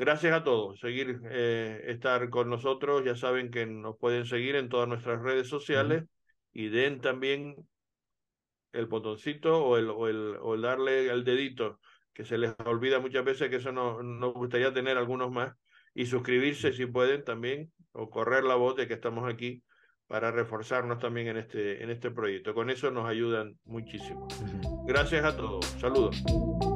Gracias 0.00 0.32
a 0.32 0.42
todos. 0.42 0.80
Seguir, 0.80 1.20
eh, 1.30 1.84
estar 1.88 2.30
con 2.30 2.48
nosotros. 2.48 3.04
Ya 3.04 3.14
saben 3.14 3.50
que 3.50 3.66
nos 3.66 3.98
pueden 3.98 4.24
seguir 4.24 4.56
en 4.56 4.70
todas 4.70 4.88
nuestras 4.88 5.20
redes 5.20 5.46
sociales 5.46 6.04
y 6.54 6.70
den 6.70 7.02
también 7.02 7.54
el 8.72 8.86
botoncito 8.86 9.62
o 9.62 9.76
el, 9.76 9.90
o 9.90 10.08
el, 10.08 10.38
o 10.40 10.54
el 10.54 10.62
darle 10.62 11.10
el 11.10 11.22
dedito, 11.22 11.80
que 12.14 12.24
se 12.24 12.38
les 12.38 12.54
olvida 12.64 12.98
muchas 12.98 13.26
veces 13.26 13.50
que 13.50 13.56
eso 13.56 13.72
no, 13.72 14.02
nos 14.02 14.32
gustaría 14.32 14.72
tener 14.72 14.96
algunos 14.96 15.30
más. 15.30 15.54
Y 15.92 16.06
suscribirse 16.06 16.72
si 16.72 16.86
pueden 16.86 17.22
también, 17.22 17.70
o 17.92 18.08
correr 18.08 18.44
la 18.44 18.54
voz 18.54 18.76
de 18.76 18.88
que 18.88 18.94
estamos 18.94 19.30
aquí 19.30 19.62
para 20.06 20.30
reforzarnos 20.30 20.98
también 20.98 21.28
en 21.28 21.36
este, 21.36 21.82
en 21.82 21.90
este 21.90 22.10
proyecto. 22.10 22.54
Con 22.54 22.70
eso 22.70 22.90
nos 22.90 23.06
ayudan 23.06 23.58
muchísimo. 23.64 24.26
Gracias 24.86 25.26
a 25.26 25.36
todos. 25.36 25.66
Saludos. 25.78 26.22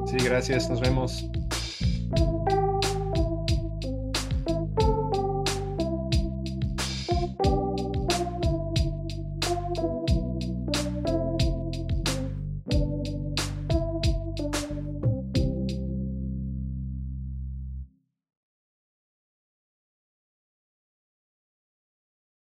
Sí, 0.05 0.17
gracias. 0.23 0.69
Nos 0.69 0.79
vemos. 0.79 1.23